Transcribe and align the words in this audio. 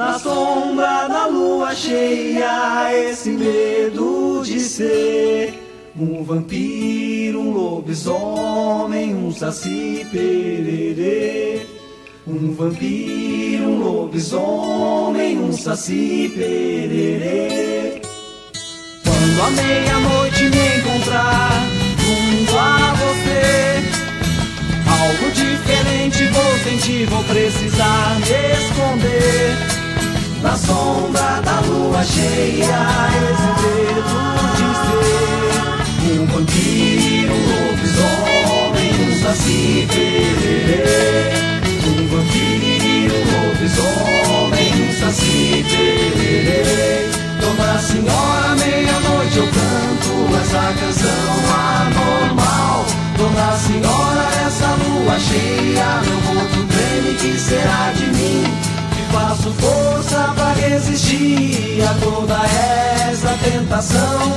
Na 0.00 0.18
sombra 0.18 1.06
da 1.08 1.26
lua 1.26 1.74
cheia, 1.74 2.90
esse 2.90 3.28
medo 3.28 4.40
de 4.42 4.58
ser 4.58 5.52
um 5.94 6.24
vampiro, 6.24 7.38
um 7.38 7.50
lobisomem, 7.50 9.14
um 9.14 9.30
saci 9.30 10.06
pererê. 10.10 11.66
Um 12.26 12.54
vampiro, 12.54 13.64
um 13.64 13.78
lobisomem, 13.78 15.38
um 15.38 15.52
saci 15.52 16.32
pererê. 16.34 18.00
Quando 19.04 19.42
à 19.42 19.50
meia-noite 19.50 20.44
me 20.44 20.78
encontrar 20.78 21.50
junto 21.98 22.58
a 22.58 22.94
você, 22.94 23.82
algo 24.88 25.30
diferente 25.30 26.26
vou 26.28 26.58
sentir, 26.64 27.04
vou 27.04 27.22
precisar 27.24 28.18
me 28.18 28.30
esconder. 28.54 29.79
Na 30.42 30.56
sombra 30.56 31.42
da 31.44 31.60
lua 31.60 32.02
cheia, 32.02 32.80
esse 33.30 33.50
dedo 33.60 34.16
de 34.56 34.68
ser 36.06 36.18
um 36.18 36.26
vampiro, 36.26 37.34
um 37.34 37.44
lobisomem, 37.68 38.92
um 39.06 39.12
saci. 39.20 39.86
Um 41.86 42.08
vampiro, 42.08 43.14
um 43.16 43.24
lobisomem, 43.48 44.70
um 44.82 44.92
saci. 44.98 45.66
Dona 47.40 47.78
Senhora, 47.78 48.56
meia-noite 48.56 49.36
eu 49.36 49.46
canto 49.46 50.12
essa 50.40 50.64
canção 50.80 51.34
anormal. 51.76 52.86
Dona 53.18 53.50
Senhora, 53.58 54.24
essa 54.46 54.68
lua 54.74 55.18
cheia, 55.20 56.00
meu 56.02 56.18
corpo 56.22 56.64
treme, 56.64 57.14
que 57.18 57.38
será 57.38 57.92
de 57.94 58.06
mim? 58.06 58.69
Faço 59.12 59.52
força 59.54 60.32
pra 60.36 60.52
resistir 60.52 61.82
a 61.82 61.94
toda 61.94 62.38
essa 63.10 63.36
tentação. 63.42 64.36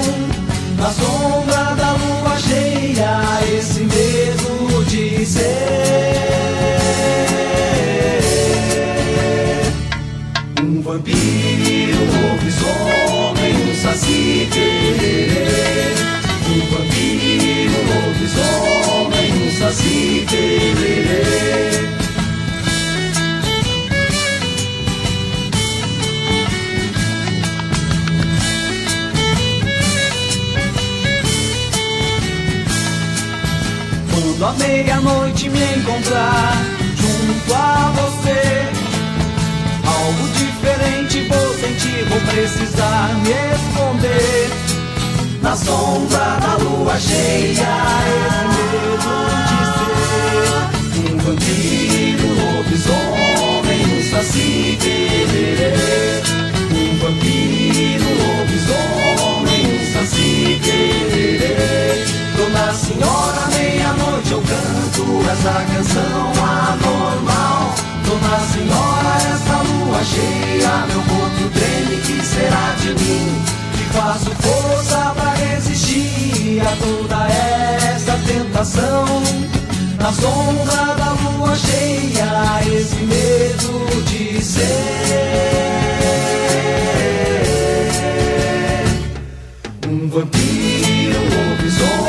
Na 0.78 0.89
sombra 0.89 1.75
da 1.75 1.92
lua 1.94 2.38
cheia, 2.39 3.22
esse 3.56 3.81
medo 3.81 4.84
de 4.86 5.25
ser 5.25 5.44
um 10.62 10.81
vampiro, 10.81 11.97
um 12.02 12.31
lobisomem, 12.31 13.53
um 13.56 13.75
saci. 13.75 14.50
Um 16.50 16.59
vampiro, 16.75 17.75
um 17.80 17.86
lobisomem, 18.08 19.30
um 19.47 19.52
saci 19.59 20.25
Quando 34.44 34.61
à 34.61 34.67
meia-noite 34.67 35.47
me 35.47 35.63
encontrar 35.77 36.52
junto 36.97 37.53
a 37.53 37.94
você, 37.95 38.67
algo 39.88 40.27
diferente 40.33 41.25
vou 41.30 41.53
sentir, 41.53 42.03
vou 42.09 42.19
precisar 42.19 43.08
me 43.23 43.31
esconder. 43.55 44.50
Na 45.41 45.55
sombra 45.55 46.39
da 46.41 46.58
lua 46.58 47.00
cheia, 47.00 47.69
esse 48.11 48.44
medo 48.83 49.38
de 49.47 49.63
ser 51.00 51.13
um 51.13 51.17
vampiro, 51.19 52.28
um 52.28 52.33
lobisomem, 52.57 53.81
um 53.97 54.03
saci 54.11 54.78
pererê. 54.81 55.72
Um 56.69 56.97
vampiro, 56.97 58.05
um 58.09 58.16
lobisomem, 58.39 59.63
um 59.72 59.83
saci 59.94 60.59
pererê. 60.61 62.03
Dona 62.35 62.73
Senhora, 62.73 63.47
meia-noite 63.56 64.22
eu 64.33 64.41
canto 64.41 65.03
essa 65.29 65.53
canção 65.71 66.33
anormal. 66.41 67.75
Dona 68.03 68.39
Senhora, 68.51 69.13
essa 69.31 69.57
lua 69.61 70.03
cheia, 70.03 70.73
meu 70.88 71.01
corpo 71.03 71.49
treme, 71.53 71.97
que 72.01 72.25
será 72.25 72.73
de 72.81 72.89
mim? 72.95 73.44
Que 73.77 73.83
faço 73.95 74.31
força 74.41 75.13
pra 75.16 75.33
resistir 75.35 76.61
a 76.61 76.75
toda 76.77 77.27
essa 77.94 78.17
tentação. 78.25 79.05
Na 79.99 80.11
sombra 80.11 80.95
da 80.95 81.11
lua 81.11 81.55
cheia, 81.55 82.59
esse 82.75 82.95
medo 83.03 83.85
de 84.05 84.44
ser 84.44 84.63
um 89.88 90.09
vampiro, 90.09 91.19
um 91.19 91.29
lobisomem, 91.51 92.03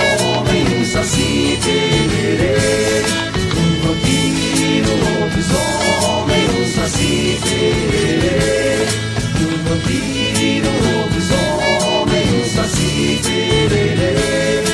saci 1.04 1.58
pererê. 1.62 2.56
Um 3.58 3.72
vampiro, 3.82 4.90
um 4.90 5.00
lobisomem, 5.20 6.44
um 6.48 6.64
saci 6.66 7.38
pererê. 7.42 8.88
Um 9.36 9.52
vampiro, 9.68 10.68
um 10.70 10.78
lobisomem, 11.02 12.26
um 12.40 12.44
saci 12.48 13.20
pererê. 13.22 14.64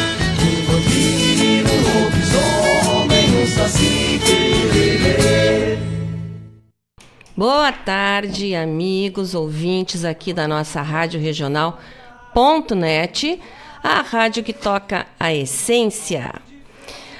Um 0.41 0.54
vampiro, 0.70 1.70
um 1.74 1.80
lobisomem, 2.04 3.26
um 3.42 3.47
saci 3.48 4.20
pererê. 4.24 5.78
Boa 7.36 7.72
tarde, 7.72 8.54
amigos, 8.54 9.34
ouvintes 9.34 10.04
aqui 10.04 10.32
da 10.32 10.47
nossa 10.47 10.80
Rádio 10.80 11.20
Regional.net, 11.20 11.80
a 13.82 14.02
rádio 14.02 14.42
que 14.42 14.52
toca 14.52 15.06
a 15.18 15.34
essência. 15.34 16.34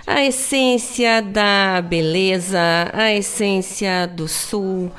A 0.07 0.25
essência 0.25 1.23
da 1.23 1.81
beleza, 1.83 2.61
a 2.93 3.13
essência 3.13 4.07
do 4.07 4.27
sul, 4.27 4.91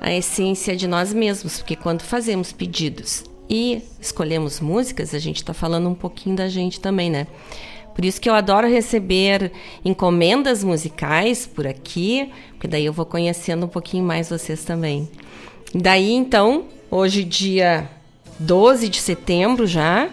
a 0.00 0.12
essência 0.12 0.76
de 0.76 0.86
nós 0.86 1.12
mesmos, 1.12 1.58
porque 1.58 1.74
quando 1.74 2.02
fazemos 2.02 2.52
pedidos 2.52 3.24
e 3.48 3.82
escolhemos 4.00 4.60
músicas, 4.60 5.14
a 5.14 5.18
gente 5.18 5.36
está 5.36 5.54
falando 5.54 5.88
um 5.88 5.94
pouquinho 5.94 6.36
da 6.36 6.48
gente 6.48 6.80
também, 6.80 7.10
né? 7.10 7.26
Por 7.94 8.04
isso 8.04 8.20
que 8.20 8.28
eu 8.28 8.34
adoro 8.34 8.68
receber 8.68 9.50
encomendas 9.84 10.62
musicais 10.62 11.46
por 11.46 11.66
aqui, 11.66 12.30
porque 12.50 12.68
daí 12.68 12.84
eu 12.84 12.92
vou 12.92 13.04
conhecendo 13.04 13.66
um 13.66 13.68
pouquinho 13.68 14.04
mais 14.04 14.30
vocês 14.30 14.64
também. 14.64 15.08
Daí 15.74 16.12
então, 16.12 16.66
hoje 16.90 17.24
dia 17.24 17.90
12 18.38 18.88
de 18.88 19.00
setembro 19.00 19.66
já, 19.66 20.10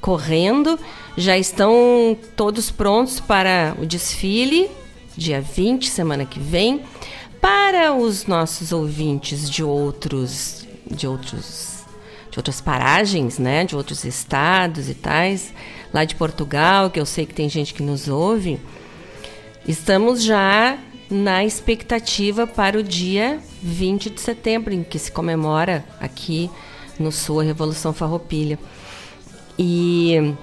correndo, 0.00 0.78
já 1.16 1.36
estão 1.36 2.16
todos 2.36 2.70
prontos 2.70 3.20
para 3.20 3.74
o 3.80 3.86
desfile, 3.86 4.70
dia 5.16 5.40
20, 5.40 5.88
semana 5.88 6.24
que 6.24 6.38
vem. 6.38 6.82
Para 7.40 7.94
os 7.94 8.26
nossos 8.26 8.72
ouvintes 8.72 9.48
de 9.48 9.62
outros 9.62 10.66
de 10.90 11.06
outros 11.06 11.78
de 12.30 12.38
outras 12.38 12.60
paragens, 12.60 13.38
né, 13.38 13.64
de 13.64 13.74
outros 13.74 14.04
estados 14.04 14.88
e 14.88 14.94
tais, 14.94 15.52
lá 15.92 16.04
de 16.04 16.14
Portugal, 16.14 16.90
que 16.90 17.00
eu 17.00 17.06
sei 17.06 17.26
que 17.26 17.34
tem 17.34 17.48
gente 17.48 17.72
que 17.72 17.82
nos 17.82 18.08
ouve, 18.08 18.60
estamos 19.66 20.22
já 20.22 20.78
na 21.10 21.44
expectativa 21.44 22.46
para 22.46 22.78
o 22.78 22.82
dia 22.82 23.40
20 23.62 24.10
de 24.10 24.20
setembro, 24.20 24.74
em 24.74 24.82
que 24.82 24.98
se 24.98 25.10
comemora 25.10 25.84
aqui 26.00 26.50
no 26.98 27.10
Sul 27.10 27.40
a 27.40 27.44
Revolução 27.44 27.92
Farroupilha. 27.92 28.58
E 29.58 30.34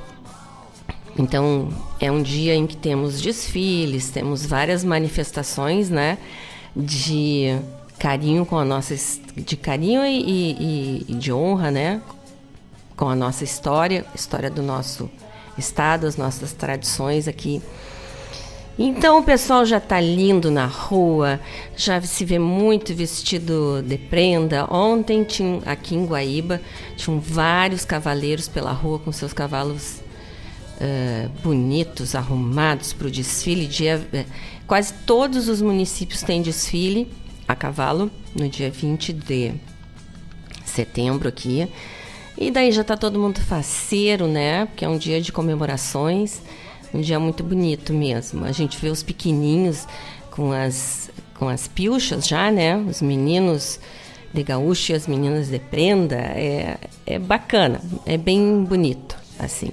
então 1.17 1.69
é 1.99 2.11
um 2.11 2.21
dia 2.21 2.53
em 2.53 2.67
que 2.67 2.75
temos 2.75 3.21
desfiles, 3.21 4.09
temos 4.09 4.45
várias 4.45 4.83
manifestações, 4.83 5.89
né, 5.89 6.17
de 6.75 7.57
carinho 7.97 8.45
com 8.45 8.57
a 8.57 8.65
nossa 8.65 8.93
de 9.35 9.55
carinho 9.55 10.05
e, 10.05 10.19
e, 10.19 11.05
e 11.07 11.15
de 11.15 11.31
honra, 11.31 11.71
né, 11.71 12.01
com 12.97 13.07
a 13.07 13.15
nossa 13.15 13.43
história, 13.43 14.05
história 14.13 14.49
do 14.49 14.61
nosso 14.61 15.09
estado, 15.57 16.05
as 16.05 16.17
nossas 16.17 16.51
tradições 16.51 17.27
aqui. 17.27 17.61
Então 18.77 19.19
o 19.19 19.23
pessoal 19.23 19.65
já 19.65 19.79
tá 19.79 20.01
lindo 20.01 20.51
na 20.51 20.65
rua, 20.65 21.39
já 21.77 22.01
se 22.01 22.25
vê 22.25 22.37
muito 22.37 22.93
vestido 22.93 23.81
de 23.81 23.97
prenda. 23.97 24.67
Ontem 24.69 25.23
tinha 25.23 25.61
aqui 25.65 25.95
em 25.95 26.05
Guaíba 26.05 26.59
tinham 26.97 27.19
vários 27.19 27.85
cavaleiros 27.85 28.49
pela 28.49 28.73
rua 28.73 28.99
com 28.99 29.13
seus 29.13 29.31
cavalos 29.31 30.01
uh, 30.75 31.29
bonitos, 31.41 32.15
arrumados 32.15 32.91
para 32.91 33.07
o 33.07 33.11
desfile. 33.11 33.65
Dia, 33.65 34.05
uh, 34.13 34.25
quase 34.67 34.93
todos 35.05 35.47
os 35.47 35.61
municípios 35.61 36.21
têm 36.21 36.41
desfile 36.41 37.09
a 37.47 37.55
cavalo 37.55 38.11
no 38.35 38.49
dia 38.49 38.69
20 38.69 39.13
de 39.13 39.53
setembro 40.65 41.29
aqui. 41.29 41.65
E 42.37 42.51
daí 42.51 42.73
já 42.73 42.83
tá 42.83 42.97
todo 42.97 43.17
mundo 43.17 43.39
faceiro, 43.39 44.27
né? 44.27 44.65
Porque 44.65 44.83
é 44.83 44.89
um 44.89 44.97
dia 44.97 45.21
de 45.21 45.31
comemorações, 45.31 46.41
um 46.93 47.01
dia 47.01 47.19
muito 47.19 47.43
bonito 47.43 47.93
mesmo. 47.93 48.45
A 48.45 48.51
gente 48.51 48.77
vê 48.77 48.89
os 48.89 49.03
pequenininhos 49.03 49.87
com 50.31 50.51
as 50.51 51.09
com 51.35 51.49
as 51.49 51.67
pilchas 51.67 52.27
já, 52.27 52.49
né? 52.49 52.77
Os 52.77 53.01
meninos 53.01 53.79
de 54.33 54.43
gaúcho 54.43 54.91
e 54.91 54.95
as 54.95 55.07
meninas 55.07 55.49
de 55.49 55.59
prenda, 55.59 56.15
é, 56.15 56.77
é 57.05 57.17
bacana, 57.17 57.79
é 58.05 58.17
bem 58.17 58.63
bonito, 58.63 59.15
assim. 59.39 59.71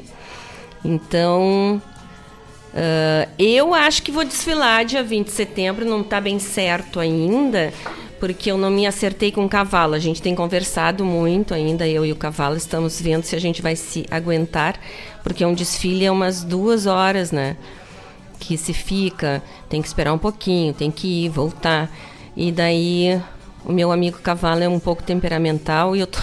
Então, 0.85 1.83
uh, 2.73 3.31
eu 3.39 3.75
acho 3.75 4.03
que 4.03 4.13
vou 4.13 4.25
desfilar 4.25 4.85
dia 4.85 5.03
20 5.03 5.27
de 5.27 5.33
setembro, 5.33 5.85
não 5.85 6.01
está 6.03 6.21
bem 6.21 6.39
certo 6.39 7.01
ainda, 7.01 7.73
porque 8.21 8.53
eu 8.53 8.57
não 8.57 8.71
me 8.71 8.87
acertei 8.87 9.33
com 9.33 9.45
o 9.45 9.49
cavalo. 9.49 9.95
A 9.95 9.99
gente 9.99 10.23
tem 10.23 10.35
conversado 10.35 11.05
muito 11.05 11.53
ainda, 11.55 11.87
eu 11.89 12.07
e 12.07 12.13
o 12.13 12.17
cavalo, 12.17 12.57
estamos 12.57 13.01
vendo 13.01 13.25
se 13.25 13.35
a 13.35 13.41
gente 13.41 13.61
vai 13.61 13.75
se 13.75 14.07
aguentar, 14.11 14.79
porque 15.23 15.45
um 15.45 15.55
desfile 15.55 16.05
é 16.05 16.11
umas 16.11 16.43
duas 16.43 16.87
horas, 16.87 17.31
né? 17.31 17.57
Que 18.39 18.57
se 18.57 18.73
fica, 18.73 19.43
tem 19.69 19.81
que 19.81 19.87
esperar 19.87 20.13
um 20.13 20.19
pouquinho, 20.19 20.75
tem 20.75 20.91
que 20.91 21.25
ir, 21.25 21.29
voltar. 21.29 21.91
E 22.37 22.51
daí 22.51 23.21
o 23.65 23.73
meu 23.73 23.93
amigo 23.93 24.19
cavalo 24.19 24.63
é 24.63 24.69
um 24.69 24.81
pouco 24.81 25.03
temperamental 25.03 25.95
e 25.95 26.01
eu 26.01 26.07
tô. 26.07 26.19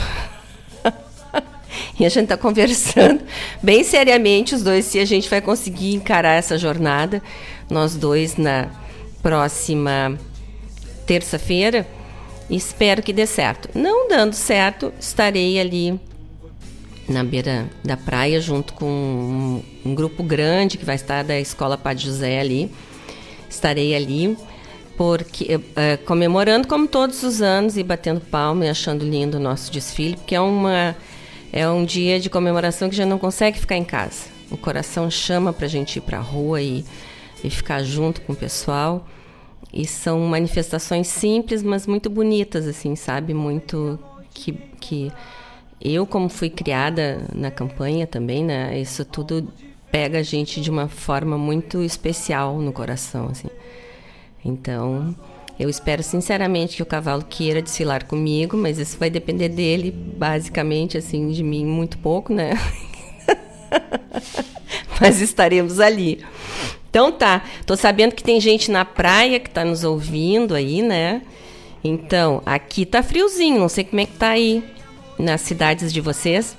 e 1.99 2.05
a 2.05 2.09
gente 2.09 2.23
está 2.23 2.37
conversando 2.37 3.21
bem 3.63 3.83
seriamente, 3.83 4.55
os 4.55 4.63
dois, 4.63 4.85
se 4.85 4.99
a 4.99 5.05
gente 5.05 5.29
vai 5.29 5.39
conseguir 5.39 5.93
encarar 5.93 6.33
essa 6.33 6.57
jornada. 6.57 7.21
Nós 7.69 7.95
dois 7.95 8.35
na 8.35 8.67
próxima 9.21 10.17
terça-feira. 11.05 11.87
Espero 12.49 13.03
que 13.03 13.13
dê 13.13 13.27
certo. 13.27 13.69
Não 13.77 14.07
dando 14.09 14.33
certo, 14.33 14.91
estarei 14.99 15.59
ali 15.59 15.99
na 17.09 17.23
beira 17.23 17.67
da 17.83 17.97
praia 17.97 18.39
junto 18.39 18.73
com 18.73 18.85
um, 18.85 19.89
um 19.89 19.95
grupo 19.95 20.23
grande 20.23 20.77
que 20.77 20.85
vai 20.85 20.95
estar 20.95 21.23
da 21.23 21.39
Escola 21.39 21.77
Padre 21.77 22.05
José 22.05 22.39
ali. 22.39 22.71
Estarei 23.49 23.95
ali 23.95 24.37
porque 24.95 25.59
é, 25.75 25.97
comemorando 25.97 26.67
como 26.67 26.85
todos 26.85 27.23
os 27.23 27.41
anos 27.41 27.77
e 27.77 27.83
batendo 27.83 28.19
palma 28.19 28.65
e 28.65 28.69
achando 28.69 29.05
lindo 29.05 29.37
o 29.37 29.39
nosso 29.39 29.71
desfile, 29.71 30.17
porque 30.17 30.35
é 30.35 30.41
uma 30.41 30.95
é 31.51 31.67
um 31.67 31.83
dia 31.83 32.19
de 32.19 32.29
comemoração 32.29 32.89
que 32.89 32.95
já 32.95 33.05
não 33.05 33.17
consegue 33.17 33.57
ficar 33.57 33.75
em 33.75 33.83
casa. 33.83 34.25
O 34.51 34.57
coração 34.57 35.09
chama 35.09 35.53
para 35.53 35.65
a 35.65 35.69
gente 35.69 35.97
ir 35.97 36.01
para 36.01 36.17
a 36.17 36.21
rua 36.21 36.61
e, 36.61 36.83
e 37.43 37.49
ficar 37.49 37.81
junto 37.81 38.21
com 38.21 38.33
o 38.33 38.35
pessoal. 38.35 39.07
E 39.71 39.85
são 39.87 40.19
manifestações 40.21 41.07
simples, 41.07 41.63
mas 41.63 41.87
muito 41.87 42.09
bonitas, 42.09 42.67
assim, 42.67 42.95
sabe? 42.95 43.33
Muito 43.33 43.97
que, 44.33 44.51
que 44.79 45.11
eu, 45.81 46.05
como 46.05 46.27
fui 46.29 46.49
criada 46.49 47.25
na 47.33 47.49
campanha 47.49 48.05
também, 48.05 48.43
né? 48.43 48.79
Isso 48.79 49.05
tudo 49.05 49.47
pega 49.91 50.19
a 50.19 50.23
gente 50.23 50.61
de 50.61 50.69
uma 50.69 50.87
forma 50.87 51.37
muito 51.37 51.81
especial 51.81 52.59
no 52.59 52.73
coração, 52.73 53.29
assim. 53.29 53.47
Então, 54.43 55.15
eu 55.59 55.69
espero 55.69 56.03
sinceramente 56.03 56.75
que 56.75 56.83
o 56.83 56.85
cavalo 56.85 57.23
queira 57.23 57.61
desfilar 57.61 58.05
comigo, 58.05 58.57
mas 58.57 58.77
isso 58.77 58.97
vai 58.97 59.09
depender 59.09 59.49
dele, 59.49 59.91
basicamente, 59.91 60.97
assim, 60.97 61.29
de 61.29 61.43
mim 61.43 61.65
muito 61.65 61.97
pouco, 61.97 62.33
né? 62.33 62.53
mas 64.99 65.21
estaremos 65.21 65.79
ali. 65.79 66.23
Então 66.89 67.11
tá, 67.11 67.43
tô 67.65 67.75
sabendo 67.75 68.15
que 68.15 68.23
tem 68.23 68.41
gente 68.41 68.71
na 68.71 68.83
praia 68.83 69.39
que 69.39 69.49
tá 69.49 69.63
nos 69.63 69.83
ouvindo 69.83 70.55
aí, 70.55 70.81
né? 70.81 71.21
Então, 71.83 72.41
aqui 72.45 72.85
tá 72.85 73.03
friozinho, 73.03 73.59
não 73.59 73.69
sei 73.69 73.83
como 73.83 74.01
é 74.01 74.05
que 74.05 74.17
tá 74.17 74.29
aí 74.29 74.63
nas 75.19 75.41
cidades 75.41 75.91
de 75.91 75.99
vocês. 75.99 76.57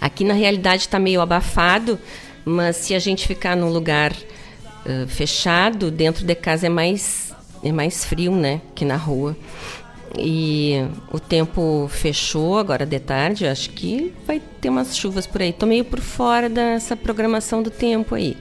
Aqui 0.00 0.24
na 0.24 0.34
realidade 0.34 0.88
tá 0.88 0.98
meio 0.98 1.20
abafado, 1.20 1.98
mas 2.44 2.76
se 2.76 2.94
a 2.94 2.98
gente 2.98 3.26
ficar 3.26 3.56
num 3.56 3.68
lugar 3.68 4.12
uh, 4.12 5.06
fechado, 5.06 5.90
dentro 5.90 6.24
de 6.24 6.34
casa 6.34 6.66
é 6.66 6.70
mais, 6.70 7.32
é 7.62 7.70
mais 7.70 8.04
frio, 8.04 8.34
né? 8.34 8.60
Que 8.74 8.84
na 8.84 8.96
rua. 8.96 9.36
E 10.18 10.74
o 11.10 11.20
tempo 11.20 11.88
fechou 11.90 12.58
agora 12.58 12.84
de 12.84 12.98
tarde, 12.98 13.46
acho 13.46 13.70
que 13.70 14.12
vai 14.26 14.42
ter 14.60 14.68
umas 14.68 14.96
chuvas 14.96 15.26
por 15.26 15.40
aí. 15.40 15.52
Tô 15.52 15.66
meio 15.66 15.84
por 15.84 16.00
fora 16.00 16.48
dessa 16.48 16.96
programação 16.96 17.62
do 17.62 17.70
tempo 17.70 18.14
aí. 18.14 18.36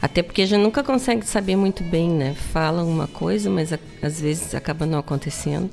Até 0.00 0.22
porque 0.22 0.42
a 0.42 0.46
gente 0.46 0.62
nunca 0.62 0.82
consegue 0.82 1.26
saber 1.26 1.56
muito 1.56 1.82
bem, 1.82 2.08
né? 2.10 2.34
Fala 2.52 2.84
uma 2.84 3.06
coisa, 3.08 3.50
mas 3.50 3.72
a, 3.72 3.78
às 4.00 4.20
vezes 4.20 4.54
acaba 4.54 4.86
não 4.86 4.98
acontecendo. 4.98 5.70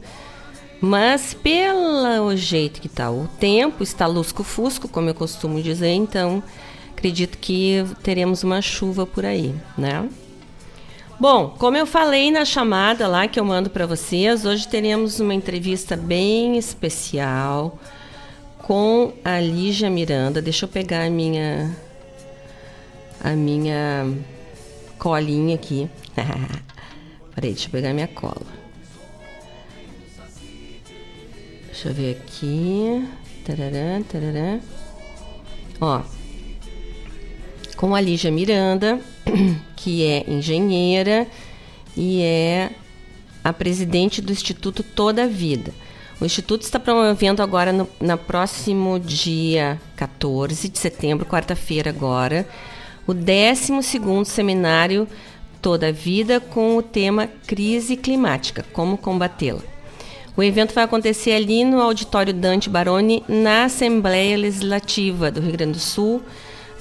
Mas 0.86 1.34
pelo 1.34 2.36
jeito 2.36 2.82
que 2.82 2.90
tá 2.90 3.10
o 3.10 3.26
tempo, 3.40 3.82
está 3.84 4.06
lusco-fusco, 4.06 4.90
como 4.90 5.10
eu 5.10 5.16
costumo 5.16 5.62
dizer, 5.62 5.94
então 5.94 6.44
acredito 6.92 7.38
que 7.38 7.86
teremos 8.04 8.44
uma 8.44 8.62
chuva 8.62 9.06
por 9.06 9.26
aí, 9.26 9.56
né? 9.78 10.10
Bom, 11.18 11.56
como 11.58 11.78
eu 11.78 11.86
falei 11.86 12.30
na 12.32 12.44
chamada 12.44 13.08
lá 13.08 13.30
que 13.30 13.40
eu 13.40 13.46
mando 13.46 13.70
para 13.70 13.86
vocês, 13.86 14.46
hoje 14.46 14.68
teremos 14.68 15.22
uma 15.22 15.34
entrevista 15.34 15.96
bem 15.96 16.58
especial 16.58 17.80
com 18.58 19.14
a 19.24 19.40
Lígia 19.40 19.90
Miranda. 19.90 20.42
Deixa 20.42 20.66
eu 20.66 20.70
pegar 20.70 21.06
a 21.06 21.10
minha 21.10 21.74
a 23.24 23.30
minha 23.30 24.06
colinha 25.00 25.56
aqui. 25.56 25.90
Peraí, 27.34 27.54
deixa 27.54 27.68
eu 27.68 27.72
pegar 27.72 27.94
minha 27.94 28.10
cola. 28.10 28.63
Deixa 31.74 31.90
eu 31.90 31.94
ver 31.96 32.18
aqui. 32.22 33.04
Tarará, 33.44 34.00
tarará. 34.08 34.60
Ó, 35.82 36.02
com 37.76 37.96
a 37.96 38.00
Lígia 38.00 38.32
Miranda, 38.32 39.02
que 39.76 40.06
é 40.06 40.24
engenheira 40.30 41.26
e 41.98 42.22
é 42.22 42.70
a 43.44 43.52
presidente 43.52 44.22
do 44.22 44.32
Instituto 44.32 44.84
Toda 44.84 45.24
a 45.24 45.28
Vida. 45.28 45.74
O 46.22 46.26
Instituto 46.26 46.62
está 46.62 46.80
promovendo 46.80 47.42
agora, 47.42 47.74
no 47.74 47.90
na 48.00 48.18
próximo 48.18 49.00
dia 49.00 49.82
14 49.96 50.70
de 50.70 50.78
setembro, 50.78 51.26
quarta-feira 51.26 51.90
agora, 51.90 52.48
o 53.08 53.16
12º 53.16 54.24
Seminário 54.26 55.08
Toda 55.60 55.88
a 55.88 55.92
Vida 55.92 56.40
com 56.40 56.78
o 56.78 56.84
tema 56.84 57.28
Crise 57.48 57.98
Climática, 57.98 58.64
como 58.72 58.96
combatê-la. 58.96 59.73
O 60.36 60.42
evento 60.42 60.74
vai 60.74 60.84
acontecer 60.84 61.34
ali 61.34 61.64
no 61.64 61.80
Auditório 61.80 62.34
Dante 62.34 62.70
Baroni, 62.70 63.24
na 63.28 63.66
Assembleia 63.66 64.36
Legislativa 64.36 65.30
do 65.30 65.40
Rio 65.40 65.52
Grande 65.52 65.74
do 65.74 65.80
Sul, 65.80 66.24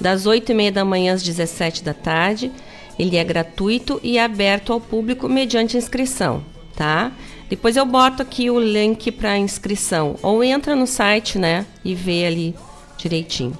das 0.01 0.25
8 0.25 0.51
e 0.51 0.55
meia 0.55 0.71
da 0.71 0.83
manhã 0.83 1.13
às 1.13 1.21
17 1.21 1.83
da 1.83 1.93
tarde. 1.93 2.51
Ele 2.97 3.15
é 3.15 3.23
gratuito 3.23 3.99
e 4.03 4.17
aberto 4.17 4.73
ao 4.73 4.81
público 4.81 5.29
mediante 5.29 5.77
inscrição, 5.77 6.43
tá? 6.75 7.11
Depois 7.47 7.77
eu 7.77 7.85
boto 7.85 8.23
aqui 8.23 8.49
o 8.49 8.59
link 8.59 9.11
para 9.11 9.37
inscrição 9.37 10.15
ou 10.23 10.43
entra 10.43 10.75
no 10.75 10.87
site, 10.87 11.37
né, 11.37 11.65
e 11.85 11.93
vê 11.93 12.25
ali 12.25 12.55
direitinho. 12.97 13.55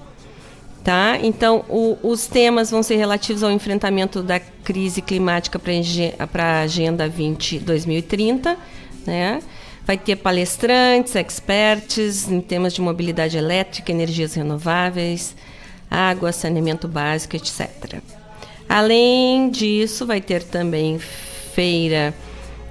Tá? 0.83 1.17
Então, 1.21 1.63
o, 1.69 1.97
os 2.03 2.27
temas 2.27 2.69
vão 2.69 2.83
ser 2.83 2.97
relativos 2.97 3.41
ao 3.41 3.51
enfrentamento 3.51 4.21
da 4.21 4.39
crise 4.39 5.01
climática 5.01 5.57
para 5.59 6.43
a 6.43 6.61
Agenda 6.61 7.07
20 7.07 7.59
2030, 7.59 8.57
né? 9.05 9.39
Vai 9.85 9.97
ter 9.97 10.15
palestrantes, 10.15 11.15
experts 11.15 12.29
em 12.29 12.39
temas 12.39 12.73
de 12.73 12.81
mobilidade 12.81 13.37
elétrica, 13.37 13.91
energias 13.91 14.33
renováveis, 14.33 15.35
água, 15.91 16.31
saneamento 16.31 16.87
básico, 16.87 17.35
etc. 17.35 18.01
Além 18.67 19.49
disso, 19.49 20.05
vai 20.05 20.21
ter 20.21 20.41
também 20.43 20.97
feira 20.97 22.13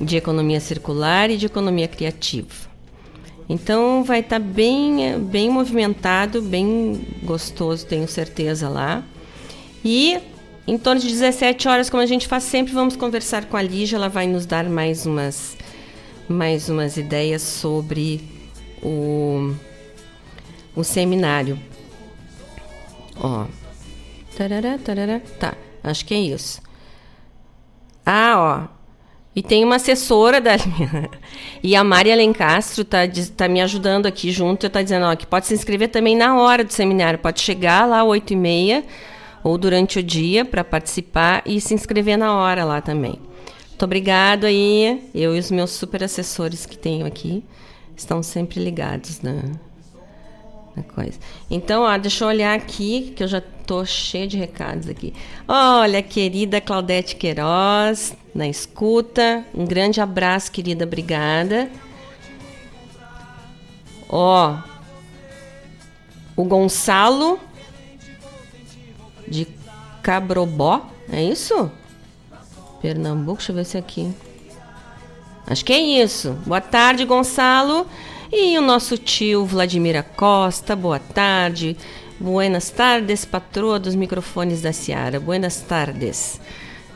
de 0.01 0.17
economia 0.17 0.59
circular 0.59 1.31
e 1.31 1.37
de 1.37 1.47
economia 1.47 1.87
criativa. 1.87 2.73
Então 3.49 4.03
vai 4.03 4.21
estar 4.21 4.41
tá 4.41 4.45
bem, 4.45 5.19
bem 5.21 5.51
movimentado, 5.51 6.41
bem 6.41 7.07
gostoso, 7.23 7.87
tenho 7.87 8.09
certeza 8.09 8.69
lá. 8.69 9.05
E 9.85 10.19
em 10.67 10.79
torno 10.79 11.01
de 11.01 11.09
17 11.09 11.69
horas, 11.69 11.91
como 11.91 12.03
a 12.03 12.07
gente 12.07 12.27
faz 12.27 12.45
sempre, 12.45 12.73
vamos 12.73 12.97
conversar 12.97 13.45
com 13.47 13.57
a 13.57 13.63
Lígia, 13.63 13.97
ela 13.97 14.09
vai 14.09 14.27
nos 14.27 14.47
dar 14.47 14.65
mais 14.65 15.05
umas 15.05 15.57
mais 16.33 16.69
umas 16.69 16.97
ideias 16.97 17.43
sobre 17.43 18.21
o, 18.83 19.55
o 20.75 20.83
seminário. 20.83 21.59
Ó. 23.17 23.47
Tarará, 24.37 24.79
tarará. 24.79 25.21
Tá, 25.39 25.55
acho 25.85 26.05
que 26.05 26.15
é 26.15 26.19
isso. 26.19 26.61
Ah, 28.05 28.69
ó. 28.69 28.83
E 29.35 29.43
tem 29.43 29.65
uma 29.65 29.77
assessora 29.77 30.41
da. 30.41 30.53
e 31.63 31.75
a 31.75 31.83
Maria 31.83 32.13
Alencastro 32.13 32.85
tá, 32.85 32.99
tá 33.37 33.49
me 33.49 33.61
ajudando 33.63 34.07
aqui 34.07 34.31
junto. 34.31 34.69
Tá 34.69 34.83
dizendo 34.83 35.07
ó, 35.07 35.17
que 35.17 35.27
pode 35.27 35.47
se 35.47 35.55
inscrever 35.55 35.89
também 35.89 36.17
na 36.17 36.37
hora 36.37 36.63
do 36.63 36.73
seminário. 36.73 37.19
Pode 37.19 37.41
chegar 37.41 37.87
lá 37.87 38.01
às 38.01 38.07
8h30 38.07 38.85
ou 39.43 39.57
durante 39.57 39.99
o 39.99 40.03
dia 40.03 40.45
para 40.45 40.63
participar 40.63 41.43
e 41.47 41.61
se 41.61 41.75
inscrever 41.75 42.19
na 42.19 42.35
hora 42.35 42.65
lá 42.65 42.81
também. 42.81 43.19
Muito 43.73 43.85
obrigado 43.85 44.45
aí. 44.45 45.11
Eu 45.15 45.35
e 45.35 45.39
os 45.39 45.51
meus 45.51 45.71
super 45.71 46.05
assessores 46.05 46.65
que 46.65 46.79
tenho 46.79 47.05
aqui 47.05 47.43
estão 47.97 48.23
sempre 48.23 48.63
ligados 48.63 49.21
na, 49.21 49.43
coisa. 50.95 51.19
Então, 51.51 51.83
ó, 51.83 51.99
deixa 51.99 52.25
eu 52.25 52.29
olhar 52.29 52.57
aqui, 52.57 53.13
que 53.17 53.23
eu 53.23 53.29
já 53.29 53.41
tô 53.41 53.85
cheia 53.85 54.27
de 54.27 54.37
recados 54.37 54.89
aqui. 54.89 55.13
Olha, 55.49 56.03
querida 56.03 56.61
Claudete 56.61 57.17
Queiroz, 57.17 58.17
na 58.35 58.49
escuta. 58.49 59.45
Um 59.55 59.65
grande 59.65 60.01
abraço, 60.01 60.53
querida, 60.53 60.85
obrigada. 60.85 61.71
Ó, 64.09 64.59
o 66.37 66.45
Gonçalo 66.45 67.41
de 69.27 69.47
Cabrobó, 70.03 70.87
é 71.11 71.23
isso? 71.23 71.71
Pernambuco, 72.83 73.39
deixa 73.39 73.53
eu 73.53 73.57
ver 73.57 73.65
se 73.65 73.77
é 73.77 73.81
aqui. 73.81 74.13
Acho 75.47 75.65
que 75.65 75.73
é 75.73 75.81
isso. 75.81 76.33
Boa 76.45 76.61
tarde, 76.61 77.05
Gonçalo. 77.05 77.87
E 78.33 78.59
o 78.59 78.61
nosso 78.61 78.99
tio 78.99 79.47
Vladimir 79.47 80.03
Costa, 80.17 80.75
boa 80.75 80.99
tarde. 80.99 81.77
Buenas 82.19 82.71
tardes, 82.71 83.25
patroa 83.25 83.79
dos 83.79 83.95
microfones 83.95 84.63
da 84.63 84.73
Seara. 84.73 85.21
Buenas 85.21 85.61
tardes. 85.61 86.41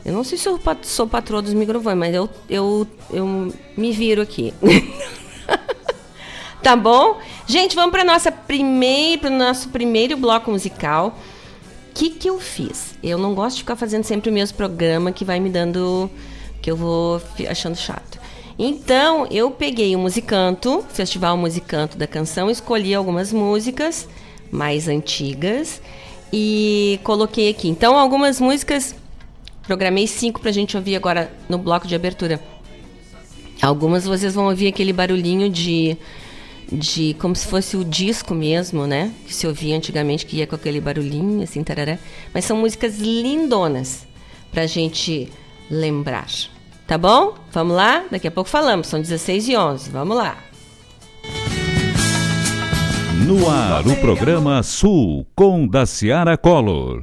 Eu 0.04 0.12
não 0.12 0.24
sei 0.24 0.36
se 0.36 0.48
eu 0.48 0.58
sou 0.82 1.06
patroa 1.06 1.40
dos 1.40 1.54
microfones, 1.54 1.98
mas 1.98 2.14
eu, 2.14 2.28
eu, 2.50 2.86
eu 3.10 3.52
me 3.76 3.92
viro 3.92 4.22
aqui. 4.22 4.52
tá 6.62 6.74
bom? 6.74 7.20
Gente, 7.46 7.76
vamos 7.76 7.92
para 7.92 8.04
nossa 8.04 8.32
primeira, 8.32 9.28
o 9.28 9.30
nosso 9.30 9.68
primeiro 9.68 10.16
bloco 10.16 10.50
musical. 10.50 11.16
Que, 11.96 12.10
que 12.10 12.28
eu 12.28 12.38
fiz? 12.38 12.94
Eu 13.02 13.16
não 13.16 13.34
gosto 13.34 13.56
de 13.56 13.62
ficar 13.62 13.74
fazendo 13.74 14.04
sempre 14.04 14.28
o 14.28 14.32
mesmo 14.32 14.54
programa 14.54 15.10
que 15.12 15.24
vai 15.24 15.40
me 15.40 15.48
dando. 15.48 16.10
que 16.60 16.70
eu 16.70 16.76
vou 16.76 17.22
achando 17.48 17.74
chato. 17.74 18.20
Então, 18.58 19.26
eu 19.30 19.50
peguei 19.50 19.96
o 19.96 19.98
Musicanto, 19.98 20.84
Festival 20.90 21.38
Musicanto 21.38 21.96
da 21.96 22.06
Canção, 22.06 22.50
escolhi 22.50 22.94
algumas 22.94 23.32
músicas 23.32 24.06
mais 24.50 24.88
antigas 24.88 25.80
e 26.30 27.00
coloquei 27.02 27.48
aqui. 27.48 27.66
Então, 27.66 27.98
algumas 27.98 28.42
músicas, 28.42 28.94
programei 29.62 30.06
cinco 30.06 30.38
para 30.38 30.50
a 30.50 30.52
gente 30.52 30.76
ouvir 30.76 30.96
agora 30.96 31.32
no 31.48 31.56
bloco 31.56 31.86
de 31.86 31.94
abertura. 31.94 32.38
Algumas 33.62 34.04
vocês 34.04 34.34
vão 34.34 34.48
ouvir 34.48 34.68
aquele 34.68 34.92
barulhinho 34.92 35.48
de, 35.48 35.96
de 36.70 37.14
como 37.14 37.34
se 37.34 37.46
fosse 37.46 37.76
o 37.76 37.84
disco 37.84 38.34
mesmo, 38.34 38.86
né? 38.86 39.12
Que 39.26 39.34
se 39.34 39.46
ouvia 39.46 39.76
antigamente, 39.76 40.26
que 40.26 40.36
ia 40.36 40.46
com 40.46 40.56
aquele 40.56 40.80
barulhinho, 40.80 41.42
assim, 41.42 41.62
tarará. 41.62 41.98
Mas 42.34 42.44
são 42.44 42.56
músicas 42.56 42.98
lindonas 42.98 44.06
para 44.50 44.62
a 44.62 44.66
gente 44.66 45.30
lembrar. 45.70 46.26
Tá 46.86 46.96
bom? 46.96 47.34
Vamos 47.52 47.76
lá? 47.76 48.04
Daqui 48.10 48.28
a 48.28 48.30
pouco 48.30 48.48
falamos. 48.48 48.86
São 48.86 49.00
16 49.00 49.48
e 49.48 49.56
11. 49.56 49.90
Vamos 49.90 50.16
lá. 50.16 50.38
No 53.26 53.50
ar, 53.50 53.86
o 53.86 53.96
programa 53.96 54.62
Sul 54.62 55.26
com 55.34 55.66
Daciara 55.66 56.36
Collor. 56.36 57.02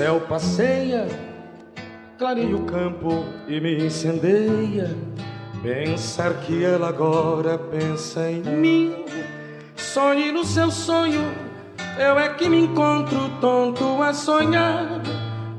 Céu 0.00 0.18
passeia, 0.18 1.06
clareia 2.16 2.56
o 2.56 2.64
campo 2.64 3.22
e 3.46 3.60
me 3.60 3.84
incendeia. 3.84 4.96
Pensar 5.62 6.32
que 6.40 6.64
ela 6.64 6.88
agora 6.88 7.58
pensa 7.58 8.30
em 8.30 8.40
mim. 8.40 9.04
Sonhe 9.76 10.32
no 10.32 10.42
seu 10.42 10.70
sonho, 10.70 11.20
eu 11.98 12.18
é 12.18 12.30
que 12.30 12.48
me 12.48 12.62
encontro 12.62 13.28
tonto 13.42 14.02
a 14.02 14.14
sonhar. 14.14 15.02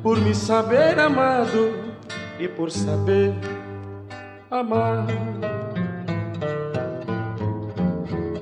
Por 0.01 0.19
me 0.19 0.33
saber 0.33 0.99
amado 0.99 1.75
e 2.39 2.47
por 2.47 2.71
saber 2.71 3.35
amar. 4.49 5.05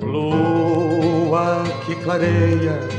Lua 0.01 1.65
que 1.85 1.93
clareia 1.95 2.98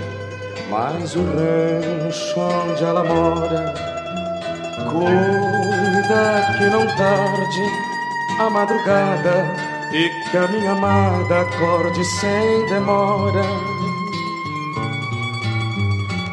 mas 0.70 1.16
o 1.16 1.24
rancho 1.24 2.40
onde 2.40 2.84
ela 2.84 3.02
mora 3.02 3.74
cuida 4.88 6.56
que 6.56 6.64
não 6.70 6.86
tarde 6.96 7.60
a 8.38 8.48
madrugada 8.48 9.44
e 9.92 10.08
que 10.30 10.36
a 10.36 10.46
minha 10.48 10.70
amada 10.72 11.40
acorde 11.40 12.04
sem 12.04 12.66
demora. 12.68 13.42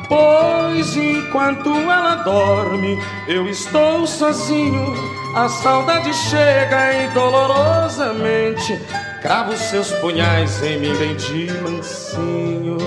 Pois 0.08 0.96
enquanto 0.96 1.70
ela 1.70 2.16
dorme, 2.24 2.98
eu 3.28 3.48
estou 3.48 4.08
sozinho. 4.08 4.94
A 5.36 5.50
saudade 5.50 6.14
chega 6.14 6.94
e 6.94 7.08
dolorosamente 7.10 8.80
crava 9.22 9.52
os 9.52 9.60
seus 9.60 9.92
punhais 9.94 10.64
em 10.64 10.80
mim 10.80 10.96
bem 10.96 11.16
de 11.16 11.52
mansinho. 11.62 12.78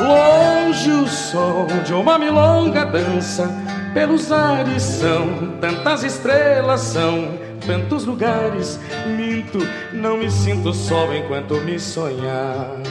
Longe 0.00 0.90
o 0.90 1.06
som 1.06 1.66
de 1.84 1.94
uma 1.94 2.18
milonga 2.18 2.84
dança 2.84 3.48
pelos 3.94 4.30
ares 4.30 4.82
são 4.82 5.56
tantas 5.60 6.02
estrelas 6.02 6.80
são 6.80 7.38
tantos 7.66 8.04
lugares. 8.04 8.78
Minto 9.16 9.58
não 9.92 10.18
me 10.18 10.30
sinto 10.30 10.72
só 10.74 11.12
enquanto 11.14 11.54
me 11.62 11.78
sonhares 11.78 12.86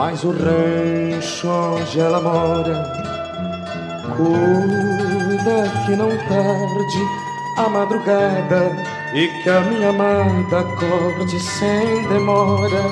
mas 0.00 0.24
o 0.24 0.30
rancho 0.30 1.46
onde 1.46 2.00
ela 2.00 2.22
mora 2.22 2.90
cuida 4.16 5.70
que 5.84 5.94
não 5.94 6.08
tarde 6.08 7.02
a 7.58 7.68
madrugada 7.68 8.72
e 9.12 9.28
que 9.42 9.50
a 9.50 9.60
minha 9.60 9.90
amada 9.90 10.60
acorde 10.60 11.38
sem 11.38 12.08
demora. 12.08 12.82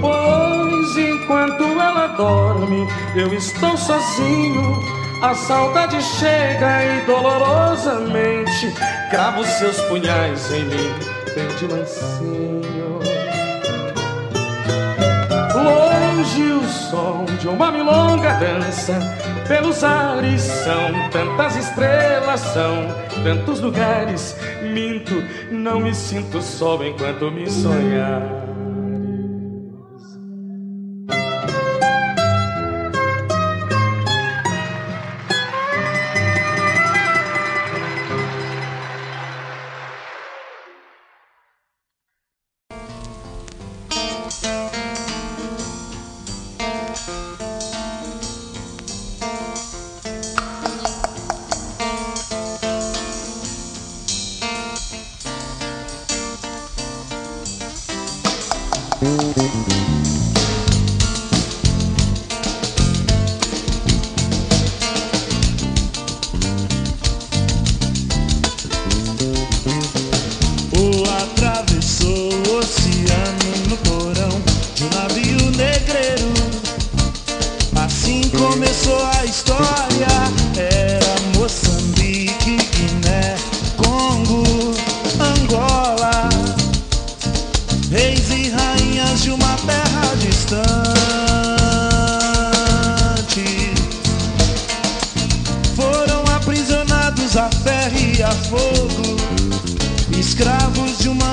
Pois 0.00 0.96
enquanto 0.96 1.64
ela 1.64 2.06
dorme, 2.16 2.86
eu 3.16 3.34
estou 3.34 3.76
sozinho. 3.76 4.80
A 5.22 5.34
saudade 5.34 6.00
chega 6.00 6.84
e 6.84 7.00
dolorosamente 7.04 8.72
crava 9.10 9.40
os 9.40 9.48
seus 9.48 9.80
punhais 9.88 10.52
em 10.52 10.66
mim, 10.66 10.94
bem 11.34 11.68
mansinho. 11.68 12.79
Longe 16.40 16.52
o 16.52 16.68
som 16.68 17.24
de 17.38 17.48
uma 17.48 17.70
milonga 17.70 18.32
dança 18.34 18.98
pelos 19.46 19.84
ares 19.84 20.40
são 20.40 21.10
tantas 21.10 21.56
estrelas, 21.56 22.40
são 22.40 22.86
tantos 23.22 23.60
lugares. 23.60 24.36
Minto, 24.62 25.22
não 25.50 25.80
me 25.80 25.94
sinto 25.94 26.40
só 26.40 26.82
enquanto 26.82 27.30
me 27.30 27.50
sonhar. 27.50 28.49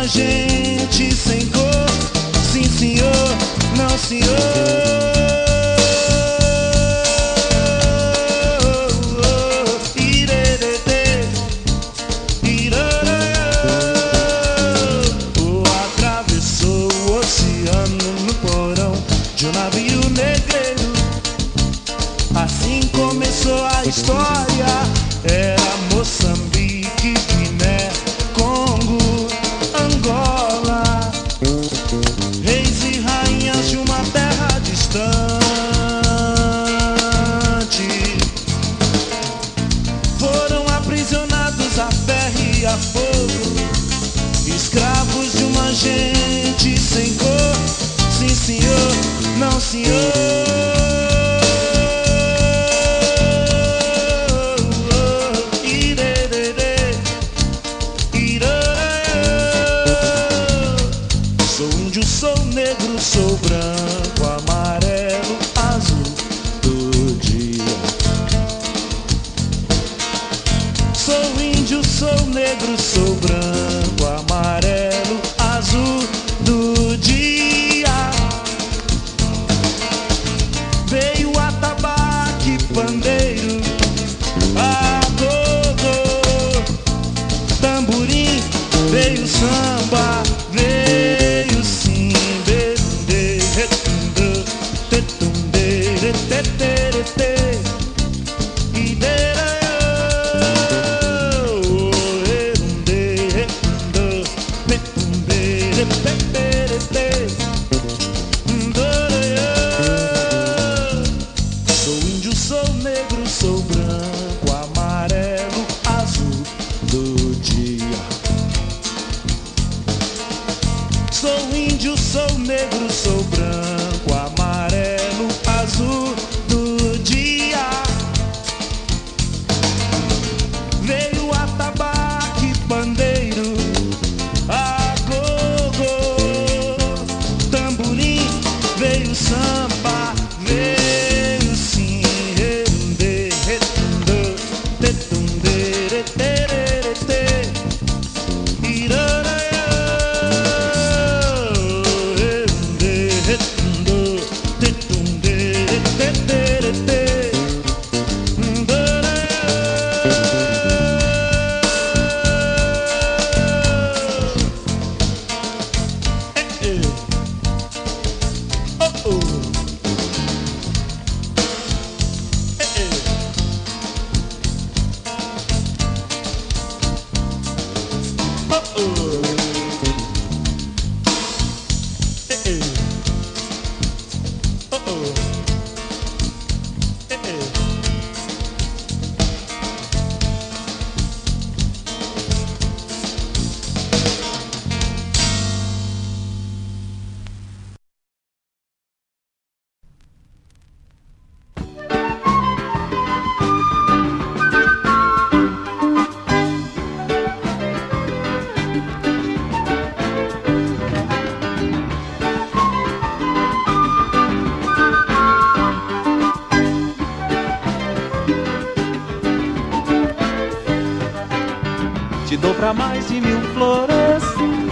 Gente 0.08 1.14
sem 1.14 1.46
cor. 1.48 1.86
Sim, 2.52 2.64
senhor, 2.64 3.38
não, 3.78 3.98
senhor. 3.98 5.27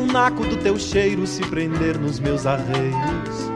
E 0.00 0.02
se 0.02 0.06
um 0.06 0.06
naco 0.06 0.42
do 0.44 0.56
teu 0.56 0.78
cheiro 0.78 1.26
se 1.26 1.42
prender 1.42 1.98
nos 1.98 2.18
meus 2.18 2.46
arreios? 2.46 3.50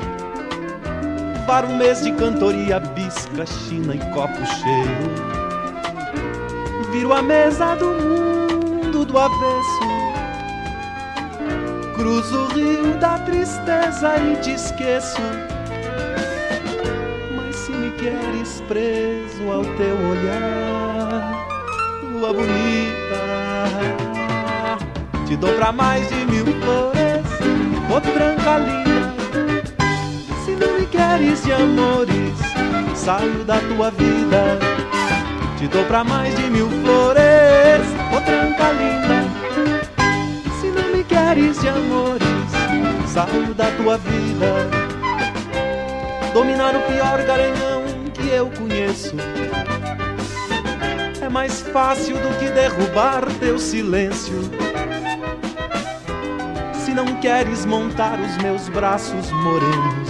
Um 1.70 1.76
mês 1.76 2.02
de 2.02 2.12
cantoria, 2.12 2.80
bisca, 2.80 3.46
china 3.46 3.94
e 3.94 3.98
copo 4.12 4.44
cheio. 4.44 5.14
Viro 6.92 7.14
a 7.14 7.22
mesa 7.22 7.74
do 7.76 7.86
mundo 7.86 9.04
do 9.06 9.18
avesso. 9.18 9.80
Cruzo 11.94 12.38
o 12.38 12.48
rio 12.48 12.98
da 12.98 13.18
tristeza 13.20 14.18
e 14.18 14.36
te 14.42 14.50
esqueço. 14.52 15.22
Mas 17.36 17.56
se 17.56 17.72
me 17.72 17.90
queres 17.92 18.62
preso 18.68 19.50
ao 19.50 19.64
teu 19.76 19.96
olhar 20.10 21.46
lua 22.12 22.32
bonita. 22.34 23.03
Te 25.34 25.38
dou 25.40 25.52
pra 25.54 25.72
mais 25.72 26.08
de 26.08 26.26
mil 26.26 26.44
flores, 26.44 27.26
ô 27.90 28.00
tranca 28.00 28.56
linda. 28.58 29.12
Se 30.44 30.52
não 30.52 30.78
me 30.78 30.86
queres 30.86 31.42
de 31.42 31.52
amores, 31.52 32.38
saio 32.94 33.42
da 33.42 33.58
tua 33.58 33.90
vida. 33.90 34.60
Te 35.58 35.66
dou 35.66 35.84
pra 35.86 36.04
mais 36.04 36.36
de 36.36 36.48
mil 36.50 36.70
flores, 36.70 37.82
ô 38.16 38.20
tranca 38.20 38.64
queres 41.08 41.60
de 41.60 41.68
amores, 41.68 42.22
saio 43.08 43.52
da 43.54 43.72
tua 43.72 43.98
vida. 43.98 44.70
Dominar 46.32 46.76
o 46.76 46.80
pior 46.82 47.20
garanhão 47.26 47.82
que 48.14 48.28
eu 48.28 48.48
conheço 48.56 49.16
é 51.20 51.28
mais 51.28 51.60
fácil 51.60 52.14
do 52.18 52.38
que 52.38 52.48
derrubar 52.50 53.24
teu 53.40 53.58
silêncio. 53.58 54.38
Não 56.94 57.16
queres 57.20 57.66
montar 57.66 58.18
os 58.20 58.36
meus 58.38 58.68
braços 58.68 59.30
morenos, 59.32 60.08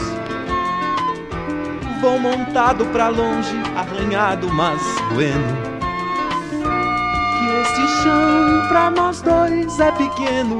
vou 2.01 2.19
montado 2.19 2.85
pra 2.87 3.09
longe, 3.09 3.57
arranhado, 3.75 4.53
mas 4.53 4.81
bueno 5.15 5.75
este 7.65 8.03
chão 8.03 8.69
pra 8.69 8.91
nós 8.91 9.21
dois 9.23 9.81
é 9.81 9.91
pequeno 9.93 10.59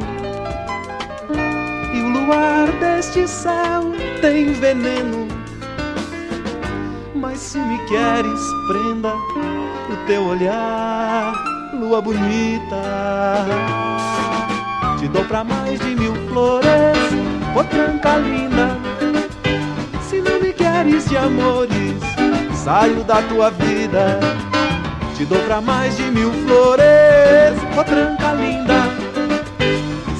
e 1.93 2.01
o 2.01 2.09
luar 2.09 2.71
deste 2.81 3.27
céu 3.29 3.93
tem 4.21 4.53
veneno. 4.53 5.29
Mas 7.15 7.39
se 7.39 7.59
me 7.59 7.79
queres, 7.87 8.41
prenda 8.69 9.15
o 9.15 10.07
teu 10.07 10.25
olhar, 10.25 11.35
lua 11.73 12.01
bonita. 12.01 13.94
Te 15.05 15.09
dou 15.09 15.25
pra 15.27 15.45
mais 15.45 15.79
de 15.81 15.95
mil 15.95 16.15
flores, 16.31 16.97
ô 17.55 17.63
tranca 17.63 18.17
linda. 18.17 18.79
Se 20.01 20.23
não 20.23 20.41
me 20.41 20.51
queres 20.51 21.05
de 21.05 21.15
amores, 21.15 22.01
saio 22.55 23.05
da 23.05 23.21
tua 23.21 23.51
vida 23.51 24.19
te 25.15 25.27
dou 25.27 25.39
pra 25.41 25.61
mais 25.61 25.95
de 25.99 26.05
mil 26.05 26.33
flores, 26.47 27.55
ô 27.79 27.85
tranca 27.85 28.33
linda. 28.33 28.89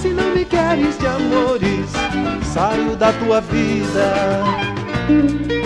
Se 0.03 0.09
não 0.09 0.35
me 0.35 0.45
queres 0.45 0.99
de 0.99 1.07
amores, 1.07 1.91
saio 2.53 2.95
da 2.95 3.11
tua 3.15 3.41
vida. 3.41 5.64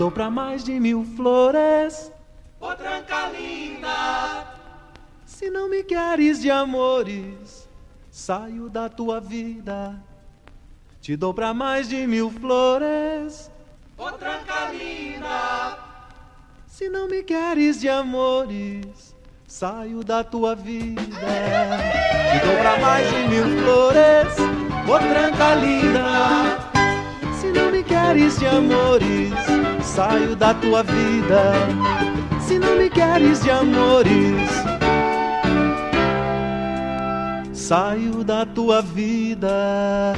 Dou 0.00 0.10
pra 0.10 0.30
mais 0.30 0.64
de 0.64 0.80
mil 0.80 1.04
flores, 1.14 2.10
ô 2.58 2.74
tranca 2.74 3.28
linda. 3.38 4.46
Se 5.26 5.50
não 5.50 5.68
me 5.68 5.82
queres 5.82 6.40
de 6.40 6.50
amores, 6.50 7.68
saio 8.10 8.70
da 8.70 8.88
tua 8.88 9.20
vida. 9.20 10.02
Te 11.02 11.14
dou 11.16 11.34
pra 11.34 11.52
mais 11.52 11.86
de 11.86 12.06
mil 12.06 12.30
flores, 12.30 13.50
ô 13.98 14.10
tranca 14.12 14.72
linda. 14.72 15.76
Se 16.66 16.88
não 16.88 17.06
me 17.06 17.22
queres 17.22 17.78
de 17.78 17.90
amores, 17.90 19.14
saio 19.46 20.02
da 20.02 20.24
tua 20.24 20.54
vida. 20.54 21.02
Te 21.02 22.46
dou 22.46 22.56
pra 22.56 22.78
mais 22.78 23.06
de 23.06 23.28
mil 23.28 23.62
flores, 23.62 24.34
ô 24.88 24.98
tranca 24.98 25.54
linda. 25.56 26.69
Se 27.50 27.58
não 27.58 27.72
me 27.72 27.82
queres 27.82 28.38
de 28.38 28.46
amores, 28.46 29.32
saio 29.82 30.36
da 30.36 30.54
tua 30.54 30.84
vida. 30.84 31.52
Se 32.40 32.60
não 32.60 32.76
me 32.76 32.88
queres 32.88 33.42
de 33.42 33.50
amores, 33.50 34.48
saio 37.52 38.22
da 38.22 38.46
tua 38.46 38.80
vida. 38.80 40.14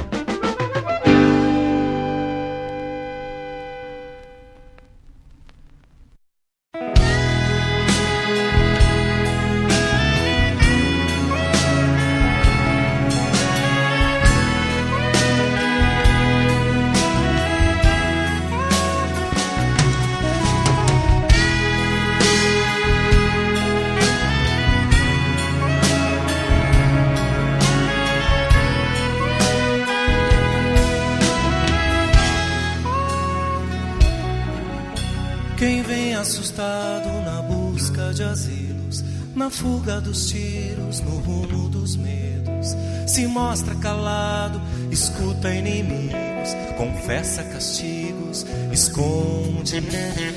Assustado 36.23 37.09
na 37.25 37.41
busca 37.41 38.13
de 38.13 38.23
asilos, 38.23 39.03
na 39.35 39.49
fuga 39.49 39.99
dos 39.99 40.27
tiros, 40.27 41.01
no 41.01 41.17
rumo 41.19 41.67
dos 41.67 41.97
medos. 41.97 42.77
Se 43.05 43.27
mostra 43.27 43.75
calado, 43.75 44.61
escuta 44.89 45.53
inimigos, 45.53 46.55
confessa 46.77 47.43
castigos, 47.43 48.45
esconde 48.71 49.83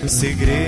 segredos. 0.09 0.67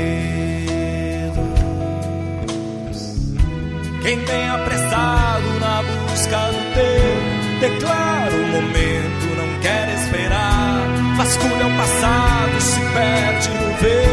Quem 4.02 4.24
vem 4.24 4.48
apressado 4.50 5.58
na 5.58 5.82
busca 5.82 6.38
do 6.52 6.74
teu, 6.74 7.60
declara 7.60 8.36
o 8.36 8.46
momento, 8.52 9.26
não 9.36 9.60
quer 9.60 9.94
esperar. 9.94 11.16
Vasculha 11.16 11.66
o 11.66 11.76
passado, 11.76 12.60
se 12.60 12.80
perde 12.94 13.48
no 13.48 13.76
vento 13.78 14.07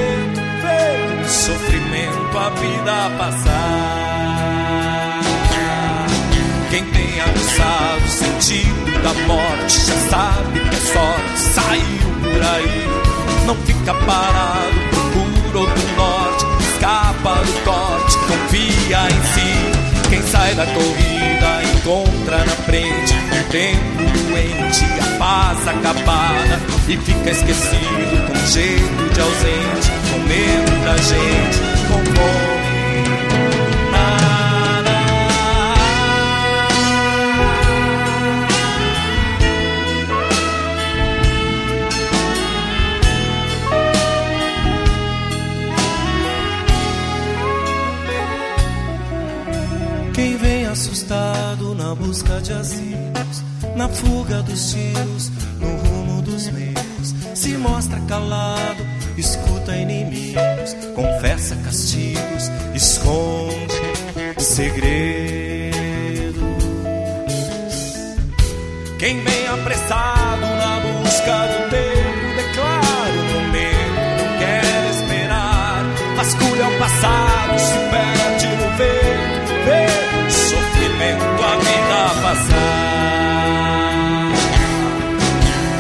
sofrimento 2.36 2.38
a 2.38 2.50
vida 2.50 3.10
passar. 3.18 4.12
Quem 6.70 6.84
tem 6.86 7.22
aguçado 7.22 8.06
o 8.06 8.10
sentido 8.10 9.04
da 9.04 9.14
morte 9.26 9.80
já 9.86 9.96
sabe 10.10 10.60
que 10.60 10.76
é 10.76 10.80
sorte 10.80 11.40
saiu 11.40 12.12
por 12.22 12.42
aí. 12.42 12.86
Não 13.46 13.56
fica 13.56 13.94
parado, 13.94 14.76
procura 14.92 15.60
outro 15.60 15.96
norte, 15.96 16.46
escapa 16.72 17.36
do 17.36 17.64
corte, 17.64 18.18
confia 18.28 19.08
em 19.08 19.24
si. 19.34 20.10
Quem 20.10 20.22
sai 20.24 20.54
da 20.56 20.66
corrida 20.66 21.64
encontra 21.76 22.38
na 22.40 22.56
frente 22.66 23.14
um 23.14 23.50
tempo 23.50 24.05
doente, 24.36 24.84
a 25.00 25.18
paz 25.18 25.68
acabada 25.68 26.60
e 26.90 26.98
fica 26.98 27.32
esquecido 27.32 28.28
com 28.28 28.48
jeito 28.48 29.14
de 29.14 29.22
ausente, 29.22 29.92
com 30.12 30.20
medo 30.28 30.84
da 30.84 30.98
gente, 30.98 31.60
com 31.88 32.06
fome. 32.14 32.66
Quem 50.14 50.38
vem 50.38 50.66
assustado 50.66 51.76
na 51.76 51.96
busca 51.96 52.42
de 52.42 52.54
asilos, 52.54 53.15
na 53.76 53.90
fuga 53.90 54.42
dos 54.42 54.72
tiros, 54.72 55.32
no 55.60 55.68
rumo 55.90 56.22
dos 56.22 56.50
meios, 56.52 57.14
se 57.34 57.58
mostra 57.58 58.00
calado, 58.08 58.84
escuta 59.18 59.76
inimigos, 59.76 60.76
confessa 60.96 61.56
castigos, 61.58 62.50
esconde 62.74 63.76
segredos. 64.38 65.15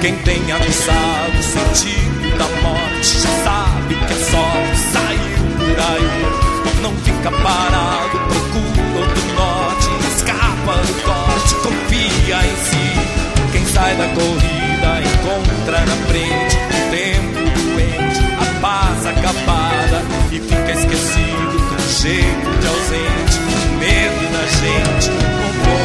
Quem 0.05 0.15
tem 0.17 0.51
avisado 0.51 1.39
o 1.39 1.41
sentido 1.41 2.37
da 2.37 2.45
morte 2.61 3.21
já 3.21 3.43
sabe 3.43 3.95
que 3.95 4.13
a 4.13 4.17
sorte 4.29 4.77
saiu 4.93 5.41
por 5.57 5.79
aí. 5.79 6.79
Não 6.83 6.95
fica 6.97 7.31
parado, 7.31 8.19
procura 8.19 8.99
outro 8.99 9.33
norte, 9.33 9.89
escapa 10.15 10.73
do 10.73 10.93
corte, 11.01 11.55
confia 11.55 12.37
em 12.37 12.55
si. 12.55 13.51
Quem 13.51 13.65
sai 13.65 13.95
da 13.95 14.07
corrida 14.09 15.01
encontra 15.01 15.79
na 15.79 15.95
frente 16.05 16.55
um 16.55 16.89
tempo 16.91 17.39
doente, 17.73 18.21
a 18.39 18.61
paz 18.61 19.07
acabada 19.07 20.03
e 20.31 20.39
fica 20.39 20.71
esquecido 20.71 21.57
com 21.67 21.77
jeito 21.99 22.59
de 22.59 22.67
ausente 22.67 23.39
medo 23.79 24.31
da 24.31 24.45
gente 24.45 25.09
avermelhou, 25.09 25.84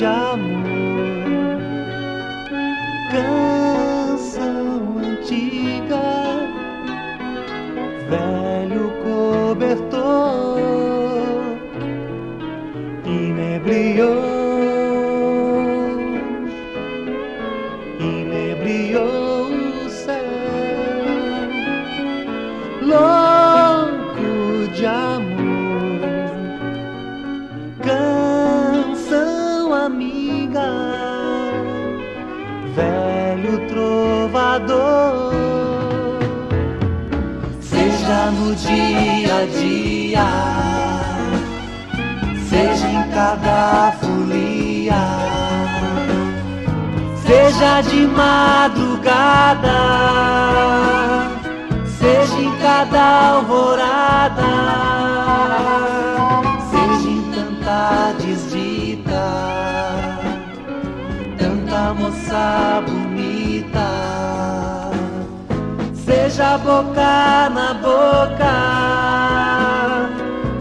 jam. 0.00 0.69
De 47.82 48.06
madrugada, 48.06 49.70
seja 51.86 52.38
em 52.38 52.58
cada 52.58 53.36
alvorada, 53.36 54.42
seja 56.70 57.08
em 57.08 57.22
tanta 57.32 58.12
desdita, 58.20 59.26
tanta 61.38 61.94
moça 61.94 62.82
bonita, 62.86 63.88
seja 65.94 66.58
boca 66.58 67.48
na 67.48 67.74
boca, 67.80 68.56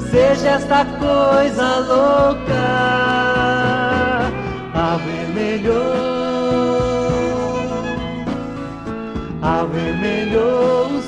seja 0.09 0.51
esta 0.51 0.85
coisa 0.85 1.79
louca, 1.79 2.65
avermelhou. 4.73 6.18
Avermelhou 9.69 10.98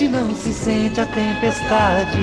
repente 0.00 0.08
não 0.08 0.34
se 0.34 0.52
sente 0.52 1.00
a 1.00 1.06
tempestade, 1.06 2.18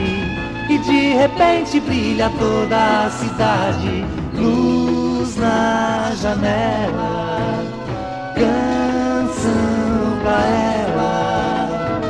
e 0.69 0.77
de 0.79 1.13
repente 1.13 1.79
brilha 1.79 2.31
toda 2.39 3.05
a 3.05 3.11
cidade, 3.11 4.05
luz 4.33 5.35
na 5.35 6.11
janela, 6.15 7.63
canção 8.35 9.51
pra 10.23 10.47
ela, 10.87 12.01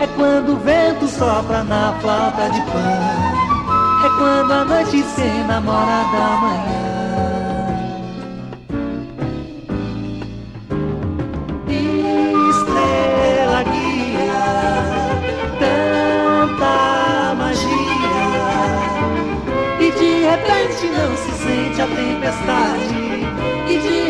é 0.00 0.06
quando 0.16 0.54
o 0.54 0.56
vento 0.56 1.06
sopra 1.06 1.62
na 1.62 1.94
flauta 2.00 2.50
de 2.50 2.60
pano. 2.62 3.36
É 4.04 4.08
quando 4.18 4.52
a 4.52 4.64
noite 4.64 5.02
se 5.02 5.22
enamora 5.22 6.04
da 6.12 6.36
manhã. 6.40 6.85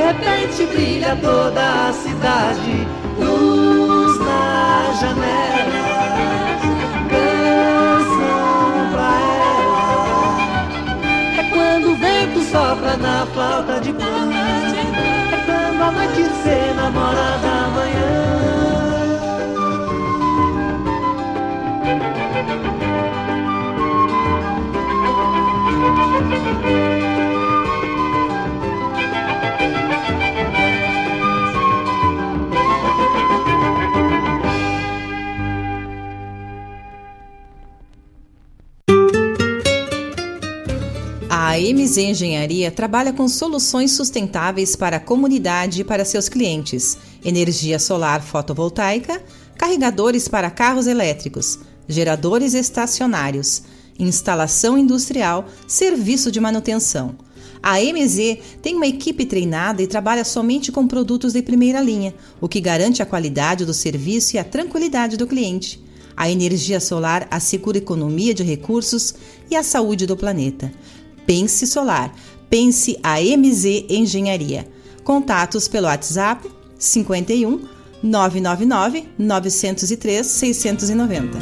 Repente 0.07 0.67
brilha 0.67 1.17
toda 1.17 1.89
a 1.89 1.93
cidade. 1.93 2.87
Luz 3.19 4.19
na 4.21 4.93
janela. 5.01 5.83
Canção 7.11 8.91
pra 8.93 9.13
ela. 9.65 9.83
É 11.39 11.43
quando 11.51 11.93
o 11.93 11.97
vento 11.97 12.41
sopra 12.43 12.97
na 12.97 13.27
flauta 13.27 13.81
de 13.81 13.93
pano. 13.93 14.33
É 14.33 15.37
quando 15.45 15.83
a 15.83 15.91
noite 15.91 16.25
se 16.43 16.51
enamora 16.71 17.39
da 17.43 17.69
manhã. 17.75 18.27
A 41.57 41.59
MZ 41.59 41.97
Engenharia 41.97 42.71
trabalha 42.71 43.15
com 43.15 43.27
soluções 43.27 43.93
sustentáveis 43.93 44.77
para 44.77 44.99
a 44.99 45.01
comunidade 45.01 45.81
e 45.81 45.85
para 45.85 46.05
seus 46.05 46.29
clientes: 46.29 46.99
energia 47.25 47.79
solar 47.79 48.23
fotovoltaica, 48.23 49.25
carregadores 49.57 50.29
para 50.29 50.51
carros 50.51 50.87
elétricos, 50.87 51.59
geradores 51.89 52.53
estacionários, 52.53 53.63
instalação 53.99 54.77
industrial, 54.77 55.47
serviço 55.67 56.31
de 56.31 56.39
manutenção. 56.41 57.17
A 57.63 57.81
MZ 57.81 58.37
tem 58.61 58.75
uma 58.75 58.87
equipe 58.87 59.25
treinada 59.25 59.83
e 59.83 59.87
trabalha 59.87 60.27
somente 60.27 60.71
com 60.71 60.87
produtos 60.87 61.33
de 61.33 61.41
primeira 61.41 61.81
linha, 61.81 62.15
o 62.39 62.51
que 62.51 62.61
garante 62.61 63.03
a 63.03 63.07
qualidade 63.07 63.65
do 63.65 63.73
serviço 63.73 64.37
e 64.37 64.39
a 64.39 64.45
tranquilidade 64.45 65.17
do 65.17 65.27
cliente. 65.27 65.83
A 66.15 66.31
energia 66.31 66.81
solar 66.81 67.27
assegura 67.31 67.79
economia 67.79 68.35
de 68.35 68.43
recursos 68.43 69.15
e 69.51 69.57
a 69.57 69.63
saúde 69.63 70.07
do 70.07 70.17
planeta. 70.19 70.71
Pense 71.27 71.67
Solar. 71.67 72.13
Pense 72.49 72.99
a 73.03 73.21
MZ 73.21 73.87
Engenharia. 73.91 74.67
Contatos 75.03 75.69
pelo 75.69 75.87
WhatsApp 75.87 76.49
51 76.79 77.61
999 78.03 79.09
903 79.19 80.27
690. 80.27 81.39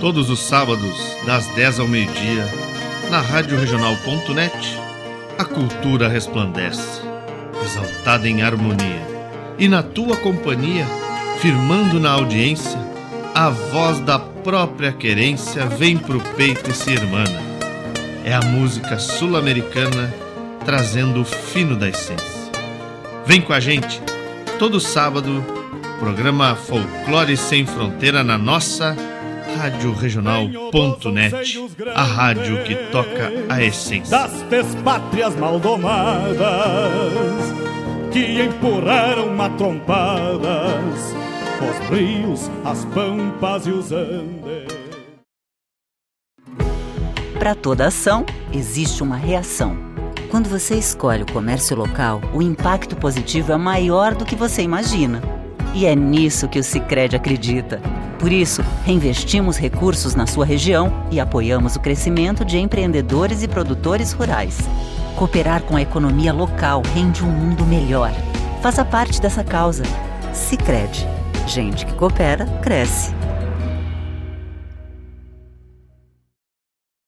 Todos 0.00 0.30
os 0.30 0.40
sábados, 0.40 0.96
das 1.26 1.46
10 1.54 1.80
ao 1.80 1.86
meio-dia, 1.86 2.44
na 3.10 3.20
Rádio 3.20 3.58
Regional.net, 3.58 4.52
a 5.38 5.44
cultura 5.44 6.08
resplandece, 6.08 7.02
exaltada 7.62 8.28
em 8.28 8.42
harmonia. 8.42 9.19
E 9.60 9.68
na 9.68 9.82
tua 9.82 10.16
companhia, 10.16 10.86
firmando 11.38 12.00
na 12.00 12.12
audiência, 12.12 12.80
a 13.34 13.50
voz 13.50 14.00
da 14.00 14.18
própria 14.18 14.90
querência 14.90 15.66
vem 15.66 15.98
pro 15.98 16.18
peito 16.34 16.70
e 16.70 16.72
se 16.72 16.92
irmana. 16.92 17.42
É 18.24 18.32
a 18.32 18.40
música 18.40 18.98
sul-americana 18.98 20.14
trazendo 20.64 21.20
o 21.20 21.26
fino 21.26 21.76
da 21.76 21.90
essência. 21.90 22.40
Vem 23.26 23.42
com 23.42 23.52
a 23.52 23.60
gente, 23.60 24.00
todo 24.58 24.80
sábado, 24.80 25.44
programa 25.98 26.56
Folclore 26.56 27.36
Sem 27.36 27.66
Fronteira 27.66 28.24
na 28.24 28.38
nossa 28.38 28.96
Rádio 29.58 29.92
Regional.net, 29.92 31.58
a 31.94 32.02
rádio 32.02 32.64
que 32.64 32.74
toca 32.90 33.30
a 33.50 33.62
essência 33.62 34.10
das 34.16 34.40
despátrias 34.44 35.36
maldomadas 35.36 36.40
que 38.10 38.42
empurraram 38.42 39.34
matrompadas 39.34 41.14
os 41.60 41.88
rios, 41.90 42.50
as 42.64 42.84
pampas 42.86 43.66
e 43.66 43.70
os 43.70 43.92
andes. 43.92 44.70
Para 47.38 47.54
toda 47.54 47.86
ação, 47.86 48.24
existe 48.52 49.02
uma 49.02 49.16
reação. 49.16 49.76
Quando 50.30 50.48
você 50.48 50.76
escolhe 50.76 51.22
o 51.22 51.32
comércio 51.32 51.76
local, 51.76 52.20
o 52.34 52.42
impacto 52.42 52.96
positivo 52.96 53.52
é 53.52 53.56
maior 53.56 54.14
do 54.14 54.24
que 54.24 54.36
você 54.36 54.62
imagina. 54.62 55.39
E 55.72 55.86
é 55.86 55.94
nisso 55.94 56.48
que 56.48 56.58
o 56.58 56.64
Sicredi 56.64 57.14
acredita. 57.14 57.80
Por 58.18 58.32
isso, 58.32 58.62
reinvestimos 58.84 59.56
recursos 59.56 60.14
na 60.14 60.26
sua 60.26 60.44
região 60.44 61.06
e 61.10 61.20
apoiamos 61.20 61.76
o 61.76 61.80
crescimento 61.80 62.44
de 62.44 62.58
empreendedores 62.58 63.42
e 63.42 63.48
produtores 63.48 64.12
rurais. 64.12 64.58
Cooperar 65.16 65.62
com 65.62 65.76
a 65.76 65.82
economia 65.82 66.32
local 66.32 66.82
rende 66.94 67.24
um 67.24 67.30
mundo 67.30 67.64
melhor. 67.64 68.10
Faça 68.60 68.84
parte 68.84 69.20
dessa 69.20 69.44
causa. 69.44 69.84
Sicredi. 70.34 71.06
Gente 71.46 71.86
que 71.86 71.94
coopera 71.94 72.46
cresce. 72.62 73.14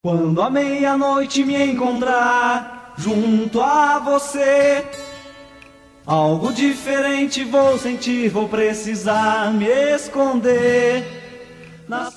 Quando 0.04 0.40
a 0.40 0.50
meia-noite 0.50 1.44
me 1.44 1.72
encontrar 1.72 2.94
junto 2.96 3.60
a 3.60 3.98
você, 3.98 4.84
algo 6.06 6.52
diferente 6.52 7.44
vou 7.44 7.78
sentir, 7.78 8.28
vou 8.28 8.48
precisar 8.48 9.52
me 9.52 9.66
esconder. 9.66 11.04
Na 11.88 12.12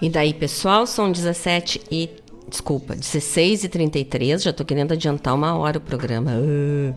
E 0.00 0.08
daí, 0.08 0.34
pessoal, 0.34 0.86
são 0.86 1.10
17 1.10 1.82
e. 1.90 2.10
Desculpa, 2.48 2.94
16 2.94 3.64
e 3.64 3.68
33 3.68 4.42
já 4.42 4.52
tô 4.52 4.62
querendo 4.62 4.92
adiantar 4.92 5.34
uma 5.34 5.56
hora 5.56 5.78
o 5.78 5.80
programa. 5.80 6.32
Uh. 6.32 6.94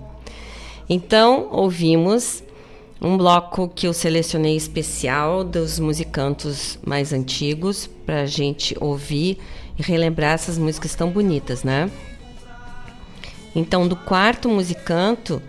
Então, 0.90 1.48
ouvimos 1.52 2.44
um 3.02 3.18
bloco 3.18 3.70
que 3.70 3.88
eu 3.88 3.94
selecionei 3.94 4.56
especial 4.56 5.44
dos 5.44 5.80
musicantos 5.80 6.78
mais 6.86 7.14
antigos 7.14 7.90
para 8.06 8.22
a 8.22 8.26
gente 8.26 8.76
ouvir 8.82 9.38
e 9.78 9.84
relembrar 9.84 10.34
essas 10.34 10.58
músicas 10.58 10.96
tão 10.96 11.10
bonitas, 11.10 11.64
né? 11.64 11.90
Então, 13.56 13.88
do 13.88 13.96
quarto 13.96 14.50
musicanto, 14.50 15.41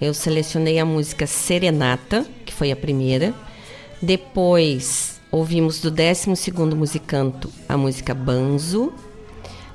eu 0.00 0.14
selecionei 0.14 0.78
a 0.78 0.84
música 0.84 1.26
Serenata, 1.26 2.26
que 2.46 2.54
foi 2.54 2.72
a 2.72 2.76
primeira. 2.76 3.34
Depois, 4.00 5.20
ouvimos 5.30 5.78
do 5.78 5.90
décimo 5.90 6.34
segundo 6.34 6.74
musicanto 6.74 7.52
a 7.68 7.76
música 7.76 8.14
Banzo. 8.14 8.94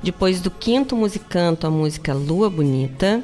Depois 0.02 0.41
do 0.41 0.50
quinto 0.50 0.95
musicanto, 0.95 1.67
a 1.67 1.69
música 1.69 2.12
Lua 2.13 2.50
Bonita. 2.50 3.24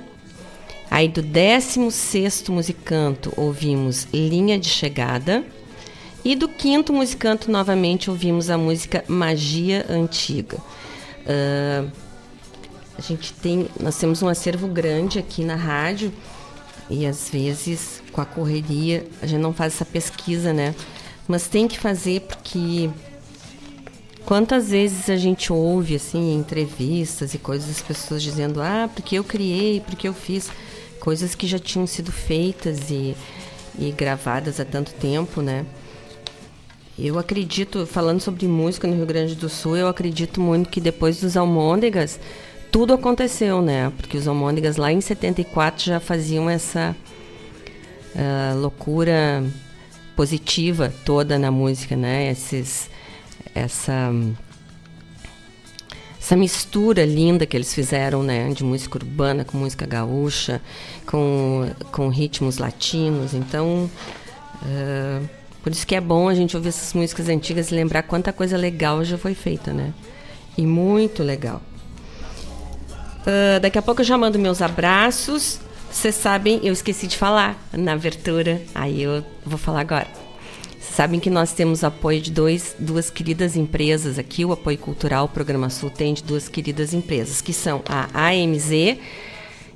Aí 0.91 1.07
do 1.07 1.23
16 1.23 2.49
musicanto 2.49 3.33
ouvimos 3.35 4.07
Linha 4.13 4.59
de 4.59 4.69
Chegada. 4.69 5.43
E 6.23 6.35
do 6.35 6.47
quinto 6.47 6.93
musicanto, 6.93 7.49
novamente, 7.49 8.11
ouvimos 8.11 8.51
a 8.51 8.59
música 8.59 9.03
Magia 9.07 9.87
Antiga. 9.89 10.57
Uh, 11.25 11.89
a 13.01 13.03
gente 13.03 13.33
tem, 13.33 13.67
nós 13.79 13.97
temos 13.97 14.21
um 14.21 14.27
acervo 14.27 14.67
grande 14.67 15.17
aqui 15.17 15.43
na 15.43 15.55
rádio 15.55 16.13
e 16.87 17.03
às 17.03 17.29
vezes 17.29 17.99
com 18.11 18.21
a 18.21 18.25
correria 18.25 19.07
a 19.23 19.25
gente 19.25 19.41
não 19.41 19.51
faz 19.51 19.73
essa 19.73 19.85
pesquisa, 19.85 20.53
né? 20.53 20.75
Mas 21.27 21.47
tem 21.47 21.67
que 21.67 21.79
fazer 21.79 22.21
porque 22.21 22.91
quantas 24.23 24.69
vezes 24.69 25.09
a 25.09 25.17
gente 25.17 25.51
ouve 25.51 25.95
assim 25.95 26.35
entrevistas 26.35 27.33
e 27.33 27.39
coisas 27.39 27.71
as 27.71 27.81
pessoas 27.81 28.21
dizendo 28.21 28.61
ah 28.61 28.87
porque 28.93 29.17
eu 29.17 29.23
criei, 29.23 29.79
porque 29.81 30.07
eu 30.07 30.13
fiz 30.13 30.51
coisas 30.99 31.33
que 31.33 31.47
já 31.47 31.57
tinham 31.57 31.87
sido 31.87 32.11
feitas 32.11 32.91
e, 32.91 33.15
e 33.79 33.91
gravadas 33.91 34.59
há 34.59 34.65
tanto 34.65 34.93
tempo, 34.93 35.41
né? 35.41 35.65
Eu 36.99 37.17
acredito, 37.17 37.87
falando 37.87 38.19
sobre 38.19 38.45
música 38.47 38.87
no 38.87 38.95
Rio 38.95 39.07
Grande 39.07 39.33
do 39.33 39.49
Sul, 39.49 39.75
eu 39.75 39.87
acredito 39.87 40.39
muito 40.39 40.69
que 40.69 40.79
depois 40.79 41.19
dos 41.19 41.35
Almôndegas, 41.35 42.19
tudo 42.71 42.93
aconteceu, 42.93 43.61
né? 43.61 43.91
Porque 43.97 44.17
os 44.17 44.27
Almôndegas 44.27 44.77
lá 44.77 44.91
em 44.91 45.01
74 45.01 45.83
já 45.83 45.99
faziam 45.99 46.49
essa 46.49 46.95
uh, 48.15 48.57
loucura 48.57 49.43
positiva 50.15 50.93
toda 51.03 51.37
na 51.37 51.51
música, 51.51 51.95
né? 51.95 52.31
Esses, 52.31 52.89
essa 53.53 54.11
essa 56.19 56.37
mistura 56.37 57.03
linda 57.03 57.47
que 57.47 57.57
eles 57.57 57.73
fizeram, 57.73 58.21
né, 58.21 58.47
de 58.53 58.63
música 58.63 58.99
urbana 58.99 59.43
com 59.43 59.57
música 59.57 59.87
gaúcha, 59.87 60.61
com, 61.07 61.67
com 61.91 62.09
ritmos 62.09 62.59
latinos. 62.59 63.33
Então, 63.33 63.89
uh, 64.61 65.29
por 65.63 65.71
isso 65.71 65.85
que 65.85 65.95
é 65.95 65.99
bom 65.99 66.29
a 66.29 66.35
gente 66.35 66.55
ouvir 66.55 66.69
essas 66.69 66.93
músicas 66.93 67.27
antigas 67.27 67.71
e 67.71 67.75
lembrar 67.75 68.03
quanta 68.03 68.31
coisa 68.31 68.55
legal 68.55 69.03
já 69.03 69.17
foi 69.17 69.33
feita, 69.33 69.73
né? 69.73 69.91
E 70.55 70.65
muito 70.65 71.23
legal. 71.23 71.59
Uh, 73.21 73.59
daqui 73.59 73.77
a 73.77 73.81
pouco 73.81 74.01
eu 74.01 74.05
já 74.05 74.17
mando 74.17 74.39
meus 74.39 74.61
abraços. 74.61 75.59
Vocês 75.91 76.15
sabem, 76.15 76.59
eu 76.63 76.71
esqueci 76.71 77.05
de 77.05 77.17
falar 77.17 77.61
na 77.73 77.93
abertura, 77.93 78.61
aí 78.73 79.03
eu 79.03 79.23
vou 79.45 79.57
falar 79.57 79.81
agora. 79.81 80.07
Sabem 80.79 81.19
que 81.19 81.29
nós 81.29 81.53
temos 81.53 81.83
apoio 81.83 82.21
de 82.21 82.31
dois, 82.31 82.75
duas 82.79 83.09
queridas 83.09 83.55
empresas 83.55 84.17
aqui, 84.17 84.43
o 84.43 84.51
apoio 84.51 84.77
cultural, 84.77 85.25
o 85.25 85.29
Programa 85.29 85.69
Sul 85.69 85.89
tem 85.89 86.13
de 86.13 86.23
duas 86.23 86.49
queridas 86.49 86.93
empresas, 86.93 87.41
que 87.41 87.53
são 87.53 87.81
a 87.87 88.07
AMZ 88.29 88.97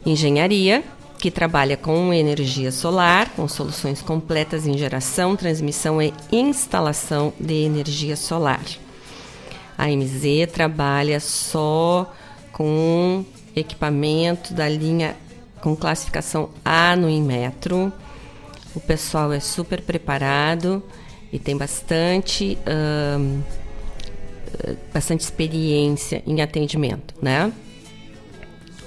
Engenharia, 0.06 0.84
que 1.20 1.32
trabalha 1.32 1.78
com 1.78 2.14
energia 2.14 2.72
solar, 2.72 3.30
com 3.30 3.48
soluções 3.48 4.02
completas 4.02 4.68
em 4.68 4.78
geração, 4.78 5.36
transmissão 5.36 6.02
e 6.02 6.14
instalação 6.32 7.34
de 7.40 7.66
energia 7.66 8.16
solar. 8.16 8.64
A 9.78 9.86
AMZ 9.86 10.24
trabalha 10.52 11.20
só 11.20 12.14
com 12.52 13.26
equipamento 13.56 14.54
da 14.54 14.68
linha 14.68 15.16
com 15.62 15.76
classificação 15.76 16.50
A 16.64 16.96
no 16.96 17.10
Inmetro. 17.10 17.92
O 18.76 18.80
pessoal 18.80 19.32
é 19.32 19.40
super 19.40 19.82
preparado 19.82 20.84
e 21.32 21.40
tem 21.40 21.58
bastante, 21.58 22.58
um, 23.18 23.42
bastante 24.94 25.22
experiência 25.22 26.22
em 26.28 26.42
atendimento, 26.42 27.16
né? 27.22 27.52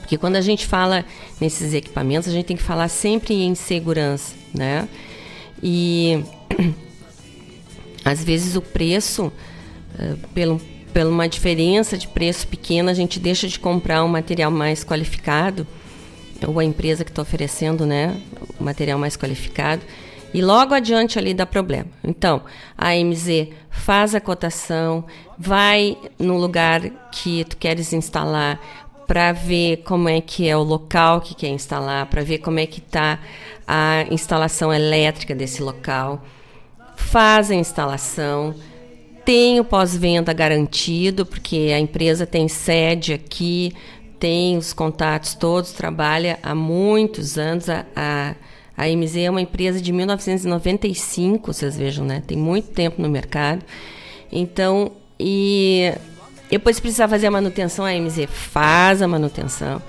Porque 0.00 0.16
quando 0.16 0.36
a 0.36 0.40
gente 0.40 0.66
fala 0.66 1.04
nesses 1.40 1.74
equipamentos, 1.74 2.28
a 2.28 2.32
gente 2.32 2.46
tem 2.46 2.56
que 2.56 2.62
falar 2.62 2.88
sempre 2.88 3.34
em 3.42 3.54
segurança, 3.54 4.34
né? 4.54 4.88
E 5.62 6.24
às 8.04 8.24
vezes 8.24 8.56
o 8.56 8.62
preço, 8.62 9.26
uh, 9.26 10.28
pelo, 10.28 10.60
pela 10.92 11.10
uma 11.10 11.28
diferença 11.28 11.96
de 11.96 12.08
preço 12.08 12.46
pequena, 12.46 12.90
a 12.90 12.94
gente 12.94 13.18
deixa 13.20 13.46
de 13.46 13.58
comprar 13.58 14.04
um 14.04 14.08
material 14.08 14.50
mais 14.50 14.84
qualificado, 14.84 15.66
ou 16.46 16.58
a 16.58 16.64
empresa 16.64 17.04
que 17.04 17.10
está 17.10 17.22
oferecendo, 17.22 17.84
né, 17.84 18.20
o 18.58 18.64
material 18.64 18.98
mais 18.98 19.16
qualificado, 19.16 19.82
e 20.32 20.42
logo 20.42 20.74
adiante 20.74 21.18
ali 21.18 21.32
dá 21.32 21.46
problema. 21.46 21.86
Então, 22.04 22.42
a 22.76 22.94
MZ 22.94 23.48
faz 23.70 24.14
a 24.14 24.20
cotação, 24.20 25.04
vai 25.38 25.96
no 26.18 26.36
lugar 26.36 26.82
que 27.10 27.44
tu 27.44 27.56
queres 27.56 27.92
instalar 27.92 28.60
para 29.06 29.32
ver 29.32 29.78
como 29.78 30.06
é 30.08 30.20
que 30.20 30.46
é 30.46 30.54
o 30.54 30.62
local 30.62 31.22
que 31.22 31.34
quer 31.34 31.48
instalar, 31.48 32.06
para 32.06 32.22
ver 32.22 32.38
como 32.38 32.58
é 32.58 32.66
que 32.66 32.78
está 32.78 33.18
a 33.66 34.04
instalação 34.10 34.72
elétrica 34.72 35.34
desse 35.34 35.62
local. 35.62 36.22
Faz 36.94 37.50
a 37.50 37.54
instalação, 37.54 38.54
tem 39.28 39.60
o 39.60 39.64
pós-venda 39.64 40.32
garantido, 40.32 41.26
porque 41.26 41.70
a 41.74 41.78
empresa 41.78 42.26
tem 42.26 42.48
sede 42.48 43.12
aqui, 43.12 43.74
tem 44.18 44.56
os 44.56 44.72
contatos 44.72 45.34
todos, 45.34 45.70
trabalha 45.72 46.38
há 46.42 46.54
muitos 46.54 47.36
anos. 47.36 47.68
A, 47.68 47.84
a 47.94 48.34
a 48.74 48.86
MZ 48.86 49.16
é 49.16 49.28
uma 49.28 49.42
empresa 49.42 49.82
de 49.82 49.92
1995, 49.92 51.52
vocês 51.52 51.76
vejam, 51.76 52.06
né? 52.06 52.22
Tem 52.26 52.38
muito 52.38 52.70
tempo 52.70 53.02
no 53.02 53.08
mercado. 53.10 53.62
Então, 54.32 54.92
e 55.20 55.92
depois 56.48 56.80
precisar 56.80 57.08
fazer 57.08 57.26
a 57.26 57.30
manutenção, 57.30 57.84
a 57.84 57.92
MZ 57.92 58.26
faz 58.30 59.02
a 59.02 59.08
manutenção. 59.08 59.82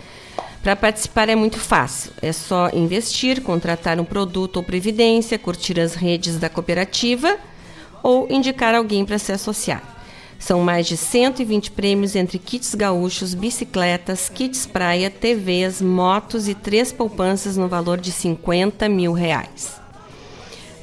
Para 0.64 0.78
participar 0.78 1.28
é 1.28 1.36
muito 1.36 1.60
fácil. 1.60 2.12
É 2.22 2.32
só 2.32 2.70
investir, 2.70 3.42
contratar 3.42 4.00
um 4.00 4.06
produto 4.06 4.58
ou 4.58 4.64
previdência, 4.64 5.38
curtir 5.38 5.78
as 5.78 5.94
redes 5.94 6.38
da 6.38 6.50
cooperativa 6.50 7.38
ou 8.02 8.28
indicar 8.32 8.74
alguém 8.74 9.06
para 9.06 9.20
se 9.20 9.34
associar. 9.34 9.84
São 10.40 10.62
mais 10.62 10.88
de 10.88 10.96
120 10.96 11.72
prêmios 11.72 12.16
entre 12.16 12.40
kits 12.40 12.76
gaúchos, 12.76 13.34
bicicletas, 13.34 14.30
kits 14.30 14.66
praia, 14.66 15.10
TVs, 15.10 15.82
motos 15.82 16.48
e 16.48 16.56
três 16.56 16.92
poupanças 16.92 17.58
no 17.58 17.68
valor 17.68 17.98
de 17.98 18.12
50 18.12 18.88
mil 18.88 19.12
reais. 19.12 19.80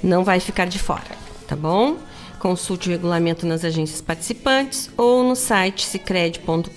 Não 0.03 0.25
vai 0.25 0.41
ficar 0.41 0.67
de 0.67 0.79
fora, 0.79 1.17
tá 1.47 1.57
bom? 1.57 1.97
Consulte 2.39 2.89
o 2.89 2.93
regulamento 2.93 3.47
nas 3.47 3.65
agências 3.65 4.01
participantes 4.01 4.91
ou 4.97 5.23
no 5.23 5.37
site 5.37 5.87
cicred.com.br 5.87 6.71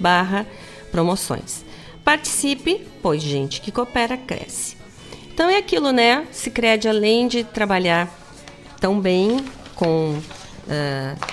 barra 0.00 0.46
promoções. 0.90 1.65
Participe, 2.06 2.86
pois 3.02 3.20
gente 3.20 3.60
que 3.60 3.72
coopera 3.72 4.16
cresce. 4.16 4.76
Então 5.34 5.50
é 5.50 5.56
aquilo, 5.56 5.90
né? 5.90 6.24
Cicred, 6.30 6.88
além 6.88 7.26
de 7.26 7.42
trabalhar 7.42 8.08
tão 8.80 9.00
bem 9.00 9.44
com, 9.74 10.12
uh, 10.12 11.26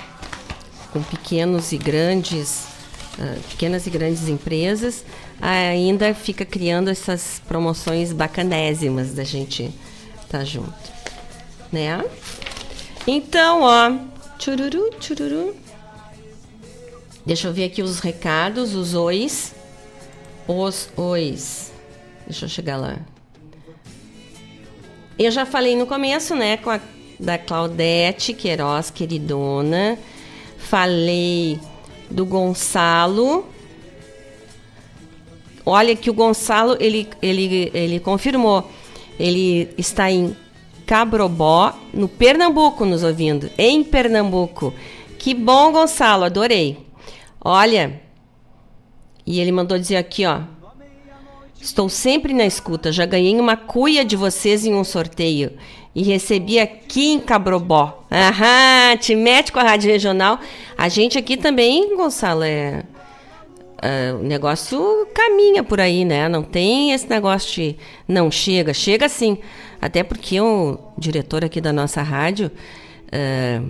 com 0.91 1.03
pequenos 1.03 1.71
e 1.74 1.78
grandes, 1.78 2.65
uh, 3.19 3.39
pequenas 3.51 3.86
e 3.86 3.91
grandes 3.91 4.28
empresas, 4.28 5.05
ainda 5.39 6.11
fica 6.15 6.43
criando 6.43 6.89
essas 6.89 7.39
promoções 7.47 8.11
bacanésimas 8.11 9.13
da 9.13 9.24
gente 9.24 9.71
estar 10.24 10.39
tá 10.39 10.43
junto, 10.43 10.74
né? 11.71 12.03
Então, 13.05 13.61
ó, 13.61 13.95
chururu, 14.39 14.89
chururu. 14.99 15.55
Deixa 17.24 17.47
eu 17.47 17.53
ver 17.53 17.65
aqui 17.65 17.84
os 17.84 17.99
recados, 17.99 18.74
os 18.74 18.95
ois. 18.95 19.53
Os 20.47 20.89
ois. 20.95 21.71
Deixa 22.25 22.45
eu 22.45 22.49
chegar 22.49 22.77
lá. 22.77 22.97
Eu 25.17 25.29
já 25.31 25.45
falei 25.45 25.75
no 25.75 25.85
começo, 25.85 26.35
né, 26.35 26.57
com 26.57 26.69
a 26.69 26.79
da 27.19 27.37
Claudete 27.37 28.33
Queiroz, 28.33 28.89
queridona. 28.89 29.97
Falei 30.57 31.59
do 32.09 32.25
Gonçalo. 32.25 33.47
Olha 35.65 35.95
que 35.95 36.09
o 36.09 36.13
Gonçalo, 36.13 36.75
ele, 36.79 37.07
ele, 37.21 37.71
ele 37.73 37.99
confirmou. 37.99 38.69
Ele 39.17 39.69
está 39.77 40.11
em 40.11 40.35
Cabrobó, 40.85 41.73
no 41.93 42.09
Pernambuco, 42.09 42.85
nos 42.85 43.03
ouvindo. 43.03 43.49
Em 43.57 43.83
Pernambuco. 43.83 44.73
Que 45.17 45.33
bom, 45.33 45.71
Gonçalo, 45.71 46.25
adorei. 46.25 46.85
Olha, 47.39 48.01
e 49.26 49.39
ele 49.39 49.51
mandou 49.51 49.78
dizer 49.78 49.97
aqui, 49.97 50.26
ó. 50.26 50.41
Estou 51.59 51.88
sempre 51.88 52.34
na 52.34 52.45
escuta. 52.45 52.91
Já 52.91 53.05
ganhei 53.05 53.39
uma 53.39 53.55
cuia 53.55 54.03
de 54.03 54.17
vocês 54.17 54.65
em 54.65 54.74
um 54.74 54.84
sorteio 54.84 55.53
e 55.95 56.03
recebi 56.03 56.59
aqui 56.59 57.13
em 57.13 57.19
Cabrobó. 57.19 58.05
Aham, 58.11 58.97
te 58.97 59.15
mete 59.15 59.51
com 59.51 59.59
a 59.59 59.63
Rádio 59.63 59.89
Regional. 59.89 60.39
A 60.78 60.89
gente 60.89 61.17
aqui 61.17 61.38
também, 61.38 61.95
Gonçalo, 61.95 62.43
é, 62.43 62.84
é, 63.82 64.13
o 64.13 64.24
negócio 64.24 65.07
caminha 65.13 65.63
por 65.63 65.80
aí, 65.80 66.03
né? 66.03 66.28
Não 66.28 66.43
tem 66.43 66.91
esse 66.91 67.09
negócio 67.09 67.53
de 67.53 67.78
não 68.07 68.30
chega. 68.30 68.74
Chega 68.74 69.07
sim. 69.07 69.38
Até 69.82 70.03
porque 70.03 70.39
o 70.41 70.78
diretor 70.97 71.45
aqui 71.45 71.61
da 71.61 71.71
nossa 71.71 72.01
rádio 72.01 72.51
é, 73.11 73.61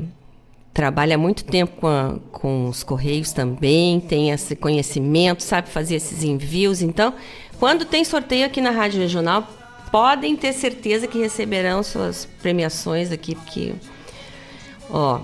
trabalha 0.73 1.17
muito 1.17 1.45
tempo 1.45 1.77
com, 1.77 1.87
a, 1.87 2.15
com 2.31 2.67
os 2.67 2.83
Correios 2.83 3.31
também, 3.31 3.99
tem 3.99 4.31
esse 4.31 4.55
conhecimento, 4.55 5.43
sabe 5.43 5.69
fazer 5.69 5.95
esses 5.95 6.23
envios. 6.23 6.81
Então, 6.81 7.13
quando 7.59 7.85
tem 7.85 8.03
sorteio 8.03 8.45
aqui 8.45 8.59
na 8.59 8.71
Rádio 8.71 8.99
Regional, 8.99 9.47
podem 9.91 10.35
ter 10.35 10.53
certeza 10.53 11.07
que 11.07 11.19
receberão 11.19 11.83
suas 11.83 12.27
premiações 12.41 13.11
aqui, 13.11 13.35
porque. 13.35 13.73
Ó. 14.89 15.21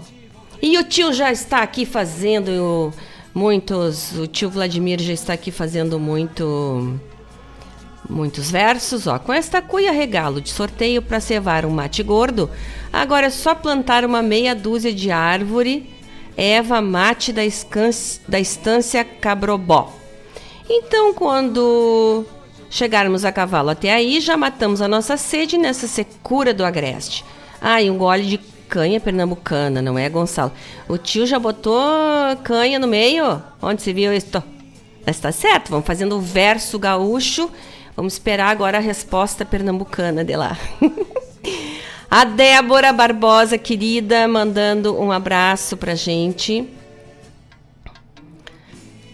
E 0.62 0.78
o 0.78 0.84
tio 0.84 1.12
já 1.14 1.32
está 1.32 1.64
aqui 1.64 1.86
fazendo 1.86 2.93
muitos. 3.34 4.12
O 4.18 4.28
tio 4.28 4.50
Vladimir 4.50 5.02
já 5.02 5.14
está 5.14 5.34
aqui 5.34 5.52
fazendo 5.52 6.00
muito. 6.00 7.00
Muitos 8.10 8.49
versos, 8.49 9.05
ó. 9.05 9.20
Com 9.20 9.32
esta 9.32 9.62
cuia 9.62 9.91
regalo 9.91 10.41
de 10.41 10.49
sorteio 10.49 11.01
para 11.01 11.20
cevar 11.20 11.66
um 11.66 11.70
mate 11.70 12.01
gordo, 12.01 12.49
agora 12.91 13.28
é 13.28 13.30
só 13.30 13.53
plantar 13.53 14.03
uma 14.03 14.22
meia 14.22 14.55
dúzia 14.55 14.93
de 14.93 15.12
árvore, 15.12 15.89
Eva 16.36 16.82
mate 16.82 17.32
da, 17.32 17.41
da 18.28 18.39
estância 18.39 19.03
Cabrobó. 19.03 19.93
Então, 20.68 21.14
quando 21.14 22.26
Chegarmos 22.70 23.26
a 23.26 23.32
cavalo 23.32 23.72
até 23.72 23.91
aí, 23.91 24.22
já 24.22 24.38
matamos 24.38 24.80
a 24.80 24.88
nossa 24.88 25.18
sede 25.18 25.57
nessa 25.57 25.88
secura 25.88 26.53
do 26.53 26.64
agreste. 26.64 27.26
Ah, 27.60 27.82
e 27.82 27.89
um 27.89 27.97
gole 27.97 28.24
de 28.24 28.38
canha 28.70 28.99
pernambucana, 28.99 29.82
não 29.82 29.97
é, 29.97 30.07
Gonçalo? 30.07 30.51
O 30.88 30.95
tio 30.95 31.26
já 31.26 31.39
botou 31.39 31.82
canha 32.43 32.78
no 32.78 32.88
meio? 32.88 33.41
Onde 33.60 33.82
se 33.82 33.91
viu 33.91 34.14
isso? 34.14 34.43
Mas 35.03 35.20
tá 35.20 35.32
certo, 35.32 35.72
vamos 35.72 35.88
fazendo 35.88 36.16
o 36.16 36.22
verso 36.22 36.78
gaúcho. 36.78 37.49
Vamos 38.00 38.14
esperar 38.14 38.47
agora 38.47 38.78
a 38.78 38.80
resposta 38.80 39.43
pernambucana 39.43 40.24
de 40.24 40.34
lá. 40.34 40.58
a 42.10 42.24
Débora 42.24 42.93
Barbosa, 42.93 43.58
querida, 43.58 44.26
mandando 44.26 44.97
um 44.97 45.12
abraço 45.12 45.76
pra 45.76 45.95
gente. 45.95 46.66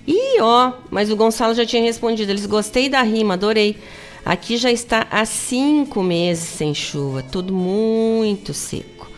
Ih, 0.05 0.39
ó, 0.39 0.73
mas 0.91 1.09
o 1.09 1.15
Gonçalo 1.15 1.55
já 1.55 1.65
tinha 1.65 1.81
respondido. 1.81 2.31
Eles 2.31 2.45
gostei 2.45 2.87
da 2.87 3.01
rima, 3.01 3.33
adorei. 3.33 3.75
Aqui 4.23 4.55
já 4.55 4.71
está 4.71 5.07
há 5.09 5.25
cinco 5.25 6.03
meses 6.03 6.47
sem 6.47 6.75
chuva, 6.75 7.23
tudo 7.23 7.51
muito 7.51 8.53
seco. 8.53 9.09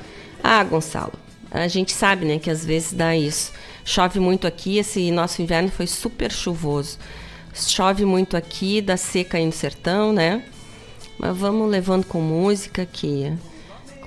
Ah, 0.42 0.64
Gonçalo, 0.64 1.12
a 1.52 1.68
gente 1.68 1.92
sabe, 1.92 2.26
né, 2.26 2.40
que 2.40 2.50
às 2.50 2.64
vezes 2.64 2.94
dá 2.94 3.18
isso. 3.18 3.52
Chove 3.84 4.18
muito 4.18 4.48
aqui, 4.48 4.78
esse 4.78 5.12
nosso 5.12 5.42
inverno 5.42 5.70
foi 5.70 5.88
super 5.88 6.32
chuvoso. 6.32 6.98
Chove 7.66 8.06
muito 8.06 8.38
aqui, 8.38 8.82
dá 8.82 8.98
seca 8.98 9.38
aí 9.38 9.46
no 9.46 9.52
sertão, 9.52 10.14
né? 10.14 10.44
Mas 11.18 11.36
vamos 11.36 11.70
levando 11.70 12.06
com 12.06 12.22
música, 12.22 12.86
que 12.86 13.34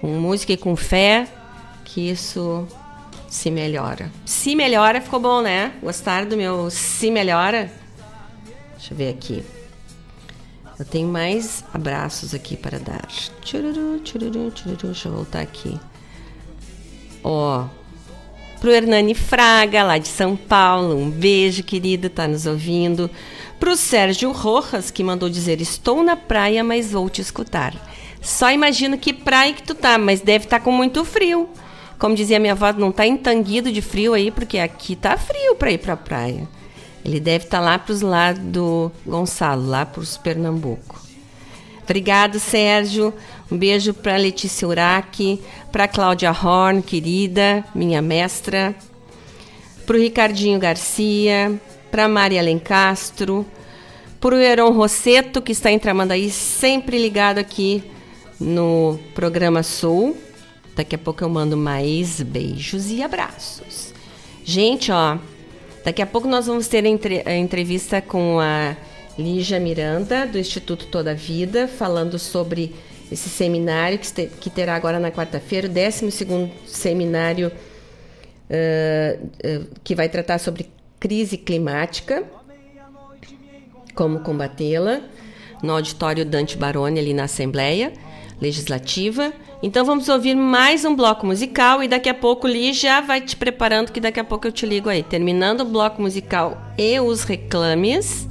com 0.01 0.09
música 0.09 0.53
e 0.53 0.57
com 0.57 0.77
fé, 0.77 1.27
que 1.85 2.11
isso 2.11 2.67
se 3.29 3.51
melhora. 3.51 4.11
Se 4.25 4.55
melhora, 4.57 5.01
ficou 5.01 5.21
bom, 5.21 5.43
né? 5.43 5.73
Gostaram 5.83 6.29
do 6.29 6.37
meu 6.37 6.71
se 6.71 7.11
melhora? 7.11 7.71
Deixa 8.77 8.95
eu 8.95 8.97
ver 8.97 9.11
aqui. 9.11 9.45
Eu 10.79 10.85
tenho 10.87 11.09
mais 11.09 11.63
abraços 11.75 12.33
aqui 12.35 12.57
para 12.57 12.79
dar. 12.79 13.07
Tchururu, 13.43 14.01
tchururu, 14.01 14.51
tchururu. 14.51 14.87
Deixa 14.87 15.09
eu 15.09 15.13
voltar 15.13 15.41
aqui. 15.41 15.79
Ó. 17.23 17.67
Pro 18.59 18.71
Hernani 18.71 19.15
Fraga, 19.15 19.83
lá 19.83 19.99
de 19.99 20.09
São 20.09 20.35
Paulo. 20.37 20.97
Um 20.97 21.11
beijo, 21.11 21.63
querido, 21.63 22.09
tá 22.09 22.27
nos 22.27 22.47
ouvindo. 22.47 23.11
Pro 23.61 23.77
Sérgio 23.77 24.33
Rojas, 24.33 24.91
que 24.91 25.05
mandou 25.05 25.29
dizer: 25.29 25.61
Estou 25.61 26.03
na 26.03 26.17
praia, 26.17 26.65
mas 26.65 26.93
vou 26.93 27.11
te 27.11 27.21
escutar. 27.21 27.75
Só 28.23 28.51
imagino 28.51 28.97
que 28.97 29.13
praia 29.13 29.53
que 29.53 29.63
tu 29.63 29.75
tá, 29.75 29.99
mas 29.99 30.23
deve 30.23 30.47
estar 30.47 30.59
tá 30.59 30.65
com 30.65 30.73
muito 30.73 31.05
frio. 31.05 31.49
Como 31.99 32.15
dizia 32.15 32.41
minha 32.41 32.55
avó, 32.55 32.73
não 32.73 32.91
tá 32.91 33.07
entanguido 33.07 33.71
de 33.71 33.83
frio 33.83 34.15
aí, 34.15 34.31
porque 34.31 34.59
aqui 34.59 34.97
tá 34.97 35.19
frio 35.19 35.55
para 35.55 35.71
ir 35.71 35.79
para 35.79 35.93
a 35.93 35.97
praia. 35.97 36.49
Ele 37.05 37.21
deve 37.21 37.45
estar 37.45 37.59
tá 37.59 37.65
lá 37.65 37.79
para 37.79 37.93
os 37.93 38.01
lados 38.01 38.43
do 38.43 38.91
Gonçalo, 39.07 39.67
lá 39.67 39.85
para 39.85 40.01
os 40.01 40.17
Pernambuco. 40.17 40.99
Obrigado, 41.83 42.41
Sérgio. 42.41 43.13
Um 43.51 43.59
beijo 43.59 43.93
para 43.93 44.17
Letícia 44.17 44.67
Uraki, 44.67 45.43
para 45.71 45.87
Cláudia 45.87 46.31
Horn, 46.31 46.81
querida, 46.81 47.65
minha 47.75 48.01
mestra, 48.01 48.75
para 49.85 49.97
o 49.97 50.01
Ricardinho 50.01 50.59
Garcia, 50.59 51.61
para 51.91 52.09
Maria 52.09 52.41
Alencastro, 52.41 53.45
para 54.21 54.35
o 54.35 54.39
Heron 54.39 54.71
Rosseto, 54.71 55.43
que 55.43 55.53
está 55.53 55.71
em 55.71 55.79
Tramandaí, 55.79 56.31
sempre 56.31 57.01
ligado 57.01 57.39
aqui 57.39 57.83
no 58.39 58.99
programa 59.15 59.63
Sul. 59.63 60.17
Daqui 60.77 60.95
a 60.95 60.99
pouco 60.99 61.25
eu 61.25 61.29
mando 61.29 61.57
mais 61.57 62.23
beijos 62.23 62.91
e 62.91 63.03
abraços. 63.03 63.93
Gente, 64.45 64.93
ó, 64.93 65.19
daqui 65.85 66.01
a 66.01 66.07
pouco 66.07 66.29
nós 66.29 66.47
vamos 66.47 66.69
ter 66.69 66.85
a, 66.85 67.37
entrevista 67.37 68.01
com 68.01 68.39
a 68.41 68.77
Lígia 69.19 69.59
Miranda, 69.59 70.27
do 70.27 70.39
Instituto 70.39 70.87
Toda 70.87 71.15
Vida, 71.15 71.69
falando 71.69 72.19
sobre 72.19 72.75
esse 73.11 73.29
seminário 73.29 73.99
que, 73.99 74.51
terá 74.51 74.77
agora 74.77 75.01
na 75.01 75.11
quarta-feira, 75.11 75.67
o 75.67 75.71
12 75.71 76.53
seminário 76.67 77.49
uh, 77.49 79.27
uh, 79.27 79.67
que 79.83 79.95
vai 79.95 80.09
tratar 80.09 80.39
sobre 80.39 80.69
crise 81.01 81.39
climática, 81.39 82.23
como 83.95 84.21
combatê-la, 84.21 85.01
no 85.63 85.73
auditório 85.73 86.27
Dante 86.27 86.59
Baroni, 86.59 87.01
ali 87.01 87.15
na 87.15 87.25
Assembleia 87.25 87.93
Legislativa. 88.39 89.33
Então 89.63 89.85
vamos 89.85 90.09
ouvir 90.09 90.35
mais 90.35 90.85
um 90.85 90.95
bloco 90.95 91.27
musical 91.27 91.83
e 91.83 91.89
daqui 91.89 92.09
a 92.09 92.15
pouco 92.15 92.47
Li 92.47 92.73
já 92.75 93.01
vai 93.01 93.21
te 93.21 93.35
preparando 93.35 93.93
que 93.93 94.01
daqui 94.01 94.21
a 94.21 94.25
pouco 94.25 94.47
eu 94.47 94.53
te 94.53 94.67
ligo 94.67 94.89
aí. 94.91 95.03
Terminando 95.03 95.63
o 95.63 95.65
bloco 95.65 96.01
musical 96.01 96.63
e 96.79 97.01
os 97.01 97.25
reclames, 97.25 98.29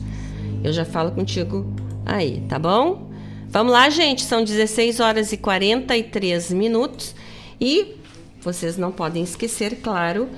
eu 0.64 0.72
já 0.72 0.86
falo 0.86 1.12
contigo 1.12 1.72
aí, 2.06 2.42
tá 2.48 2.58
bom? 2.58 3.10
Vamos 3.48 3.74
lá, 3.74 3.90
gente, 3.90 4.22
são 4.22 4.44
16 4.44 5.00
horas 5.00 5.32
e 5.32 5.38
43 5.38 6.52
minutos 6.52 7.16
e 7.60 7.96
vocês 8.42 8.78
não 8.78 8.92
podem 8.92 9.24
esquecer, 9.24 9.82
claro, 9.82 10.30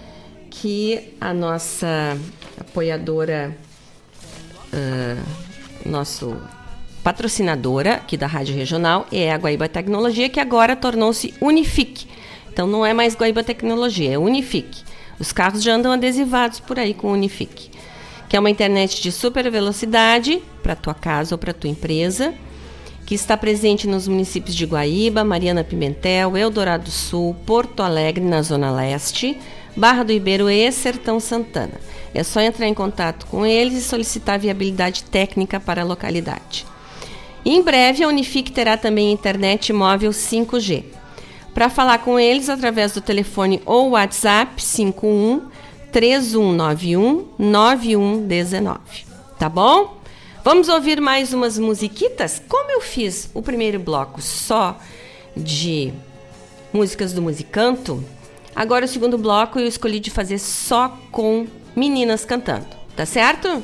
que 0.51 1.15
a 1.19 1.33
nossa 1.33 2.17
apoiadora, 2.59 3.57
uh, 4.71 5.89
nosso 5.89 6.37
patrocinadora 7.03 7.95
aqui 7.95 8.15
da 8.15 8.27
Rádio 8.27 8.53
Regional 8.53 9.07
é 9.11 9.31
a 9.31 9.37
Guaíba 9.37 9.67
Tecnologia, 9.67 10.29
que 10.29 10.39
agora 10.39 10.75
tornou-se 10.75 11.33
Unifique. 11.41 12.05
Então 12.51 12.67
não 12.67 12.85
é 12.85 12.93
mais 12.93 13.15
Guaíba 13.15 13.43
Tecnologia, 13.43 14.11
é 14.11 14.17
Unifique. 14.17 14.83
Os 15.19 15.31
carros 15.31 15.63
já 15.63 15.73
andam 15.73 15.91
adesivados 15.91 16.59
por 16.59 16.77
aí 16.77 16.93
com 16.93 17.11
Unifique, 17.11 17.71
que 18.27 18.35
é 18.35 18.39
uma 18.39 18.49
internet 18.49 19.01
de 19.01 19.11
super 19.11 19.49
velocidade 19.49 20.43
para 20.61 20.75
tua 20.75 20.93
casa 20.93 21.33
ou 21.33 21.39
para 21.39 21.53
tua 21.53 21.69
empresa, 21.69 22.33
que 23.05 23.15
está 23.15 23.35
presente 23.35 23.87
nos 23.87 24.07
municípios 24.07 24.55
de 24.55 24.65
Guaíba, 24.65 25.23
Mariana 25.23 25.63
Pimentel, 25.63 26.37
Eldorado 26.37 26.85
do 26.85 26.91
Sul, 26.91 27.35
Porto 27.45 27.81
Alegre, 27.81 28.23
na 28.23 28.41
Zona 28.41 28.71
Leste, 28.71 29.39
Barra 29.76 30.03
do 30.03 30.11
Ribeiro 30.11 30.49
e 30.49 30.72
Sertão 30.72 31.19
Santana. 31.19 31.80
É 32.13 32.24
só 32.24 32.41
entrar 32.41 32.67
em 32.67 32.74
contato 32.74 33.26
com 33.28 33.45
eles 33.45 33.74
e 33.76 33.82
solicitar 33.82 34.38
viabilidade 34.38 35.03
técnica 35.05 35.59
para 35.59 35.82
a 35.82 35.86
localidade. 35.86 36.65
Em 37.45 37.61
breve, 37.61 38.03
a 38.03 38.07
Unifique 38.07 38.51
terá 38.51 38.78
também 38.78 39.11
internet 39.11 39.72
móvel 39.74 40.11
5G. 40.11 40.84
Para 41.53 41.69
falar 41.69 41.99
com 41.99 42.19
eles 42.19 42.49
através 42.49 42.93
do 42.93 43.01
telefone 43.01 43.61
ou 43.65 43.91
WhatsApp 43.91 44.61
51 44.61 45.41
3191 45.91 47.28
9119. 47.38 48.80
Tá 49.38 49.49
bom? 49.49 49.97
Vamos 50.43 50.69
ouvir 50.69 51.01
mais 51.01 51.34
umas 51.34 51.57
musiquitas? 51.57 52.41
Como 52.47 52.72
eu 52.72 52.82
fiz 52.82 53.30
o 53.34 53.41
primeiro 53.41 53.80
bloco 53.80 54.22
só 54.22 54.80
de 55.36 55.93
músicas 56.74 57.13
do 57.13 57.22
musicanto, 57.22 58.03
Agora 58.55 58.85
o 58.85 58.87
segundo 58.87 59.17
bloco 59.17 59.59
eu 59.59 59.67
escolhi 59.67 59.99
de 59.99 60.11
fazer 60.11 60.39
só 60.39 60.97
com 61.11 61.47
meninas 61.75 62.25
cantando, 62.25 62.67
tá 62.95 63.05
certo? 63.05 63.63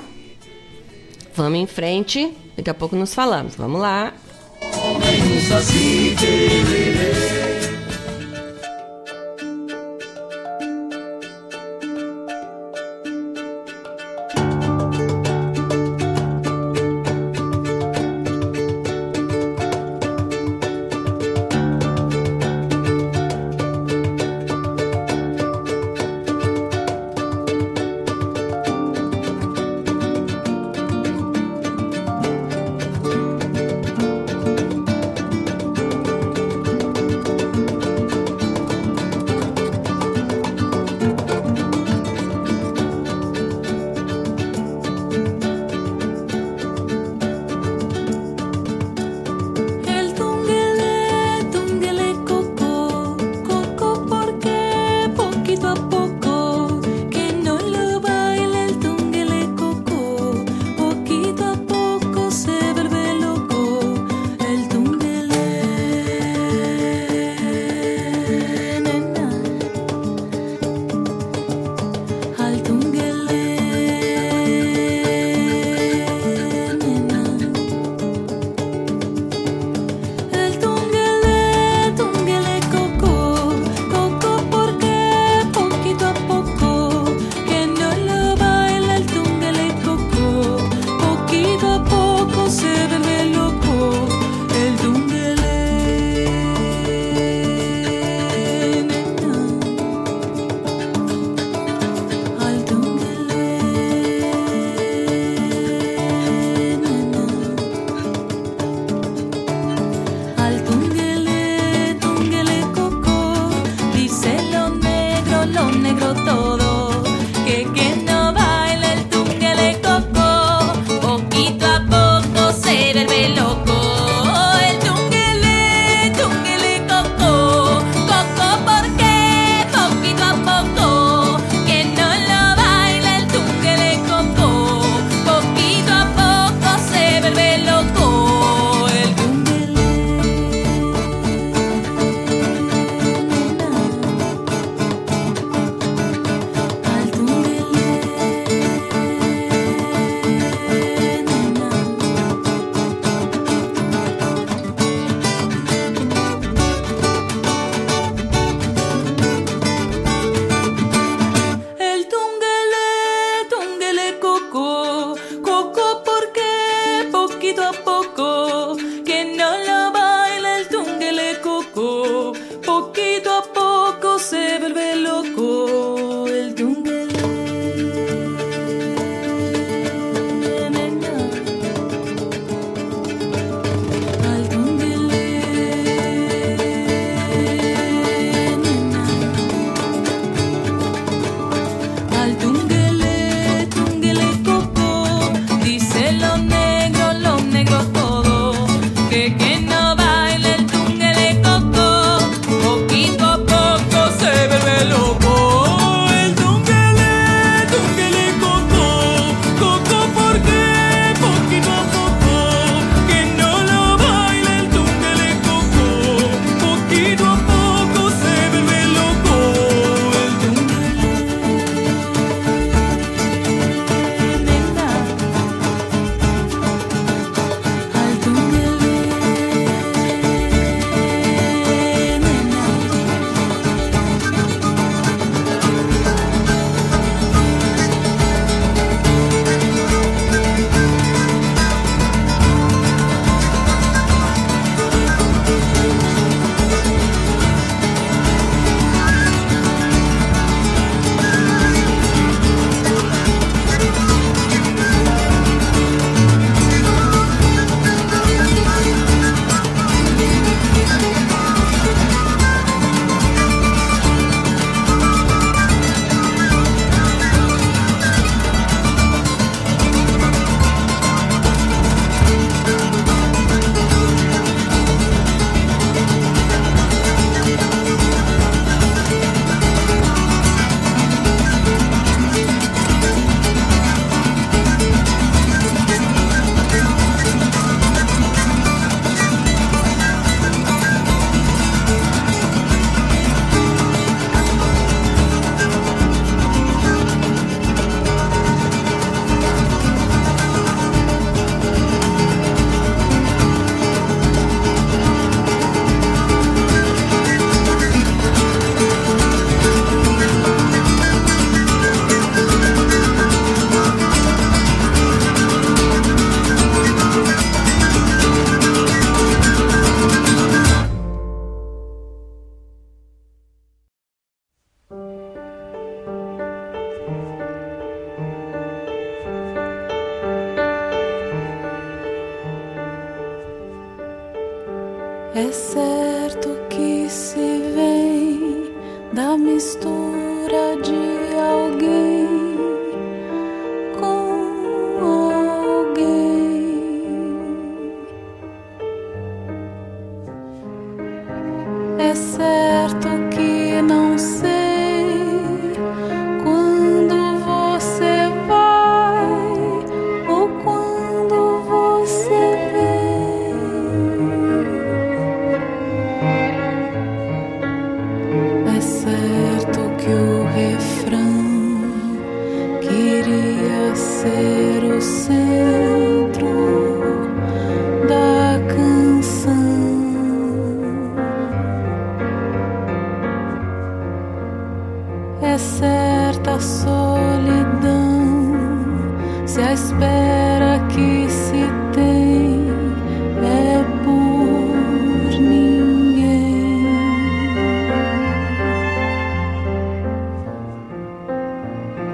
Vamos 1.36 1.60
em 1.60 1.68
frente, 1.68 2.34
daqui 2.56 2.70
a 2.70 2.74
pouco 2.74 2.96
nos 2.96 3.14
falamos. 3.14 3.56
Vamos 3.56 3.80
lá. 3.80 4.14
É 4.64 4.68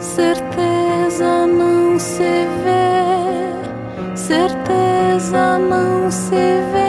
Certeza 0.04 1.48
não 1.48 1.98
se 1.98 2.46
vê, 2.64 4.18
certeza 4.18 5.58
não 5.58 6.12
se 6.12 6.36
vende, 6.36 6.83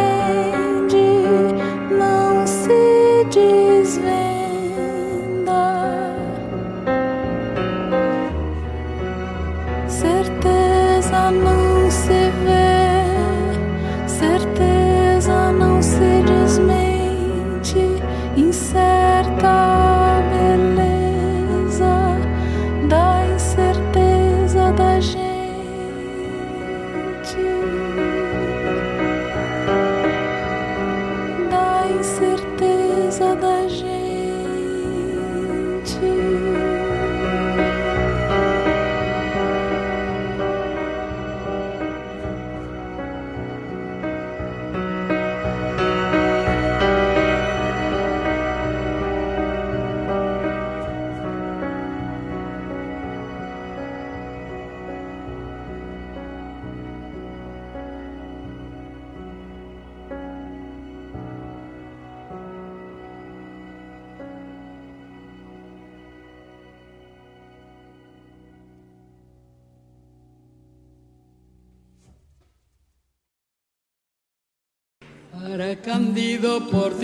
Candido 76.15 76.61
por 76.71 76.97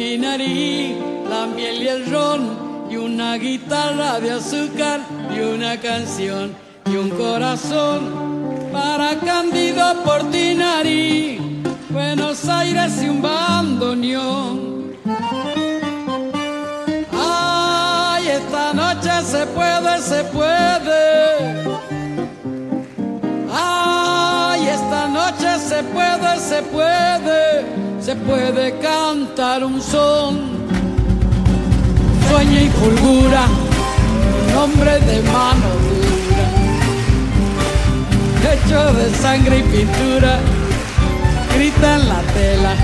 la 1.29 1.45
miel 1.45 1.83
y 1.83 1.89
el 1.89 2.13
ron, 2.13 2.87
y 2.89 2.97
una 2.97 3.35
guitarra 3.35 4.21
de 4.21 4.31
azúcar, 4.31 5.01
y 5.37 5.41
una 5.41 5.81
canción, 5.81 6.55
y 6.87 6.95
un 6.95 7.11
corazón. 7.11 8.71
Para 8.73 9.19
Candido 9.19 10.05
por 10.05 10.31
Buenos 11.89 12.49
Aires 12.49 13.03
y 13.03 13.09
un 13.09 13.21
bandoneón. 13.21 14.93
Ay, 17.13 18.29
esta 18.29 18.73
noche 18.75 19.11
se 19.25 19.45
puede, 19.47 19.99
se 20.03 20.23
puede. 20.23 21.65
Ay, 23.53 24.69
esta 24.69 25.09
noche 25.09 25.59
se 25.59 25.83
puede, 25.83 26.39
se 26.39 26.63
puede, 26.63 27.90
se 28.01 28.17
puede 28.17 28.79
cantar 28.79 29.63
un 29.65 29.81
son. 29.81 30.41
Sueña 32.29 32.63
y 32.63 32.69
fulgura, 32.71 33.45
un 34.47 34.57
hombre 34.57 34.99
de 35.01 35.23
mano 35.23 35.69
dura, 35.87 36.47
hecho 38.55 38.93
de 38.95 39.11
sangre 39.17 39.59
y 39.59 39.63
pintura, 39.63 40.39
grita 41.55 41.97
en 41.97 42.09
la 42.09 42.21
tela. 42.35 42.75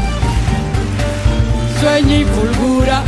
Sueña 1.81 2.17
y 2.17 2.25
fulgura, 2.25 3.03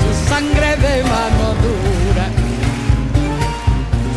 su 0.00 0.28
sangre 0.28 0.76
de 0.76 1.02
mano 1.04 1.54
dura. 1.64 2.26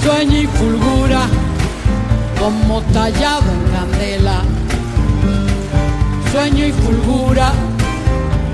Sueña 0.04 0.40
y 0.40 0.48
fulgura 0.48 1.22
como 2.40 2.82
tallado 2.94 3.52
en 3.52 3.64
candela. 3.74 4.65
Sueño 6.36 6.66
y 6.66 6.72
fulgura 6.74 7.54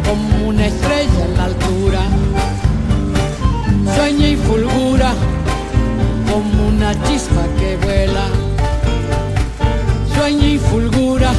como 0.08 0.50
una 0.50 0.68
estrella 0.68 1.26
en 1.26 1.36
la 1.36 1.46
altura. 1.46 2.02
Sueño 3.96 4.28
y 4.28 4.36
fulgura 4.36 5.14
como 6.32 6.68
una 6.68 6.94
chispa 7.06 7.44
que 7.60 7.78
vuela. 7.78 8.26
Sueño 10.16 10.48
y 10.48 10.60
fulgura 10.60 11.32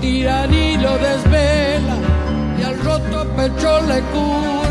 por 0.00 0.08
tiraní 0.08 0.76
lo 0.78 0.98
desvela 0.98 1.96
y 2.58 2.62
al 2.62 2.78
roto 2.80 3.28
pecho 3.36 3.80
le 3.82 4.00
cura. 4.12 4.69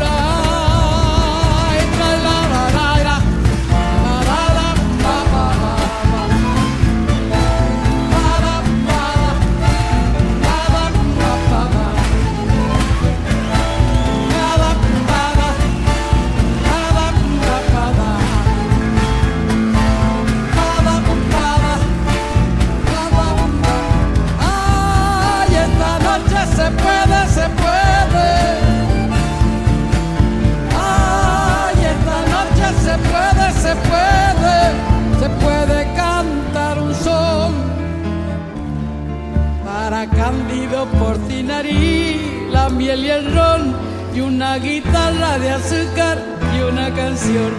Portinarí, 41.30 42.48
la 42.50 42.68
miel 42.70 43.04
y 43.04 43.08
el 43.08 43.32
ron 43.32 43.72
y 44.12 44.20
una 44.20 44.56
guitarra 44.56 45.38
de 45.38 45.50
azúcar 45.50 46.18
y 46.56 46.62
una 46.62 46.92
canción 46.92 47.52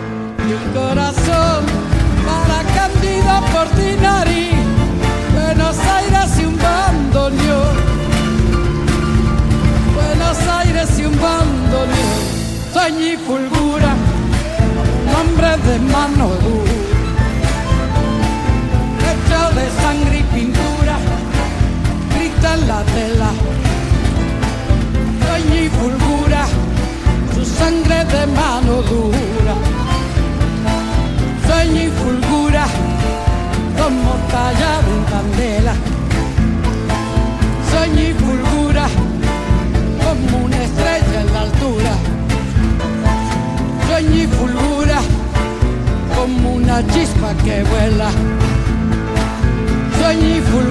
y 0.45 0.51
un 0.51 0.73
corazón 0.73 1.63
para 2.27 2.63
Cándido 2.75 3.41
Portinari, 3.53 4.49
Buenos 5.33 5.77
Aires 5.79 6.37
y 6.37 6.45
un 6.45 6.57
bandoneón, 6.57 7.75
Buenos 9.95 10.37
Aires 10.59 10.99
y 10.99 11.05
un 11.05 11.15
bandoneón, 11.21 12.21
sueña 12.73 13.13
y 13.13 13.17
fulgura, 13.25 13.95
nombre 15.13 15.71
de 15.71 15.79
mano 15.79 16.27
dura, 16.43 16.71
hecho 19.07 19.55
de 19.55 19.65
sangre 19.81 20.19
y 20.19 20.23
pintura, 20.23 20.97
grita 22.13 22.53
en 22.53 22.67
la 22.67 22.83
tela, 22.83 23.31
sangre 27.61 27.99
de 28.13 28.23
mano 28.39 28.81
dura 28.89 29.55
sueña 31.45 31.83
y 31.83 31.89
fulgura 31.89 32.65
como 33.79 34.11
tallado 34.31 34.89
en 34.97 35.03
candela. 35.11 35.73
Sueña 37.69 38.03
y 38.09 38.13
fulgura 38.13 38.85
como 40.03 40.45
una 40.45 40.63
estrella 40.63 41.21
en 41.21 41.33
la 41.33 41.41
altura. 41.41 41.93
Sueña 43.87 44.23
y 44.23 44.27
fulgura 44.27 44.99
como 46.15 46.55
una 46.55 46.77
chispa 46.87 47.33
que 47.43 47.63
vuela. 47.63 48.09
Sueña 49.99 50.37
y 50.37 50.41
fulgura. 50.41 50.70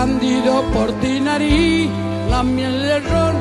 Para 0.00 0.12
Cándido 0.12 0.62
Portinarí, 0.72 1.90
la 2.30 2.42
miel 2.42 2.80
de 2.80 3.00
ron 3.00 3.34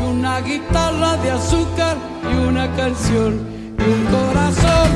y 0.00 0.10
una 0.10 0.40
guitarra 0.40 1.18
de 1.18 1.30
azúcar 1.32 1.96
y 2.30 2.48
una 2.48 2.66
canción 2.76 3.46
y 3.78 3.82
un 3.82 4.04
corazón 4.06 4.88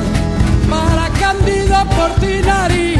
para 0.71 1.09
Cándido 1.19 1.75
Portinarí, 1.95 2.95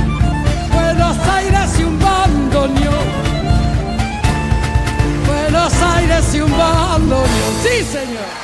Buenos 0.71 1.17
Aires 1.27 1.79
y 1.79 1.83
un 1.85 1.99
bandoneón. 1.99 3.07
Buenos 5.25 5.73
Aires 5.81 6.35
y 6.35 6.41
un 6.41 6.51
bandoneón, 6.51 7.53
sí 7.63 7.83
señor. 7.83 8.42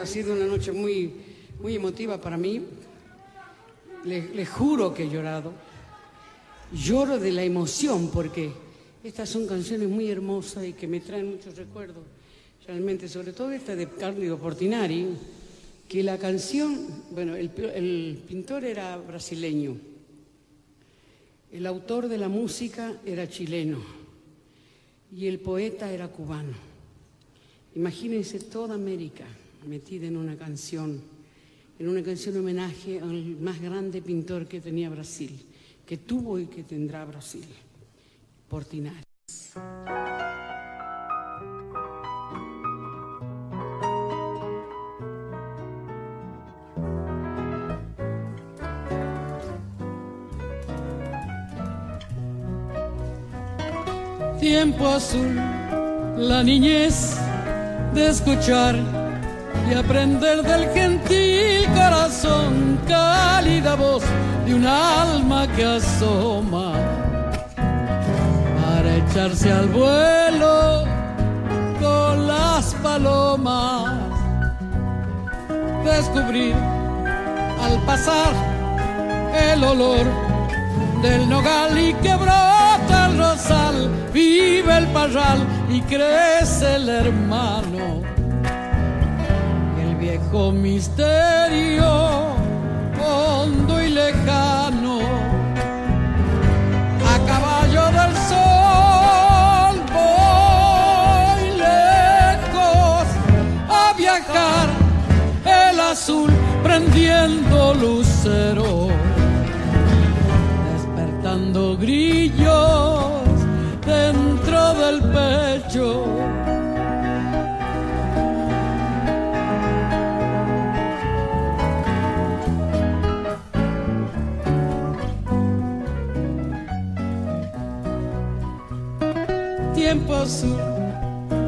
Ha 0.00 0.06
sido 0.06 0.32
una 0.32 0.46
noche 0.46 0.72
muy, 0.72 1.12
muy 1.60 1.74
emotiva 1.74 2.20
para 2.20 2.36
mí. 2.36 2.62
Le, 4.04 4.28
le 4.34 4.46
juro 4.46 4.94
que 4.94 5.04
he 5.04 5.10
llorado. 5.10 5.52
Lloro 6.72 7.18
de 7.18 7.32
la 7.32 7.42
emoción 7.42 8.10
porque 8.10 8.52
estas 9.02 9.28
son 9.28 9.46
canciones 9.46 9.88
muy 9.88 10.08
hermosas 10.08 10.66
y 10.66 10.72
que 10.72 10.86
me 10.86 11.00
traen 11.00 11.30
muchos 11.30 11.56
recuerdos. 11.56 12.04
Realmente, 12.66 13.08
sobre 13.08 13.32
todo 13.32 13.50
esta 13.50 13.74
de 13.74 13.88
Cándido 13.88 14.38
Portinari, 14.38 15.08
que 15.88 16.02
la 16.02 16.18
canción, 16.18 16.86
bueno, 17.10 17.34
el, 17.34 17.50
el 17.74 18.22
pintor 18.28 18.64
era 18.64 18.96
brasileño, 18.98 19.76
el 21.50 21.66
autor 21.66 22.08
de 22.08 22.18
la 22.18 22.28
música 22.28 23.00
era 23.06 23.28
chileno 23.28 23.80
y 25.10 25.26
el 25.26 25.40
poeta 25.40 25.90
era 25.90 26.08
cubano. 26.08 26.52
Imagínense 27.74 28.40
toda 28.40 28.74
América 28.74 29.24
metida 29.66 30.06
en 30.06 30.16
una 30.16 30.36
canción, 30.36 31.00
en 31.78 31.88
una 31.88 32.02
canción 32.02 32.36
homenaje 32.36 33.00
al 33.00 33.36
más 33.40 33.60
grande 33.60 34.02
pintor 34.02 34.46
que 34.46 34.60
tenía 34.60 34.90
Brasil, 34.90 35.38
que 35.86 35.96
tuvo 35.98 36.38
y 36.38 36.46
que 36.46 36.64
tendrá 36.64 37.04
Brasil, 37.04 37.46
Portinari. 38.48 39.02
Tiempo 54.40 54.86
azul, 54.86 55.34
la 56.16 56.42
niñez 56.42 57.16
de 57.92 58.08
escuchar 58.08 59.07
y 59.70 59.74
aprender 59.74 60.42
del 60.42 60.70
gentil 60.72 61.66
corazón, 61.74 62.78
cálida 62.86 63.74
voz 63.74 64.02
de 64.46 64.54
un 64.54 64.66
alma 64.66 65.46
que 65.54 65.64
asoma 65.64 66.72
para 68.60 68.96
echarse 68.96 69.52
al 69.52 69.68
vuelo 69.68 70.84
con 71.80 72.26
las 72.26 72.74
palomas. 72.82 73.92
Descubrir 75.84 76.54
al 77.62 77.78
pasar 77.84 78.32
el 79.52 79.64
olor 79.64 80.06
del 81.02 81.28
nogal 81.28 81.78
y 81.78 81.92
que 81.94 82.14
brota 82.14 83.06
el 83.10 83.18
rosal, 83.18 83.90
vive 84.12 84.78
el 84.78 84.86
parral 84.88 85.46
y 85.68 85.80
crece 85.82 86.76
el 86.76 86.88
hermano. 86.88 88.17
Viejo 90.30 90.52
misterio, 90.52 91.88
hondo 93.02 93.82
y 93.82 93.88
lejano, 93.88 94.47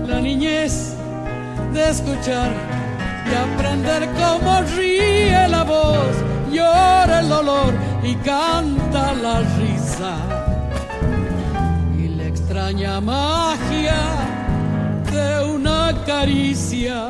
la 0.09 0.21
niñez 0.23 0.95
de 1.75 1.91
escuchar 1.91 2.51
y 3.31 3.35
aprender 3.35 4.09
cómo 4.19 4.63
ríe 4.75 5.47
la 5.49 5.65
voz, 5.65 6.15
llora 6.51 7.21
el 7.21 7.29
dolor 7.29 7.75
y 8.03 8.15
canta 8.15 9.13
la 9.13 9.41
risa. 9.59 10.15
Y 11.95 12.09
la 12.09 12.25
extraña 12.25 13.03
magia 13.03 14.01
de 15.13 15.45
una 15.45 15.93
caricia. 16.07 17.09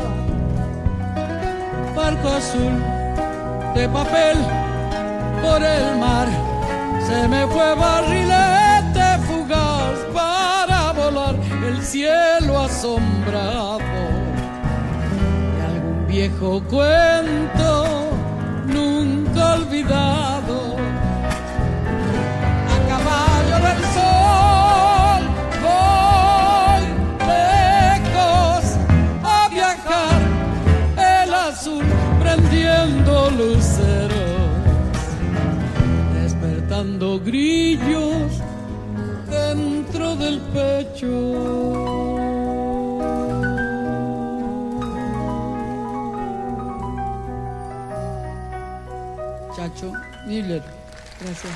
Barco 1.94 2.28
azul 2.30 2.74
de 3.76 3.88
papel 3.88 4.38
por 5.40 5.62
el 5.62 5.98
mar, 5.98 6.26
se 7.06 7.28
me 7.28 7.46
fue 7.46 7.74
barrilete 7.76 8.59
el 11.80 11.86
cielo 11.86 12.58
asombrado 12.58 13.78
de 15.56 15.62
algún 15.62 16.06
viejo 16.06 16.62
cuento 16.68 18.10
nunca 18.66 19.54
olvidado. 19.54 20.76
A 22.72 22.76
caballo 22.92 23.56
del 23.66 23.80
sol 23.96 25.22
voy 25.66 26.84
lejos 27.32 28.64
a 29.24 29.48
viajar, 29.48 30.20
el 31.24 31.34
azul 31.34 31.84
prendiendo 32.20 33.30
luceros, 33.30 34.42
despertando 36.12 37.20
grillos 37.20 38.32
dentro 39.30 40.16
del 40.16 40.40
pecho. 40.52 41.59
Gracias. 50.43 51.53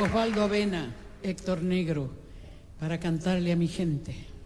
Osvaldo 0.00 0.42
Avena, 0.42 0.94
Héctor 1.22 1.62
Negro, 1.62 2.10
para 2.78 3.00
cantarle 3.00 3.52
a 3.52 3.56
mi 3.56 3.66
gente. 3.66 4.37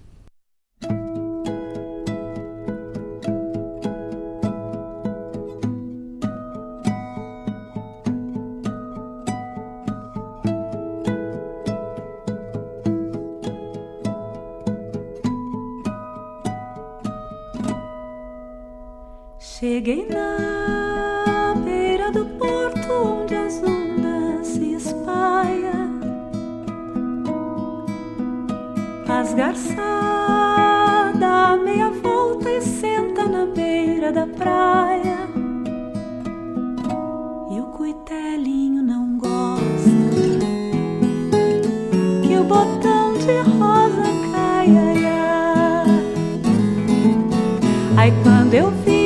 Dá 31.18 31.57
meia 31.57 31.91
volta 31.91 32.51
e 32.51 32.61
senta 32.61 33.24
na 33.24 33.47
beira 33.47 34.12
da 34.12 34.26
praia. 34.26 35.26
E 37.51 37.59
o 37.61 37.64
cuitelinho 37.66 38.83
não 38.83 39.16
gosta 39.16 39.62
que 42.22 42.37
o 42.37 42.45
botão 42.45 43.14
de 43.14 43.41
rosa 43.59 44.03
caia. 44.33 44.80
ai, 44.80 45.05
ai. 45.07 45.87
Aí 47.97 48.12
quando 48.22 48.53
eu 48.53 48.70
vim 48.85 49.01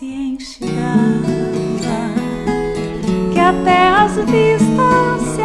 se 0.00 0.58
d'água, 0.60 2.02
que 3.32 3.38
até 3.38 3.88
as 3.88 4.16
vistas 4.16 5.22
se 5.34 5.42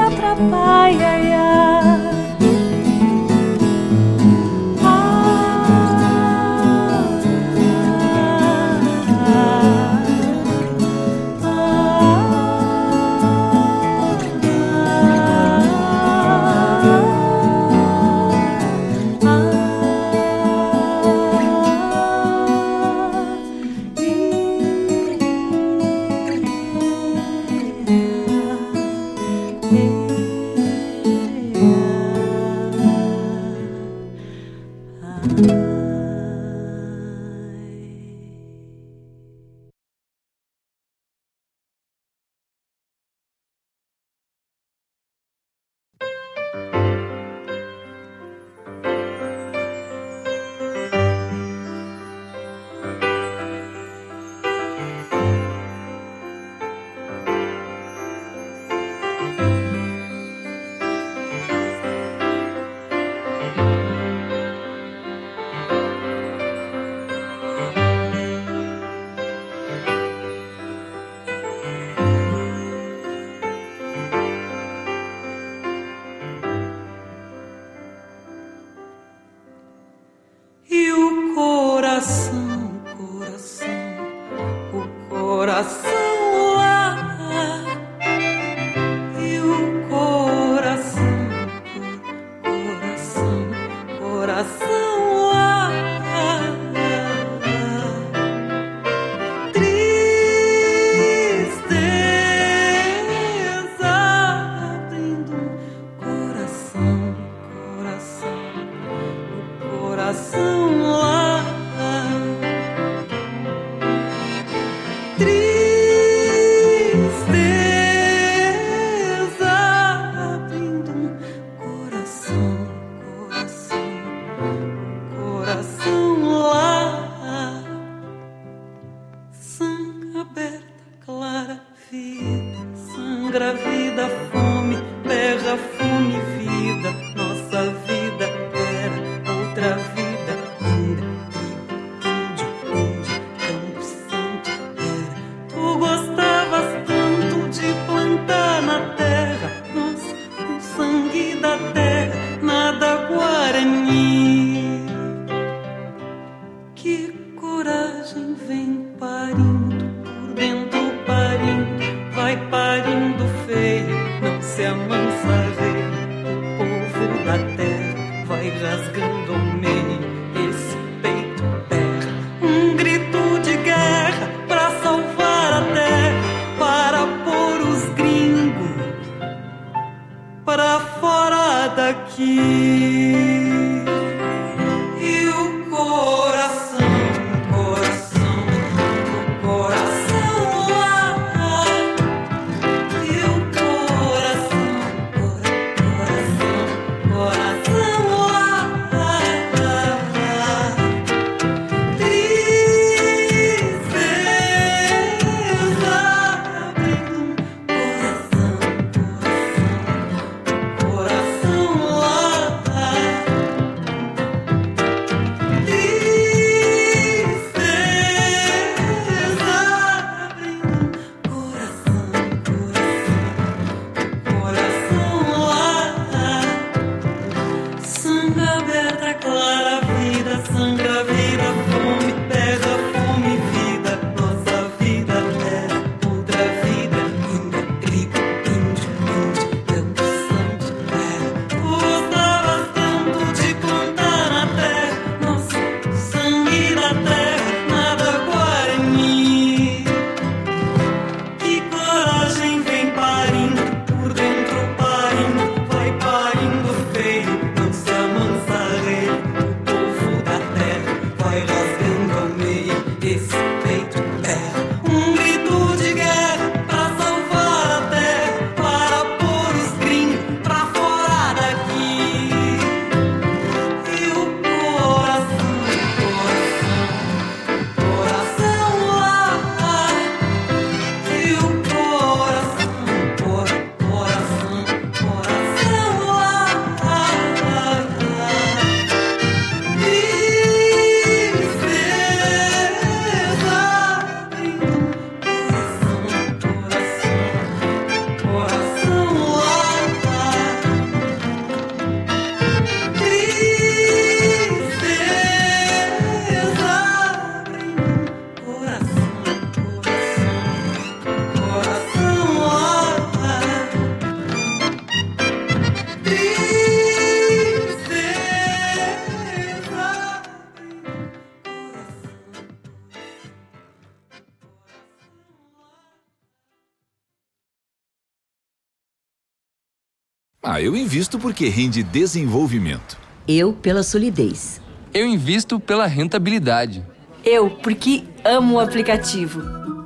invisto 330.89 331.19
porque 331.19 331.47
rende 331.47 331.83
desenvolvimento. 331.83 332.97
Eu 333.27 333.53
pela 333.53 333.83
solidez. 333.83 334.59
Eu 334.91 335.05
invisto 335.05 335.59
pela 335.59 335.85
rentabilidade. 335.85 336.83
Eu 337.23 337.51
porque 337.51 338.05
amo 338.25 338.55
o 338.55 338.59
aplicativo. 338.59 339.39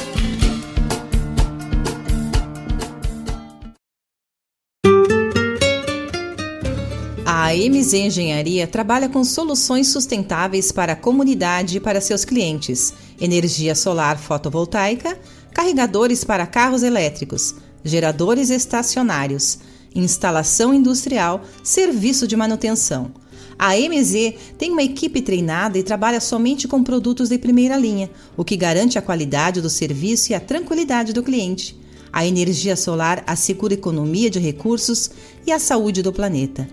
A 7.51 7.53
MZ 7.53 7.93
Engenharia 7.95 8.65
trabalha 8.65 9.09
com 9.09 9.25
soluções 9.25 9.89
sustentáveis 9.89 10.71
para 10.71 10.93
a 10.93 10.95
comunidade 10.95 11.75
e 11.75 11.79
para 11.81 11.99
seus 11.99 12.23
clientes: 12.23 12.93
energia 13.19 13.75
solar 13.75 14.17
fotovoltaica, 14.17 15.19
carregadores 15.53 16.23
para 16.23 16.47
carros 16.47 16.81
elétricos, 16.81 17.53
geradores 17.83 18.49
estacionários, 18.49 19.59
instalação 19.93 20.73
industrial, 20.73 21.41
serviço 21.61 22.25
de 22.25 22.37
manutenção. 22.37 23.11
A 23.59 23.75
MZ 23.75 24.33
tem 24.57 24.71
uma 24.71 24.83
equipe 24.83 25.21
treinada 25.21 25.77
e 25.77 25.83
trabalha 25.83 26.21
somente 26.21 26.69
com 26.69 26.81
produtos 26.81 27.27
de 27.27 27.37
primeira 27.37 27.75
linha, 27.75 28.09
o 28.37 28.45
que 28.45 28.55
garante 28.55 28.97
a 28.97 29.01
qualidade 29.01 29.59
do 29.59 29.69
serviço 29.69 30.31
e 30.31 30.35
a 30.35 30.39
tranquilidade 30.39 31.11
do 31.11 31.21
cliente. 31.21 31.77
A 32.13 32.25
energia 32.25 32.75
solar 32.75 33.23
assegura 33.25 33.73
economia 33.73 34.29
de 34.29 34.37
recursos 34.37 35.11
e 35.47 35.51
a 35.51 35.57
saúde 35.57 36.01
do 36.01 36.11
planeta. 36.11 36.67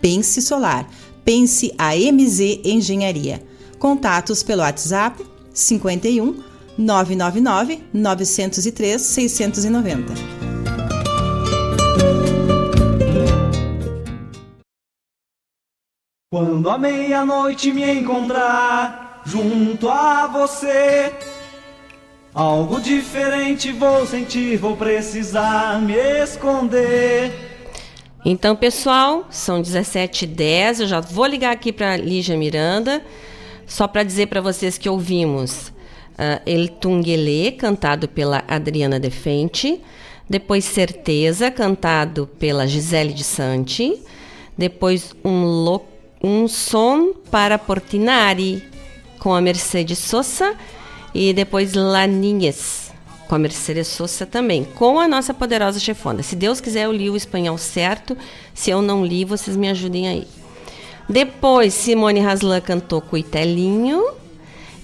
Pense 0.00 0.40
Solar. 0.42 0.88
Pense 1.24 1.72
a 1.78 1.94
MZ 1.94 2.60
Engenharia. 2.64 3.42
Contatos 3.78 4.42
pelo 4.42 4.62
WhatsApp 4.62 5.24
51 5.52 6.42
999 6.78 7.82
903 7.92 9.00
690. 9.00 10.40
Quando 16.32 16.70
a 16.70 16.78
meia-noite 16.78 17.72
me 17.72 17.82
encontrar 17.82 19.22
junto 19.26 19.88
a 19.88 20.28
você, 20.28 21.12
algo 22.32 22.80
diferente 22.80 23.72
vou 23.72 24.06
sentir, 24.06 24.56
vou 24.56 24.76
precisar 24.76 25.80
me 25.80 25.94
esconder. 25.94 27.49
Então, 28.24 28.54
pessoal, 28.54 29.26
são 29.30 29.62
17h10. 29.62 30.80
Eu 30.80 30.86
já 30.86 31.00
vou 31.00 31.24
ligar 31.24 31.52
aqui 31.52 31.72
para 31.72 31.96
Lígia 31.96 32.36
Miranda, 32.36 33.02
só 33.66 33.88
para 33.88 34.02
dizer 34.02 34.26
para 34.26 34.42
vocês 34.42 34.76
que 34.76 34.88
ouvimos 34.88 35.68
uh, 35.68 36.40
El 36.44 36.68
Tunguelê, 36.68 37.52
cantado 37.52 38.06
pela 38.06 38.44
Adriana 38.46 39.00
Defente. 39.00 39.80
Depois 40.28 40.64
Certeza, 40.64 41.50
cantado 41.50 42.28
pela 42.38 42.66
Gisele 42.66 43.12
de 43.14 43.24
Santi. 43.24 44.00
Depois 44.56 45.14
um, 45.24 45.44
lo, 45.64 45.82
um 46.22 46.46
Som 46.46 47.14
para 47.30 47.58
Portinari, 47.58 48.62
com 49.18 49.34
a 49.34 49.40
Mercedes 49.40 49.98
Sosa. 49.98 50.54
E 51.14 51.32
depois 51.32 51.72
Laninhas, 51.72 52.79
com 53.30 53.36
a 53.36 53.38
Mercedes 53.38 53.86
Sosa 53.86 54.26
também, 54.26 54.64
com 54.64 54.98
a 54.98 55.06
nossa 55.06 55.32
poderosa 55.32 55.78
chefona. 55.78 56.20
Se 56.20 56.34
Deus 56.34 56.60
quiser, 56.60 56.86
eu 56.86 56.92
li 56.92 57.08
o 57.08 57.14
espanhol 57.14 57.56
certo. 57.56 58.18
Se 58.52 58.70
eu 58.70 58.82
não 58.82 59.06
li, 59.06 59.24
vocês 59.24 59.56
me 59.56 59.68
ajudem 59.68 60.08
aí. 60.08 60.26
Depois, 61.08 61.72
Simone 61.72 62.18
Haslan 62.18 62.60
cantou 62.60 63.00
Cuitelinho. 63.00 64.04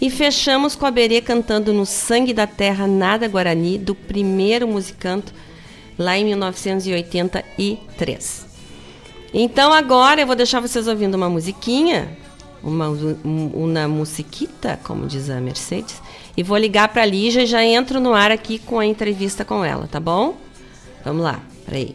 E 0.01 0.09
fechamos 0.11 0.77
com 0.77 0.87
a 0.87 0.93
Berê 0.93 1.21
cantando 1.21 1.73
No 1.73 1.85
Sangue 1.85 2.33
da 2.33 2.47
Terra 2.47 2.87
Nada 2.87 3.27
Guarani, 3.27 3.79
do 3.79 3.97
primeiro 3.97 4.69
musicanto, 4.69 5.35
lá 5.99 6.17
em 6.17 6.25
1983. 6.27 8.47
Então 9.35 9.73
agora 9.73 10.21
eu 10.21 10.27
vou 10.27 10.37
deixar 10.37 10.61
vocês 10.61 10.87
ouvindo 10.87 11.17
uma 11.17 11.29
musiquinha, 11.29 12.17
uma, 12.63 12.87
uma 13.25 13.89
musiquita, 13.89 14.79
como 14.85 15.09
diz 15.09 15.29
a 15.31 15.41
Mercedes, 15.41 16.01
e 16.37 16.43
vou 16.43 16.59
ligar 16.59 16.89
para 16.89 17.03
a 17.03 17.07
Lígia 17.07 17.43
e 17.43 17.47
já 17.47 17.65
entro 17.65 18.01
no 18.01 18.13
ar 18.13 18.31
aqui 18.31 18.59
com 18.59 18.79
a 18.79 18.87
entrevista 18.87 19.45
com 19.45 19.65
ela, 19.65 19.87
tá 19.87 19.99
bom? 19.99 20.37
Vamos 21.05 21.23
lá, 21.23 21.41
peraí. 21.65 21.95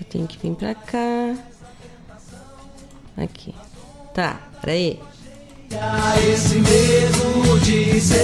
Eu 0.00 0.06
tenho 0.08 0.26
que 0.26 0.38
vir 0.38 0.54
para 0.54 0.74
cá. 0.74 1.34
Aqui. 3.16 3.54
Tá, 4.14 4.40
peraí. 4.60 4.98
Esse 6.32 6.54
medo 6.56 7.60
de 7.60 8.00
ser 8.00 8.16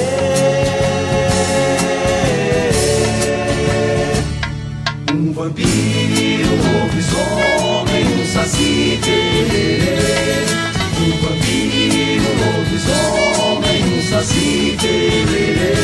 um 5.13 5.33
vampiro, 5.33 6.49
um 6.49 6.81
lobisomem, 6.81 8.07
um 8.07 8.27
saci 8.27 8.99
lobisomem, 12.87 13.85
um 13.85 14.03
saci 14.03 14.77
tererê. 14.81 15.75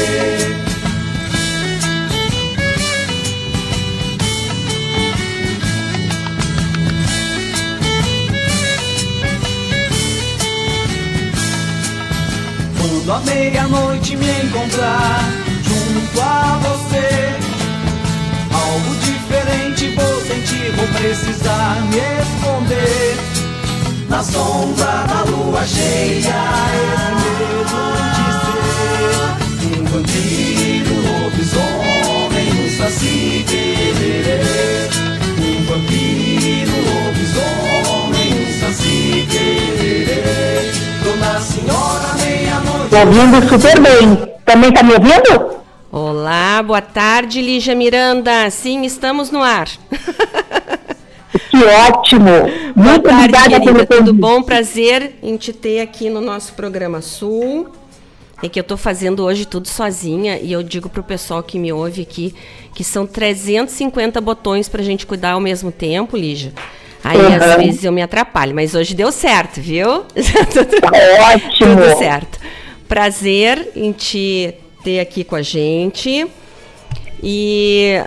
Quando 12.78 13.12
à 13.12 13.20
meia-noite 13.20 14.16
me 14.16 14.30
encontrar 14.42 15.20
junto 15.62 16.20
a 16.20 16.60
você, 16.62 17.08
algo 18.52 18.94
diferente 18.96 19.94
vou 19.94 20.20
sentir, 20.20 20.70
vou 20.76 20.86
precisar 20.88 21.80
me 21.90 21.98
esconder. 22.22 23.39
Na 24.10 24.24
sombra 24.24 25.06
da 25.06 25.22
lua 25.30 25.64
cheia, 25.64 26.34
esse 28.28 28.52
medo 28.58 29.12
de 29.62 29.62
ser 29.62 29.78
um 29.78 29.84
vampiro, 29.84 30.92
um 30.94 31.00
lobisomem, 31.22 32.48
um 32.58 32.68
saci 32.76 33.44
tererê. 33.46 34.40
Um 35.38 35.62
vampiro, 35.64 36.72
um 36.72 36.82
lobisomem, 37.06 38.30
um 38.34 38.60
saci 38.60 39.28
tererê. 39.30 40.72
Dona 41.04 41.40
Senhora 41.40 42.10
meia-noite. 42.14 42.92
Ouvindo 42.96 43.48
super 43.48 43.78
bem. 43.78 44.34
Também 44.44 44.72
tá 44.72 44.82
me 44.82 44.94
ouvindo? 44.94 45.60
Olá, 45.92 46.60
boa 46.64 46.82
tarde, 46.82 47.40
Lígia 47.40 47.76
Miranda. 47.76 48.50
Sim, 48.50 48.82
estamos 48.82 49.30
no 49.30 49.40
ar. 49.40 49.68
Que 51.50 51.56
ótimo. 51.64 52.24
Boa 52.76 52.92
Muito 52.92 53.02
tarde, 53.08 53.24
obrigada 53.24 53.60
querida. 53.60 53.86
pelo 53.86 54.04
Tudo 54.04 54.14
bom? 54.14 54.42
Prazer 54.42 55.14
em 55.22 55.36
te 55.36 55.52
ter 55.52 55.80
aqui 55.80 56.08
no 56.08 56.20
nosso 56.20 56.52
programa 56.54 57.00
Sul. 57.00 57.68
É 58.42 58.48
que 58.48 58.58
eu 58.58 58.64
tô 58.64 58.76
fazendo 58.76 59.22
hoje 59.22 59.44
tudo 59.44 59.68
sozinha 59.68 60.38
e 60.38 60.50
eu 60.52 60.62
digo 60.62 60.88
pro 60.88 61.02
pessoal 61.02 61.42
que 61.42 61.58
me 61.58 61.70
ouve 61.72 62.00
aqui 62.02 62.34
que 62.74 62.82
são 62.82 63.06
350 63.06 64.18
botões 64.20 64.66
pra 64.68 64.82
gente 64.82 65.04
cuidar 65.06 65.32
ao 65.32 65.40
mesmo 65.40 65.70
tempo, 65.70 66.16
Lígia. 66.16 66.52
Aí 67.04 67.18
às 67.34 67.56
Uhum. 67.56 67.64
vezes 67.64 67.84
eu 67.84 67.92
me 67.92 68.00
atrapalho, 68.00 68.54
mas 68.54 68.74
hoje 68.74 68.94
deu 68.94 69.10
certo, 69.12 69.60
viu? 69.60 70.04
tudo, 70.52 70.76
ótimo. 71.34 71.76
Tudo 71.76 71.98
certo. 71.98 72.38
Prazer 72.88 73.72
em 73.76 73.92
te 73.92 74.54
ter 74.82 75.00
aqui 75.00 75.22
com 75.24 75.36
a 75.36 75.42
gente. 75.42 76.26
E 77.22 78.02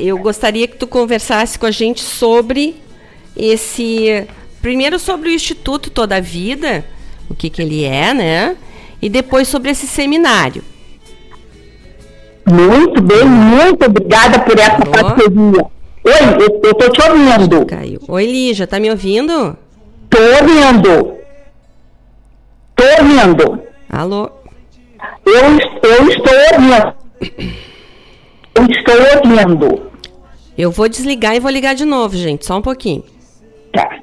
eu 0.00 0.18
gostaria 0.18 0.66
que 0.66 0.76
tu 0.76 0.86
conversasse 0.86 1.58
com 1.58 1.66
a 1.66 1.70
gente 1.70 2.00
sobre 2.00 2.76
esse. 3.36 4.26
Primeiro 4.60 4.98
sobre 4.98 5.30
o 5.30 5.32
Instituto 5.32 5.90
Toda 5.90 6.16
a 6.16 6.20
Vida, 6.20 6.84
o 7.30 7.34
que, 7.34 7.48
que 7.48 7.62
ele 7.62 7.84
é, 7.84 8.12
né? 8.12 8.56
E 9.00 9.08
depois 9.08 9.48
sobre 9.48 9.70
esse 9.70 9.86
seminário. 9.86 10.62
Muito 12.46 13.00
bem, 13.00 13.24
muito 13.24 13.86
obrigada 13.86 14.40
por 14.40 14.58
essa 14.58 14.84
parceria. 14.84 15.64
Oi, 16.02 16.12
eu, 16.40 16.60
eu 16.62 16.74
tô 16.74 16.90
te 16.90 17.00
ouvindo. 17.02 17.64
Caiu. 17.66 18.00
Oi, 18.08 18.26
Lígia, 18.26 18.66
tá 18.66 18.80
me 18.80 18.90
ouvindo? 18.90 19.56
Tô 20.08 20.18
ouvindo. 20.18 21.14
Tô 22.74 22.84
ouvindo. 22.98 23.62
Alô? 23.88 24.30
Eu, 25.24 25.34
eu 25.34 26.08
estou 26.08 26.32
ouvindo. 26.52 26.94
Eu 28.54 28.66
estou 28.66 28.94
ouvindo. 29.16 29.89
Eu 30.60 30.70
vou 30.70 30.90
desligar 30.90 31.34
e 31.34 31.40
vou 31.40 31.50
ligar 31.50 31.74
de 31.74 31.86
novo, 31.86 32.14
gente, 32.14 32.44
só 32.44 32.58
um 32.58 32.60
pouquinho. 32.60 33.02
Tá. 33.72 34.02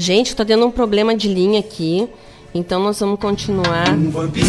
Gente, 0.00 0.34
tô 0.34 0.46
tendo 0.46 0.64
um 0.64 0.70
problema 0.70 1.14
de 1.14 1.28
linha 1.28 1.60
aqui. 1.60 2.08
Então 2.54 2.82
nós 2.82 2.98
vamos 3.00 3.20
continuar 3.20 3.84
com 3.84 4.08
o 4.08 4.12
programa. 4.12 4.40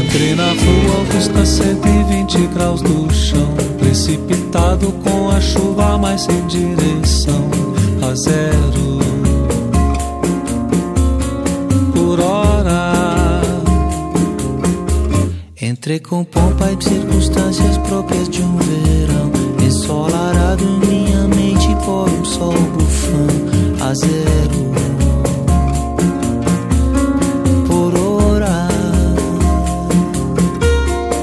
Entrei 0.00 0.34
na 0.36 0.46
rua, 0.46 1.06
custa 1.12 1.44
120 1.44 2.46
graus 2.54 2.82
no 2.82 3.12
chão. 3.12 3.52
Precipitado 3.80 4.92
com 5.02 5.28
a 5.28 5.40
chuva, 5.40 5.98
mas 5.98 6.20
sem 6.20 6.46
direção 6.46 7.50
a 8.00 8.14
zero 8.14 9.00
por 11.92 12.20
hora. 12.20 13.42
Entrei 15.60 15.98
com 15.98 16.22
pompa 16.22 16.70
e 16.70 16.84
circunstâncias 16.84 17.76
próprias 17.78 18.28
de 18.28 18.40
um 18.40 18.56
verão. 18.56 19.19
Ensolarado 19.82 20.62
minha 20.86 21.26
mente 21.26 21.74
por 21.86 22.06
um 22.10 22.22
sol 22.22 22.52
bufão 22.52 23.26
a 23.80 23.94
zero 23.94 24.60
por 27.66 27.98
hora. 27.98 28.68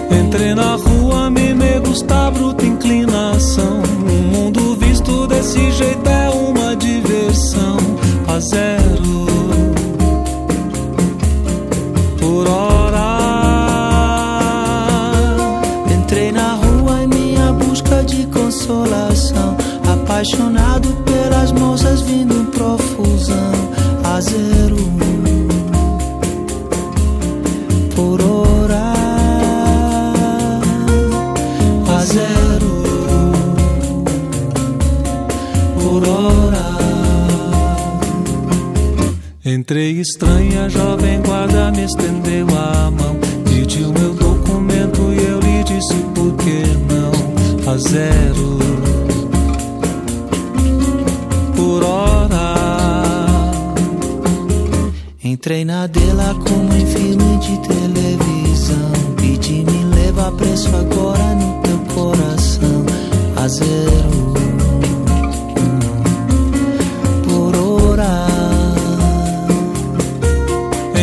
Entrei 0.09 0.55
na 0.55 0.75
rua, 0.75 1.29
me 1.29 1.53
me 1.53 1.79
gusta 1.81 2.31
bruta 2.31 2.65
inclinação. 2.65 3.83
O 4.09 4.35
mundo 4.35 4.75
visto 4.79 5.27
desse 5.27 5.69
jeito 5.73 6.09
é 6.09 6.29
uma 6.31 6.75
diversão 6.75 7.77
a 8.27 8.39
zero 8.39 8.96
Apaixonado 20.17 20.89
pelas 21.03 21.51
moças 21.51 22.01
vindo 22.01 22.33
em 22.33 22.45
profusão 22.45 23.51
a 24.03 24.19
zero 24.19 24.75
por 27.95 28.19
hora. 28.19 28.93
A 31.87 32.03
zero 32.03 32.83
por 35.79 36.09
hora. 36.09 36.65
Entrei 39.45 40.01
estranha, 40.01 40.67
jovem 40.67 41.21
guarda 41.21 41.71
me 41.73 41.83
estendeu 41.83 42.47
a 42.57 42.89
mão. 42.89 43.16
Entrei 55.57 55.65
na 55.65 55.87
dela 55.87 56.35
como 56.47 56.71
em 56.71 56.85
filme 56.85 57.37
de 57.37 57.57
televisão. 57.67 58.91
Pedi 59.15 59.65
me 59.65 59.85
leva 59.85 60.31
preço 60.33 60.69
agora 60.75 61.33
no 61.33 61.61
teu 61.63 61.79
coração. 61.95 62.85
A 63.35 63.47
zero 63.47 64.33
por 67.23 67.55
hora. 67.55 68.27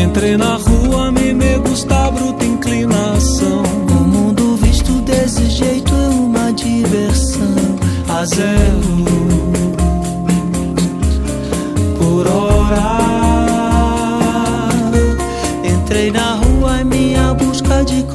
Entrei 0.00 0.36
na 0.36 0.54
rua, 0.54 1.10
me 1.10 1.34
me 1.34 1.58
gusta 1.58 2.12
bruta 2.12 2.44
inclinação. 2.44 3.62
O 3.90 4.04
mundo 4.04 4.56
visto 4.58 4.92
desse 5.00 5.50
jeito 5.50 5.92
é 5.92 6.08
uma 6.10 6.52
diversão. 6.52 7.56
A 8.08 8.24
zero 8.24 9.03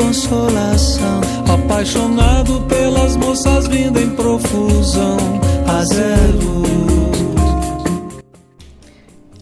consolação. 0.09 1.21
Apaixonado 1.53 2.61
pelas 2.61 3.15
moças 3.15 3.67
vindo 3.67 3.99
em 3.99 4.09
profusão. 4.09 5.17
A 5.67 5.85
zero. 5.85 6.63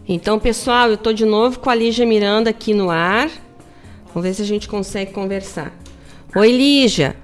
Então, 0.06 0.38
pessoal, 0.38 0.89
eu 0.89 0.98
tô 0.98 1.14
de 1.14 1.26
novo 1.26 1.60
com 1.60 1.69
a 1.69 1.76
Lígia 1.76 2.06
Miranda 2.06 2.49
aqui 2.49 2.73
no 2.73 2.89
ar. 2.89 3.30
Vamos 4.14 4.27
ver 4.27 4.34
se 4.34 4.41
a 4.41 4.45
gente 4.45 4.68
consegue 4.68 5.14
conversar. 5.14 5.72
Oi, 6.35 6.52
Lígia. 6.52 7.15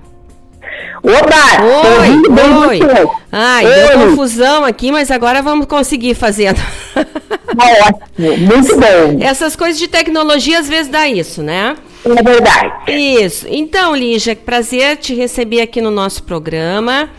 Oba! 1.04 2.00
Oi, 2.00 2.30
bem 2.30 2.54
oi. 2.54 2.80
você. 2.80 3.10
Ai, 3.30 3.66
Oi. 3.66 3.74
deu 3.74 4.10
confusão 4.10 4.64
aqui, 4.64 4.90
mas 4.90 5.12
agora 5.12 5.42
vamos 5.42 5.66
conseguir 5.66 6.16
fazer. 6.16 6.56
Tá 6.56 7.66
ótimo, 7.88 8.38
muito 8.38 8.76
bom. 8.80 9.22
Essas 9.22 9.56
coisas 9.56 9.78
de 9.78 9.88
tecnologia 9.88 10.60
às 10.60 10.68
vezes 10.68 10.90
dá 10.90 11.08
isso, 11.08 11.44
né? 11.44 11.76
É 12.06 12.24
verdade. 12.24 12.92
Isso. 12.92 13.46
Então, 13.50 13.96
Lígia, 13.96 14.36
prazer 14.36 14.98
te 14.98 15.14
receber 15.14 15.62
aqui 15.62 15.82
no 15.82 15.92
nosso 15.92 16.24
programa. 16.24 17.10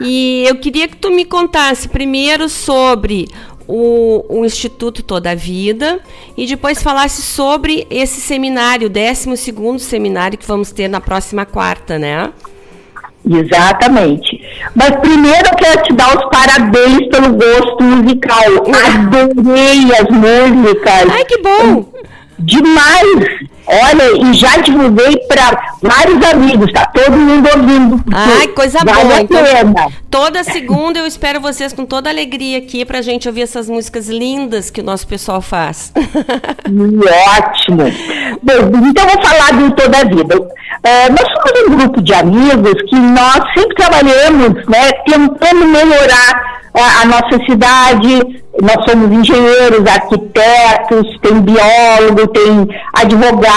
E 0.00 0.44
eu 0.46 0.56
queria 0.56 0.88
que 0.88 0.96
tu 0.96 1.10
me 1.10 1.24
contasse 1.24 1.88
primeiro 1.88 2.48
sobre 2.48 3.26
o, 3.66 4.24
o 4.28 4.44
Instituto 4.44 5.02
Toda 5.02 5.32
a 5.32 5.34
Vida 5.34 6.00
e 6.36 6.46
depois 6.46 6.82
falasse 6.82 7.20
sobre 7.20 7.86
esse 7.90 8.20
seminário, 8.20 8.86
o 8.86 8.90
12 8.90 9.78
seminário 9.80 10.38
que 10.38 10.46
vamos 10.46 10.72
ter 10.72 10.88
na 10.88 11.00
próxima 11.00 11.44
quarta, 11.44 11.98
né? 11.98 12.32
Exatamente. 13.28 14.40
Mas 14.74 14.96
primeiro 15.00 15.48
eu 15.50 15.56
quero 15.56 15.82
te 15.82 15.92
dar 15.92 16.16
os 16.16 16.24
parabéns 16.30 17.08
pelo 17.08 17.34
gosto 17.34 17.82
musical. 17.82 18.44
Adorei 18.94 19.92
as 19.92 20.08
músicas. 20.08 21.10
Ai, 21.10 21.24
que 21.24 21.38
bom! 21.42 21.92
Demais! 22.38 23.57
Olha, 23.70 24.26
e 24.30 24.32
já 24.32 24.56
divulguei 24.58 25.16
para 25.28 25.74
vários 25.82 26.24
amigos, 26.32 26.72
tá 26.72 26.86
todo 26.86 27.12
mundo 27.12 27.48
ouvindo. 27.54 28.02
Ai, 28.14 28.48
coisa 28.48 28.78
vale 28.84 29.02
boa. 29.04 29.14
a 29.16 29.20
Então, 29.20 29.44
pena. 29.44 29.88
toda 30.10 30.42
segunda 30.42 30.98
eu 31.00 31.06
espero 31.06 31.38
vocês 31.40 31.72
com 31.72 31.84
toda 31.84 32.08
alegria 32.08 32.58
aqui 32.58 32.84
pra 32.84 33.02
gente 33.02 33.28
ouvir 33.28 33.42
essas 33.42 33.68
músicas 33.68 34.08
lindas 34.08 34.70
que 34.70 34.80
o 34.80 34.84
nosso 34.84 35.06
pessoal 35.06 35.42
faz. 35.42 35.92
Hum, 36.66 37.00
Ótimo. 37.36 37.82
Bom, 38.42 38.86
então 38.88 39.04
eu 39.04 39.10
vou 39.14 39.22
falar 39.22 39.52
do 39.52 39.70
Toda 39.74 39.98
a 39.98 40.04
Vida. 40.04 40.48
É, 40.82 41.10
nós 41.10 41.26
somos 41.34 41.68
um 41.68 41.76
grupo 41.76 42.00
de 42.02 42.14
amigos 42.14 42.74
que 42.88 42.96
nós 42.96 43.40
sempre 43.54 43.74
trabalhamos, 43.76 44.66
né, 44.66 44.90
tentando 45.06 45.66
melhorar 45.66 46.60
é, 46.74 46.82
a 47.02 47.04
nossa 47.04 47.44
cidade. 47.48 48.42
Nós 48.60 48.84
somos 48.90 49.12
engenheiros, 49.16 49.86
arquitetos, 49.86 51.06
tem 51.22 51.40
biólogo, 51.42 52.26
tem 52.28 52.66
advogado, 52.92 53.52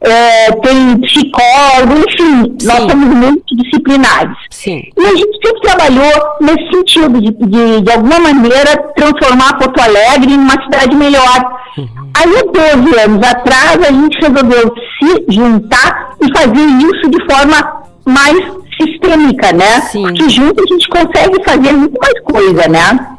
é, 0.00 0.50
tem 0.52 1.00
psicólogo, 1.00 2.04
enfim, 2.08 2.56
nós 2.62 2.90
somos 2.90 3.14
multidisciplinares. 3.14 4.36
Sim. 4.50 4.82
E 4.96 5.04
a 5.04 5.14
gente 5.16 5.46
sempre 5.46 5.60
trabalhou 5.62 6.12
nesse 6.40 6.70
sentido, 6.70 7.20
de, 7.20 7.30
de, 7.32 7.80
de 7.82 7.92
alguma 7.92 8.18
maneira, 8.18 8.76
transformar 8.96 9.58
Porto 9.58 9.80
Alegre 9.80 10.32
em 10.32 10.38
uma 10.38 10.62
cidade 10.64 10.94
melhor. 10.96 11.54
Aí, 12.16 12.82
12 12.82 13.00
anos 13.00 13.26
atrás, 13.26 13.82
a 13.82 13.92
gente 13.92 14.18
resolveu 14.20 14.74
se 14.98 15.24
juntar 15.34 16.14
e 16.22 16.38
fazer 16.38 16.66
isso 16.88 17.10
de 17.10 17.24
forma 17.30 17.82
mais 18.04 18.38
sistêmica, 18.80 19.52
né? 19.52 19.80
Porque 19.92 20.28
junto 20.28 20.62
a 20.62 20.66
gente 20.66 20.88
consegue 20.88 21.42
fazer 21.44 21.72
muito 21.72 21.98
mais 22.00 22.20
coisa, 22.22 22.68
né? 22.68 23.13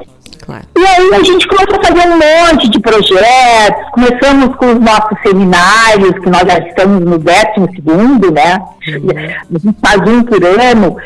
E 0.77 0.85
aí 0.85 1.13
a 1.13 1.23
gente 1.23 1.47
começou 1.47 1.79
a 1.79 1.83
fazer 1.83 2.07
um 2.07 2.17
monte 2.17 2.69
de 2.69 2.79
projetos, 2.79 3.89
começamos 3.91 4.55
com 4.57 4.73
os 4.73 4.79
nossos 4.79 5.17
seminários, 5.23 6.11
que 6.19 6.29
nós 6.29 6.41
já 6.41 6.59
estamos 6.59 7.01
no 7.01 7.17
décimo 7.17 7.67
segundo, 7.73 8.31
né? 8.31 8.61
A 8.87 9.57
gente 9.57 9.77
faz 9.81 10.01
um 10.07 10.23
por 10.23 10.43
ano. 10.43 10.97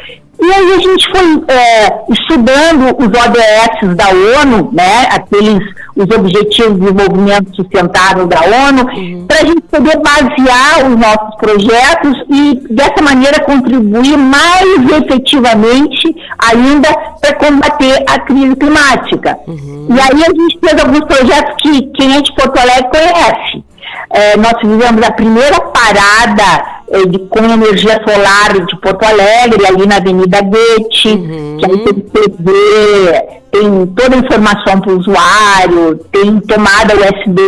E 0.42 0.54
aí 0.54 0.74
a 0.74 0.80
gente 0.80 1.10
foi 1.12 1.44
é, 1.54 2.02
estudando 2.10 2.98
os 2.98 3.08
ODS 3.08 3.96
da 3.96 4.10
ONU, 4.42 4.70
né? 4.72 5.08
Aqueles, 5.12 5.60
os 6.02 6.18
Objetivos 6.18 6.80
de 6.80 6.80
Desenvolvimento 6.80 7.56
Sustentável 7.56 8.26
da 8.26 8.40
ONU, 8.40 9.26
para 9.28 9.42
a 9.42 9.46
gente 9.46 9.62
poder 9.64 10.00
basear 10.00 10.90
os 10.90 10.98
nossos 10.98 11.36
projetos 11.36 12.24
e 12.30 12.74
dessa 12.74 13.02
maneira 13.04 13.44
contribuir 13.44 14.18
mais 14.18 15.04
efetivamente 15.04 16.16
ainda 16.40 16.90
para 17.20 17.36
combater 17.36 18.04
a 18.08 18.20
crise 18.20 18.56
climática. 18.56 19.38
E 19.48 20.00
aí 20.00 20.24
a 20.24 20.30
gente 20.30 20.60
fez 20.64 20.82
alguns 20.82 21.06
projetos 21.06 21.56
que 21.62 21.82
quem 21.94 22.16
é 22.16 22.22
de 22.22 22.34
Porto 22.34 22.58
Alegre 22.58 22.90
conhece. 22.90 23.64
É, 24.10 24.38
nós 24.38 24.54
fizemos 24.60 25.06
a 25.06 25.12
primeira 25.12 25.60
parada 25.62 26.80
é, 26.92 27.06
de, 27.06 27.20
com 27.20 27.44
energia 27.44 28.02
solar 28.08 28.66
de 28.66 28.80
Porto 28.80 29.04
Alegre, 29.04 29.66
ali 29.66 29.86
na 29.86 29.98
Avenida 29.98 30.42
Goethe, 30.42 31.58
que 31.60 31.66
aí 31.66 31.78
tem 31.80 31.94
TV, 31.94 33.40
tem 33.52 33.86
toda 33.88 34.16
a 34.16 34.20
informação 34.20 34.80
para 34.80 34.94
o 34.94 35.00
usuário, 35.00 36.00
tem 36.12 36.40
tomada 36.40 36.96
USB. 36.96 37.42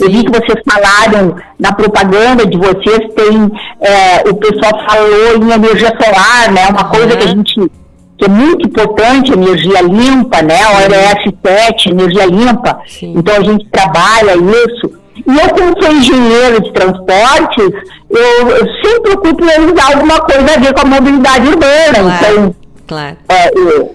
Eu 0.00 0.10
vi 0.10 0.24
que 0.24 0.30
vocês 0.30 0.62
falaram 0.68 1.36
na 1.58 1.72
propaganda 1.72 2.46
de 2.46 2.56
vocês, 2.56 2.98
tem 3.14 3.50
é, 3.80 4.28
o 4.28 4.34
pessoal 4.34 4.72
falou 4.88 5.36
em 5.36 5.52
energia 5.52 5.92
solar, 6.00 6.52
né? 6.52 6.68
Uma 6.68 6.84
coisa 6.84 7.16
que 7.16 7.24
a 7.24 7.28
gente 7.28 7.70
que 8.18 8.26
é 8.26 8.28
muito 8.28 8.68
importante, 8.68 9.32
energia 9.32 9.80
limpa, 9.80 10.42
né? 10.42 10.62
A 10.62 10.76
ORS 10.76 11.34
7, 11.44 11.90
energia 11.90 12.26
limpa. 12.26 12.78
Então 13.02 13.36
a 13.36 13.42
gente 13.42 13.66
trabalha 13.66 14.36
isso. 14.36 15.01
E 15.16 15.22
eu, 15.38 15.48
como 15.50 15.82
sou 15.82 15.92
engenheiro 15.92 16.62
de 16.62 16.72
transportes, 16.72 17.70
eu, 18.10 18.48
eu 18.48 18.66
sempre 18.84 19.16
procuro 19.20 19.44
realizar 19.46 19.94
alguma 19.94 20.20
coisa 20.20 20.54
a 20.54 20.58
ver 20.60 20.72
com 20.74 20.80
a 20.80 20.84
mobilidade 20.84 21.48
urbana. 21.48 22.18
Então, 22.20 22.54
Claro. 22.86 23.16
é, 23.28 23.46
é, 23.46 23.50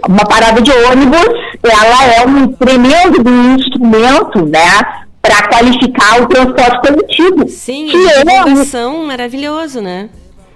uma 0.07 0.25
parada 0.25 0.61
de 0.61 0.71
ônibus, 0.71 1.29
ela 1.63 2.13
é 2.15 2.25
um 2.25 2.47
tremendo 2.53 3.29
instrumento, 3.55 4.45
né, 4.45 4.79
para 5.21 5.47
qualificar 5.49 6.21
o 6.21 6.27
transporte 6.27 6.79
coletivo. 6.87 7.47
Sim, 7.49 7.87
que 7.87 7.97
é 7.97 8.21
um- 8.21 8.45
divulgação 8.45 9.03
maravilhoso, 9.05 9.81
né? 9.81 10.09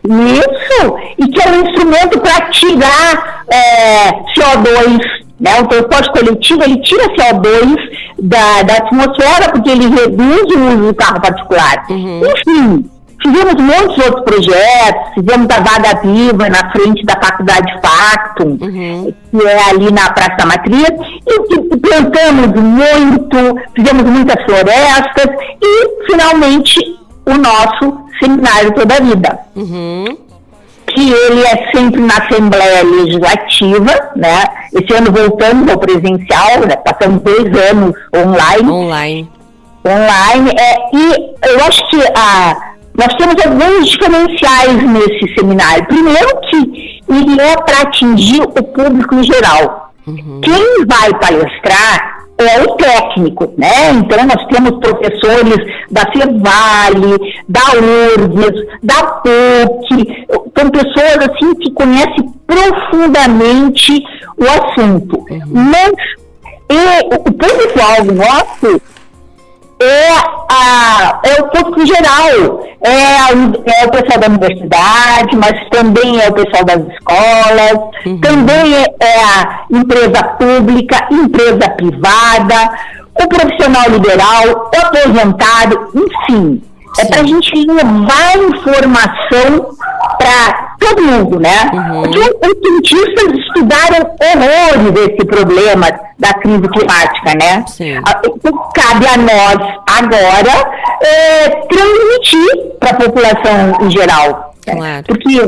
isso, 0.04 0.96
e 1.20 1.28
que 1.28 1.48
é 1.48 1.52
um 1.52 1.62
instrumento 1.64 2.20
para 2.22 2.42
tirar 2.50 3.44
é, 3.54 4.10
CO2, 4.34 5.00
né? 5.42 5.60
O 5.60 5.68
transporte 5.68 6.12
coletivo, 6.12 6.64
ele 6.64 6.78
tira 6.82 7.04
CO2 7.16 7.76
da, 8.22 8.62
da 8.62 8.74
atmosfera 8.76 9.52
porque 9.52 9.72
ele 9.72 9.90
reduz 9.90 10.56
o 10.56 10.68
uso 10.68 10.88
do 10.88 10.94
carro 10.94 11.20
particular. 11.20 11.84
Enfim, 11.90 12.90
fizemos 13.22 13.56
muitos 13.56 13.98
outros 14.06 14.24
projetos, 14.24 15.14
fizemos 15.16 15.48
a 15.50 15.60
Vaga 15.60 16.00
Viva 16.04 16.48
na 16.48 16.72
frente 16.72 17.04
da 17.06 17.14
Faculdade 17.14 17.74
Factum, 17.82 18.58
que 18.58 19.48
é 19.48 19.70
ali 19.70 19.92
na 19.92 20.12
Praça 20.12 20.46
Matriz, 20.46 20.92
e, 21.28 21.78
plantamos 21.78 22.62
muito, 22.62 23.38
fizemos 23.76 24.04
muitas 24.04 24.46
florestas 24.46 25.26
e, 25.60 26.06
finalmente, 26.06 26.80
o 27.26 27.34
nosso 27.34 27.98
seminário 28.20 28.74
Toda 28.74 28.96
a 28.96 29.00
Vida 29.00 29.40
que 30.94 31.12
ele 31.12 31.42
é 31.42 31.72
sempre 31.74 32.02
na 32.02 32.16
Assembleia 32.18 32.84
Legislativa, 32.84 34.12
né? 34.16 34.44
Esse 34.74 34.94
ano 34.94 35.12
voltamos 35.12 35.70
ao 35.70 35.78
presencial, 35.78 36.62
né? 36.68 36.76
passamos 36.78 37.22
dois 37.22 37.70
anos 37.70 37.96
online. 38.16 38.70
Online. 38.70 39.30
Online. 39.86 40.52
É, 40.58 40.96
e 40.96 41.50
eu 41.50 41.66
acho 41.66 41.90
que 41.90 42.02
a, 42.16 42.74
nós 42.98 43.14
temos 43.16 43.36
alguns 43.46 43.90
diferenciais 43.90 44.84
nesse 44.84 45.36
seminário. 45.36 45.86
Primeiro 45.86 46.42
que 46.50 47.02
ele 47.10 47.42
é 47.42 47.56
para 47.58 47.82
atingir 47.82 48.42
o 48.42 48.64
público 48.64 49.16
em 49.16 49.24
geral. 49.24 49.92
Quem 50.06 50.86
vai 50.86 51.14
palestrar 51.20 52.21
é 52.44 52.64
o 52.64 52.76
técnico, 52.76 53.54
né? 53.58 53.92
Então 53.92 54.26
nós 54.26 54.46
temos 54.48 54.80
professores 54.80 55.58
da 55.90 56.02
Cevale, 56.12 57.18
da 57.48 57.62
URGS, 57.76 58.68
da 58.84 59.04
PUC, 59.04 60.26
são 60.58 60.70
pessoas 60.70 61.30
assim 61.30 61.56
que 61.56 61.72
conhecem 61.72 62.34
profundamente 62.46 64.04
o 64.38 64.44
assunto. 64.44 65.26
Mas 65.48 65.94
e, 66.72 67.16
o 67.16 67.32
público-alvo 67.34 68.14
nosso 68.14 68.82
é, 69.82 70.10
a, 70.50 71.20
é 71.24 71.42
o 71.42 71.48
público 71.50 71.82
em 71.82 71.86
geral, 71.88 72.64
é, 72.82 73.16
a- 73.18 73.82
é 73.82 73.86
o 73.86 73.92
pessoal 73.92 74.20
da 74.20 74.28
universidade, 74.28 75.36
mas 75.36 75.70
também 75.70 76.22
é 76.22 76.30
o 76.30 76.34
pessoal 76.34 76.64
das 76.66 76.82
escolas, 76.94 77.80
também 78.22 78.76
é, 78.76 78.86
é 79.00 79.24
a 79.24 79.64
empresa 79.72 80.24
pública, 80.40 81.08
empresa 81.12 81.70
privada, 81.72 82.70
o 83.22 83.28
profissional 83.28 83.90
liberal, 83.90 84.72
o 84.74 84.86
aposentado, 84.86 85.92
enfim. 85.96 86.62
É 87.00 87.06
para 87.06 87.22
a 87.22 87.26
gente 87.26 87.56
levar 87.56 88.38
informação 88.38 89.76
para 90.18 90.71
todo 90.82 91.02
mundo, 91.04 91.40
né? 91.40 91.70
Porque 92.04 92.20
os 92.20 92.58
cientistas 92.90 93.40
estudaram 93.40 94.16
horrores 94.20 94.92
desse 94.92 95.26
problema 95.26 95.88
da 96.20 96.34
crise 96.34 96.68
climática, 96.70 97.32
né? 97.40 97.64
Então, 98.26 98.52
cabe 98.76 99.06
a 99.08 99.18
nós 99.18 99.74
agora 99.88 100.72
é, 101.04 101.50
transmitir 101.68 102.74
para 102.80 102.90
a 102.92 102.94
população 102.96 103.78
em 103.86 103.92
geral. 103.92 104.54
né? 104.68 105.04
Porque 105.08 105.40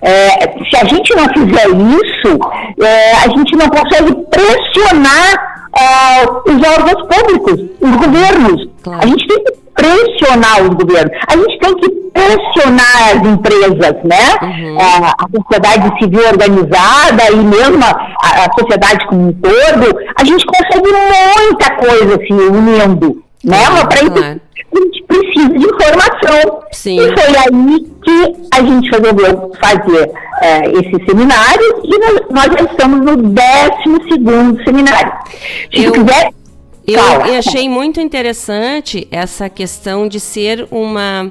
é, 0.00 0.30
se 0.70 0.76
a 0.76 0.84
gente 0.86 1.14
não 1.14 1.28
fizer 1.28 1.66
isso, 1.68 2.38
é, 2.82 3.12
a 3.12 3.28
gente 3.28 3.56
não 3.56 3.68
consegue 3.68 4.14
pressionar 4.30 5.51
ah, 5.78 6.24
os 6.46 6.54
órgãos 6.54 7.06
públicos, 7.08 7.70
os 7.80 7.90
governos. 7.96 8.68
A 8.86 9.06
gente 9.06 9.26
tem 9.26 9.44
que 9.44 9.52
pressionar 9.74 10.62
os 10.62 10.68
governos. 10.70 11.12
A 11.28 11.36
gente 11.36 11.58
tem 11.58 11.74
que 11.76 11.90
pressionar 12.12 13.10
as 13.10 13.26
empresas, 13.26 13.94
né? 14.04 14.76
Ah, 14.78 15.14
a 15.18 15.26
sociedade 15.34 15.98
civil 15.98 16.28
organizada 16.28 17.30
e 17.32 17.36
mesmo 17.36 17.82
a, 17.84 18.44
a 18.44 18.52
sociedade 18.58 19.06
como 19.06 19.28
um 19.28 19.32
todo, 19.32 19.98
a 20.16 20.24
gente 20.24 20.44
consegue 20.44 20.90
muita 20.92 21.76
coisa 21.76 22.18
se 22.26 22.32
unindo, 22.32 23.22
né? 23.44 23.58
Mas 23.70 23.84
para 23.84 24.02
isso 24.02 24.40
a 24.74 24.78
gente 24.80 25.02
precisa 25.04 25.48
de 25.58 25.64
informação. 25.66 26.62
E 26.86 26.98
foi 26.98 27.36
aí 27.36 27.86
que 28.02 28.46
a 28.50 28.62
gente 28.62 28.90
resolveu 28.90 29.52
fazer 29.60 30.10
eh, 30.42 30.70
esse 30.72 31.04
seminário 31.06 31.80
e 31.84 31.98
nós, 31.98 32.20
nós 32.30 32.44
já 32.58 32.70
estamos 32.70 33.00
no 33.04 33.16
12 33.16 34.64
seminário. 34.64 35.12
Se 35.74 35.84
Eu- 35.84 35.92
quiser. 35.92 36.30
Eu, 36.84 36.98
eu 36.98 37.38
achei 37.38 37.68
muito 37.68 38.00
interessante 38.00 39.06
essa 39.10 39.48
questão 39.48 40.08
de 40.08 40.18
ser 40.18 40.66
uma, 40.68 41.30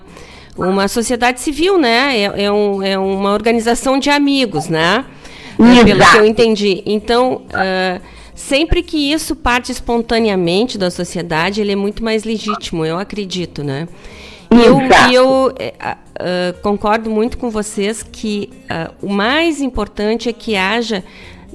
uma 0.57 0.87
sociedade 0.87 1.41
civil, 1.41 1.77
né? 1.77 2.17
É, 2.17 2.43
é 2.45 2.51
um- 2.51 2.81
é 2.81 2.97
uma 2.97 3.33
organização 3.33 3.99
de 3.99 4.09
amigos, 4.09 4.69
né? 4.69 5.03
É, 5.59 5.63
Pelo 5.83 5.83
que 5.85 5.91
eu 5.91 5.95
Exato. 5.97 6.25
entendi. 6.25 6.81
Então, 6.85 7.41
ah, 7.53 7.99
sempre 8.35 8.81
que 8.83 9.11
isso 9.11 9.35
parte 9.35 9.71
espontaneamente 9.71 10.77
da 10.77 10.89
sociedade, 10.89 11.61
ele 11.61 11.71
é 11.71 11.75
muito 11.75 12.03
mais 12.03 12.23
legítimo, 12.23 12.85
eu 12.85 12.97
acredito, 12.97 13.63
né? 13.63 13.87
E 14.51 14.65
eu, 14.65 14.79
eu 15.11 15.53
ah, 15.79 15.97
concordo 16.61 17.09
muito 17.09 17.37
com 17.37 17.49
vocês 17.49 18.03
que 18.03 18.49
ah, 18.69 18.91
o 19.01 19.09
mais 19.09 19.61
importante 19.61 20.27
é 20.27 20.33
que 20.33 20.55
haja 20.55 21.03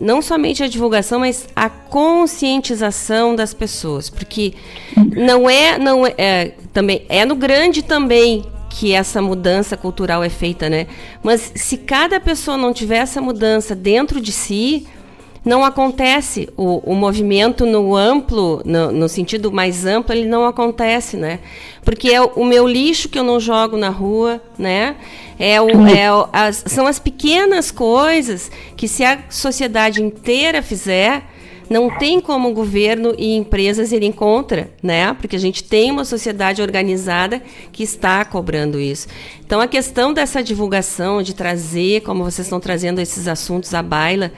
não 0.01 0.21
somente 0.21 0.63
a 0.63 0.69
divulgação, 0.69 1.21
mas 1.21 1.47
a 1.55 1.69
conscientização 1.69 3.35
das 3.35 3.55
pessoas, 3.55 4.11
porque 4.11 4.55
não 4.97 5.49
é, 5.49 5.79
não 5.79 6.07
é, 6.07 6.15
é, 6.19 6.55
também 6.73 7.05
é 7.09 7.25
no 7.25 7.35
grande 7.35 7.83
também 7.83 8.45
que 8.69 8.93
essa 8.93 9.23
mudança 9.23 9.77
cultural 9.77 10.23
é 10.23 10.29
feita, 10.29 10.69
né? 10.69 10.87
Mas 11.23 11.53
se 11.55 11.79
cada 11.79 12.21
pessoa 12.21 12.59
não 12.59 12.75
tiver 12.75 12.99
essa 12.99 13.23
mudança 13.23 13.75
dentro 13.75 14.21
de 14.21 14.33
si, 14.33 14.87
não 15.47 15.65
acontece 15.65 16.49
o, 16.57 16.79
o 16.91 16.95
movimento 16.95 17.65
no 17.65 17.95
amplo, 17.95 18.61
no, 18.65 18.91
no 18.91 19.09
sentido 19.09 19.53
mais 19.53 19.87
amplo, 19.87 20.13
ele 20.13 20.27
não 20.29 20.45
acontece, 20.45 21.17
né? 21.17 21.39
Porque 21.85 22.11
é 22.11 22.21
o, 22.21 22.27
o 22.35 22.45
meu 22.45 22.67
lixo 22.67 23.09
que 23.09 23.17
eu 23.17 23.23
não 23.23 23.39
jogo 23.39 23.77
na 23.77 23.89
rua, 23.89 24.43
né? 24.59 24.97
É 25.39 25.61
o, 25.63 25.87
é 25.87 26.13
o- 26.13 26.29
as- 26.33 26.65
são 26.67 26.85
as 26.87 26.99
pequenas 26.99 27.71
coisas 27.71 28.51
que 28.77 28.89
se 28.89 29.05
a 29.05 29.21
sociedade 29.31 30.03
inteira 30.03 30.61
fizer, 30.63 31.23
não 31.71 31.91
tem 31.97 32.21
como 32.21 32.49
o 32.49 32.53
governo 32.53 33.15
e 33.19 33.37
empresas 33.37 33.93
irem 33.93 34.11
contra, 34.13 34.71
né? 34.83 35.15
Porque 35.21 35.37
a 35.37 35.39
gente 35.39 35.63
tem 35.63 35.93
uma 35.93 36.05
sociedade 36.05 36.61
organizada 36.61 37.41
que 37.71 37.85
está 37.85 38.25
cobrando 38.25 38.81
isso. 38.81 39.07
Então 39.45 39.61
a 39.61 39.69
questão 39.69 40.13
dessa 40.13 40.43
divulgação, 40.43 41.23
de 41.23 41.35
trazer, 41.35 42.03
como 42.03 42.25
vocês 42.25 42.47
estão 42.47 42.59
trazendo 42.59 43.01
esses 43.01 43.29
assuntos 43.29 43.73
à 43.75 43.83
baila, 43.83 44.33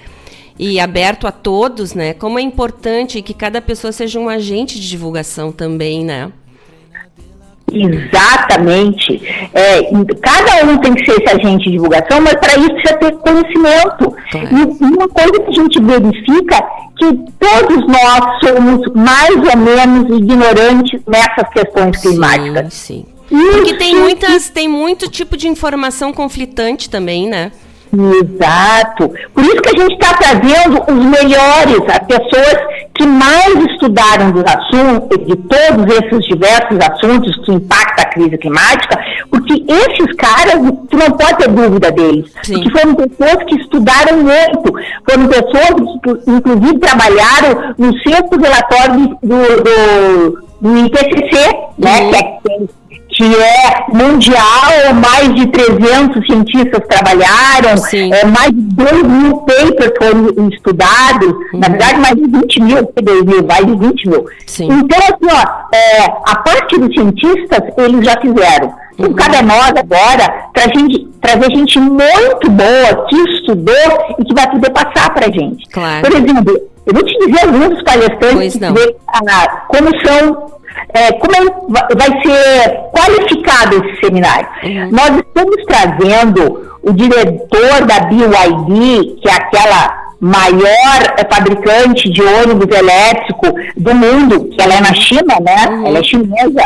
e 0.59 0.81
aberto 0.81 1.27
a 1.27 1.33
todos, 1.33 1.95
né? 1.95 2.15
Como 2.15 2.39
é 2.39 2.43
importante 2.43 3.23
que 3.23 3.33
cada 3.33 3.61
pessoa 3.61 3.93
seja 3.93 4.19
um 4.19 4.29
agente 4.29 4.81
de 4.81 4.89
divulgação 4.89 5.53
também, 5.53 6.05
né? 6.05 6.33
Exatamente. 7.73 9.23
É, 9.53 9.83
cada 10.23 10.67
um 10.67 10.79
tem 10.79 10.95
que 10.95 11.05
ser 11.05 11.23
esse 11.23 11.35
agente 11.35 11.65
de 11.65 11.73
divulgação, 11.73 12.21
mas 12.21 12.35
para 12.35 12.57
isso 12.57 12.73
precisa 12.73 12.99
ter 12.99 13.13
conhecimento. 13.19 14.17
E 14.35 14.85
uma 14.85 15.09
coisa 15.09 15.41
que 15.41 15.51
a 15.51 15.53
gente 15.53 15.81
verifica 15.81 16.63
que 16.97 17.15
todos 17.39 17.87
nós 17.87 18.41
somos 18.43 18.93
mais 18.95 19.37
ou 19.37 19.57
menos 19.57 20.19
ignorantes 20.19 21.01
nessas 21.07 21.49
questões 21.51 22.01
climáticas. 22.01 22.75
Sim. 22.75 23.05
Porque 23.29 23.75
tem 23.75 23.95
muitas, 23.95 24.49
tem 24.49 24.67
muito 24.67 25.09
tipo 25.11 25.37
de 25.37 25.49
informação 25.49 26.13
conflitante 26.13 26.89
também, 26.89 27.29
né? 27.29 27.53
Exato. 27.93 29.11
Por 29.33 29.45
isso 29.45 29.63
que 29.63 29.77
a 29.77 29.81
gente 29.81 29.95
está 29.95 30.15
trazendo 30.15 30.83
os 30.89 31.05
melhores, 31.05 31.83
as 31.89 32.07
pessoas 32.07 32.57
que 32.95 33.07
mais 33.07 33.55
estudaram 33.71 34.31
dos 34.33 34.45
assuntos, 34.45 35.27
de 35.27 35.37
todos 35.37 35.95
esses 35.95 36.27
diversos 36.27 36.79
assuntos 36.81 37.45
que 37.45 37.53
impactam 37.53 38.05
a 38.05 38.09
crise 38.09 38.39
climática, 38.39 38.99
porque 39.31 39.65
esses 39.67 40.15
caras, 40.17 40.55
tu 40.91 40.97
não 40.97 41.11
pode 41.13 41.37
ter 41.39 41.49
dúvida 41.49 41.91
deles, 41.93 42.31
porque 42.47 42.71
foram 42.71 42.95
pessoas 42.95 43.45
que 43.45 43.55
estudaram 43.57 44.19
muito, 44.19 44.73
foram 45.09 45.29
pessoas 45.29 46.01
que, 46.03 46.31
inclusive, 46.31 46.79
trabalharam 46.79 47.75
no 47.79 47.93
sexto 48.01 48.39
relatório 48.39 49.19
do, 49.23 49.39
do, 49.63 50.49
do 50.61 50.79
IPCC, 50.87 51.57
né, 51.79 52.11
que 52.11 52.17
é 52.17 52.88
que 53.19 53.25
é 53.25 53.85
mundial, 53.93 54.95
mais 54.95 55.35
de 55.35 55.49
300 55.49 56.25
cientistas 56.25 56.81
trabalharam, 56.89 57.75
é, 58.15 58.25
mais 58.27 58.51
de 58.51 58.61
2 58.61 59.03
mil 59.03 59.37
papers 59.39 59.93
foram 60.01 60.49
estudados, 60.49 61.35
na 61.53 61.69
verdade 61.69 61.99
mais 61.99 62.15
de 62.15 62.27
20 62.31 62.63
mil, 62.63 62.87
que 62.87 63.03
2 63.03 63.23
mil, 63.25 63.45
mais 63.45 63.67
de 63.67 63.77
20 63.77 64.09
mil. 64.09 64.25
Então, 64.61 64.99
assim, 64.99 65.37
ó, 65.37 65.77
é, 65.77 66.05
a 66.27 66.37
parte 66.37 66.79
dos 66.79 66.95
cientistas, 66.95 67.61
eles 67.77 68.05
já 68.05 68.21
fizeram. 68.21 68.73
Então, 68.97 69.13
cabe 69.15 69.37
a 69.37 69.43
nós 69.43 69.73
agora 69.77 70.49
tra 70.55 70.65
gente, 70.75 71.09
trazer 71.21 71.51
gente 71.51 71.81
muito 71.81 72.51
boa, 72.51 73.07
que 73.09 73.17
estudou 73.33 74.15
e 74.19 74.25
que 74.25 74.35
vai 74.35 74.49
poder 74.49 74.71
passar 74.71 75.13
para 75.13 75.27
gente. 75.27 75.69
Claro. 75.71 76.09
Por 76.09 76.17
exemplo, 76.17 76.69
eu 76.89 76.95
vou 76.95 77.05
te 77.05 77.19
dizer 77.19 77.45
alguns 77.45 77.69
dos 77.69 77.83
palestrantes 77.83 78.59
ver, 78.59 78.97
ah, 79.09 79.67
como 79.69 79.89
são, 80.07 80.58
é, 80.95 81.13
como 81.13 81.35
é, 81.37 81.41
va- 81.69 81.89
vai 81.97 82.23
ser 82.23 82.81
qualificado 82.93 83.77
esse 83.85 84.01
seminário. 84.01 84.49
Nós 84.91 85.11
estamos 85.19 85.57
trazendo 85.67 86.69
o 86.83 86.93
diretor 86.93 87.85
da 87.87 88.01
BYD, 88.01 89.17
que 89.21 89.29
é 89.29 89.33
aquela 89.33 90.08
maior 90.21 91.15
fabricante 91.33 92.11
de 92.11 92.23
ônibus 92.23 92.77
elétrico 92.77 93.47
do 93.77 93.95
mundo, 93.95 94.49
que 94.51 94.61
ela 94.61 94.75
é 94.75 94.81
na 94.81 94.95
China, 94.95 95.37
né? 95.41 95.87
Ela 95.87 95.99
é 95.99 96.03
chinesa, 96.03 96.65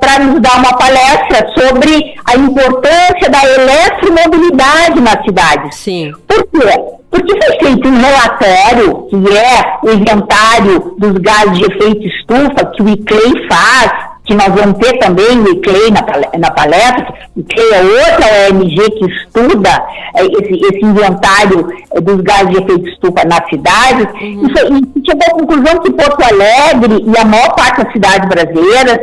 para 0.00 0.18
nos 0.20 0.40
dar 0.40 0.58
uma 0.58 0.76
palestra 0.76 1.46
sobre 1.56 2.14
a 2.24 2.36
importância 2.36 3.30
da 3.30 3.44
eletromobilidade 3.44 5.00
na 5.00 5.22
cidade. 5.22 5.74
Sim. 5.74 6.12
Por 6.26 6.46
quê? 6.46 6.98
Porque 7.10 7.32
foi 7.42 7.58
feito 7.58 7.88
um 7.88 8.00
relatório, 8.00 9.06
que 9.08 9.16
é 9.36 9.78
o 9.82 9.90
inventário 9.92 10.94
dos 10.98 11.12
gases 11.18 11.58
de 11.58 11.64
efeito 11.64 12.06
estufa, 12.06 12.66
que 12.74 12.82
o 12.82 12.88
ICLEI 12.88 13.48
faz, 13.48 14.07
que 14.28 14.34
nós 14.34 14.48
vamos 14.54 14.78
ter 14.78 14.98
também 14.98 15.40
o 15.40 15.48
ICLEI 15.54 15.90
na, 15.90 16.02
pale- 16.02 16.38
na 16.38 16.50
palestra. 16.50 17.14
O 17.34 17.40
ICLEI 17.40 17.72
é 17.72 17.82
outra 17.82 18.26
ONG 18.54 18.76
que 18.90 19.06
estuda 19.06 19.86
eh, 20.16 20.26
esse, 20.26 20.66
esse 20.66 20.84
inventário 20.84 21.66
eh, 21.92 22.00
dos 22.00 22.20
gases 22.20 22.50
de 22.50 22.56
efeito 22.62 22.88
estufa 22.90 23.24
na 23.26 23.42
cidade. 23.48 24.06
E, 24.22 24.52
foi- 24.52 24.68
e 24.68 25.06
chegou 25.06 25.26
à 25.26 25.30
conclusão 25.30 25.80
que 25.80 25.90
Porto 25.92 26.22
Alegre 26.22 27.02
e 27.06 27.18
a 27.18 27.24
maior 27.24 27.54
parte 27.54 27.82
das 27.82 27.92
cidades 27.92 28.28
brasileiras 28.28 28.98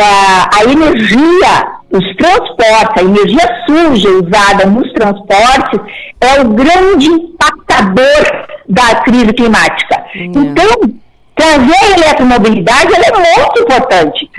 a 0.00 0.62
energia, 0.62 1.66
os 1.90 2.16
transportes, 2.16 3.02
a 3.02 3.02
energia 3.02 3.40
suja 3.66 4.08
usada 4.10 4.64
nos 4.66 4.92
transportes 4.92 5.80
é 6.20 6.40
o 6.40 6.50
grande 6.50 7.06
impactador 7.08 8.46
da 8.68 8.94
crise 9.02 9.32
climática. 9.32 10.04
Então, 10.14 10.90
trazer 11.38 11.76
a 11.84 11.98
eletromobilidade 11.98 12.92
ela 12.94 13.06
é 13.06 13.38
muito 13.38 13.62
importante. 13.62 14.30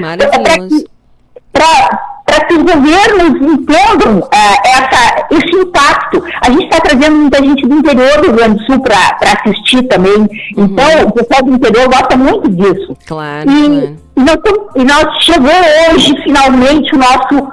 Para 1.52 2.46
que 2.46 2.54
os 2.54 2.64
governos 2.64 3.42
entendam 3.42 4.30
ah, 4.32 4.56
essa, 4.66 5.28
esse 5.32 5.56
impacto. 5.56 6.24
A 6.42 6.52
gente 6.52 6.66
está 6.66 6.80
trazendo 6.80 7.16
muita 7.16 7.44
gente 7.44 7.68
do 7.68 7.76
interior 7.76 8.18
do 8.18 8.28
Rio 8.28 8.36
Grande 8.36 8.60
do 8.60 8.66
Sul 8.66 8.80
para 8.82 9.18
assistir 9.40 9.84
também. 9.84 10.30
Então, 10.56 11.08
o 11.08 11.12
pessoal 11.12 11.44
do 11.44 11.54
interior 11.56 11.88
gosta 11.88 12.16
muito 12.16 12.50
disso. 12.50 12.96
Claro. 13.08 13.50
E, 13.50 13.98
e 14.16 14.24
nós, 14.24 14.38
e 14.76 14.84
nós 14.84 15.24
chegou 15.24 15.52
hoje, 15.92 16.14
finalmente, 16.24 16.94
o 16.94 17.00
nosso 17.00 17.48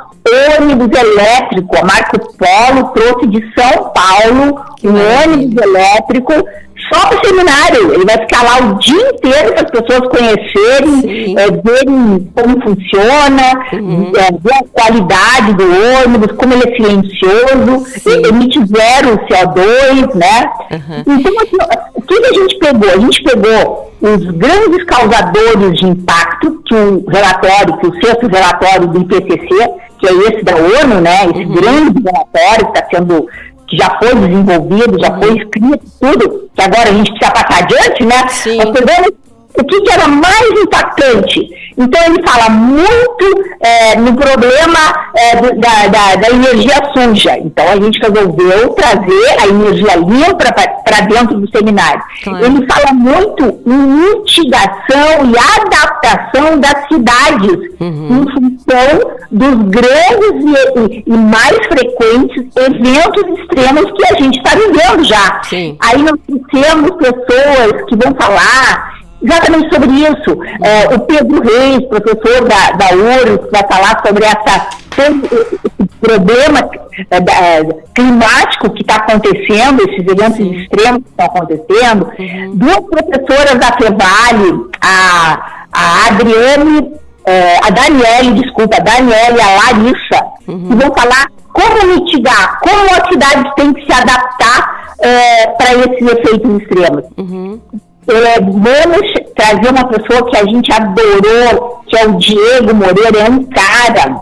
ônibus 0.59 0.91
elétrico. 0.99 1.77
A 1.79 1.85
Marco 1.85 2.19
Polo 2.37 2.89
trouxe 2.89 3.27
de 3.29 3.55
São 3.55 3.93
Paulo 3.93 4.61
um 4.85 5.25
ônibus 5.25 5.63
elétrico 5.63 6.33
só 6.93 7.09
para 7.09 7.19
o 7.19 7.27
seminário. 7.27 7.95
Ele 7.95 8.05
vai 8.05 8.19
ficar 8.19 8.43
lá 8.43 8.67
o 8.67 8.79
dia 8.79 9.11
inteiro 9.11 9.53
para 9.55 9.63
as 9.63 9.71
pessoas 9.71 10.09
conhecerem, 10.09 11.37
é, 11.39 11.51
verem 11.51 12.33
como 12.35 12.63
funciona, 12.63 13.43
é, 13.73 14.33
ver 14.33 14.55
a 14.55 14.83
qualidade 14.83 15.55
do 15.55 15.65
ônibus, 16.05 16.37
como 16.37 16.55
ele 16.55 16.69
é 16.69 16.77
silencioso, 16.77 17.87
emite 18.29 18.59
zero 18.67 19.19
CO2, 19.27 20.15
né? 20.15 20.51
Então, 21.07 21.33
assim, 21.43 21.81
o 21.95 22.03
que 22.03 22.21
que 22.21 22.27
a 22.27 22.33
gente 22.33 22.59
pegou? 22.59 22.91
A 22.91 22.99
gente 22.99 23.23
pegou 23.23 23.93
os 24.01 24.25
grandes 24.33 24.85
causadores 24.85 25.79
de 25.79 25.87
impacto, 25.87 26.63
que 26.67 26.75
o 26.75 27.05
relatório, 27.09 27.77
que 27.79 27.87
o 27.87 27.95
sexto 28.05 28.27
relatório 28.27 28.87
do 28.89 29.01
IPCC, 29.01 29.49
que 29.99 30.07
é 30.07 30.13
esse 30.13 30.45
da 30.45 30.55
ONU, 30.55 31.01
né? 31.01 31.25
Esse 31.25 31.45
grande 31.45 32.03
relatório 32.03 32.73
que 32.73 32.79
está 32.79 32.89
sendo 32.91 33.27
que 33.67 33.77
já 33.77 33.99
foi 33.99 34.15
desenvolvido, 34.15 34.99
já 34.99 35.19
foi 35.19 35.37
escrito, 35.37 35.85
tudo, 36.01 36.51
que 36.55 36.63
agora 36.63 36.89
a 36.89 36.93
gente 36.93 37.11
precisa 37.11 37.33
passar 37.33 37.65
adiante, 37.65 38.05
né? 38.05 38.23
Nós 38.57 38.71
pegamos 38.71 39.11
o 39.59 39.65
que, 39.65 39.81
que 39.81 39.93
era 39.93 40.07
mais 40.09 40.51
impactante. 40.63 41.49
Então 41.79 42.01
ele 42.07 42.27
fala 42.27 42.49
muito 42.51 43.45
é, 43.61 43.97
no 43.97 44.15
problema 44.17 44.79
é, 45.15 45.37
da, 45.55 45.87
da, 45.89 46.17
da 46.17 46.31
energia 46.31 46.75
suja. 46.95 47.37
Então 47.39 47.67
a 47.69 47.77
gente 47.77 47.99
resolveu 48.01 48.71
trazer 48.71 49.37
a 49.41 49.47
energia 49.47 49.97
limpa 49.97 50.53
para 50.85 51.01
dentro 51.07 51.39
do 51.39 51.51
seminário. 51.51 52.03
Ele 52.47 52.67
fala 52.67 52.93
muito 52.95 53.61
em 53.67 53.77
mitigação 53.77 55.31
e 55.31 55.37
adaptação 55.61 56.59
das 56.59 56.87
cidades 56.89 57.57
em 57.81 58.25
função 58.33 59.17
dos 59.31 59.55
grandes 59.71 60.45
e, 60.45 60.81
e- 60.81 61.05
e 61.07 61.11
mais 61.17 61.57
frequentes 61.67 62.45
eventos 62.57 63.39
extremos 63.41 63.93
que 63.93 64.05
a 64.15 64.17
gente 64.23 64.39
está 64.39 64.55
vivendo 64.57 65.05
já. 65.05 65.41
Aí 65.81 66.03
nós 66.03 66.19
temos 66.51 66.91
pessoas 66.97 67.83
que 67.89 67.97
vão 67.97 68.15
falar 68.21 68.96
exatamente 69.27 69.75
sobre 69.75 69.91
isso. 69.91 70.39
É, 70.63 70.95
o 70.95 71.01
Pedro 71.01 71.43
Reis, 71.43 71.85
professor 71.89 72.49
da, 72.49 72.71
da 72.77 72.95
URSS, 72.95 73.51
vai 73.51 73.65
falar 73.69 74.03
sobre 74.07 74.25
essa, 74.25 74.69
esse 74.97 75.89
problema 76.01 76.71
é, 77.11 77.17
é, 77.17 77.65
climático 77.95 78.71
que 78.71 78.83
está 78.83 78.97
acontecendo, 78.97 79.83
esses 79.83 80.07
eventos 80.07 80.39
extremos 80.39 81.03
que 81.03 81.11
estão 81.11 81.27
acontecendo. 81.27 82.13
Duas 82.55 82.81
professoras 82.81 83.59
da 83.59 83.73
Fevale, 83.77 84.71
a, 84.81 85.67
a 85.73 86.07
Adriane, 86.07 86.93
é, 87.27 87.59
a 87.59 87.71
Daniele, 87.71 88.41
desculpa, 88.41 88.77
a 88.77 88.81
Daniele 88.81 89.37
e 89.37 89.41
a 89.41 89.57
Larissa, 89.57 90.25
que 90.45 90.75
vão 90.75 90.95
falar 90.95 91.27
como 91.53 91.95
mitigar, 91.95 92.61
como 92.61 92.85
a 92.85 93.09
cidade 93.11 93.55
tem 93.57 93.73
que 93.73 93.85
se 93.85 93.93
adaptar 93.93 94.87
para 95.59 95.75
esses 95.75 96.01
efeitos 96.01 96.63
extremos. 96.63 97.05
É, 98.09 98.41
vamos 98.41 99.13
trazer 99.35 99.71
uma 99.71 99.89
pessoa 99.89 100.31
que 100.31 100.37
a 100.37 100.45
gente 100.45 100.73
adorou, 100.73 101.83
que 101.87 101.97
é 101.97 102.07
o 102.07 102.17
Diego 102.19 102.75
Moreira, 102.75 103.19
é 103.19 103.31
um 103.31 103.45
cara, 103.45 104.21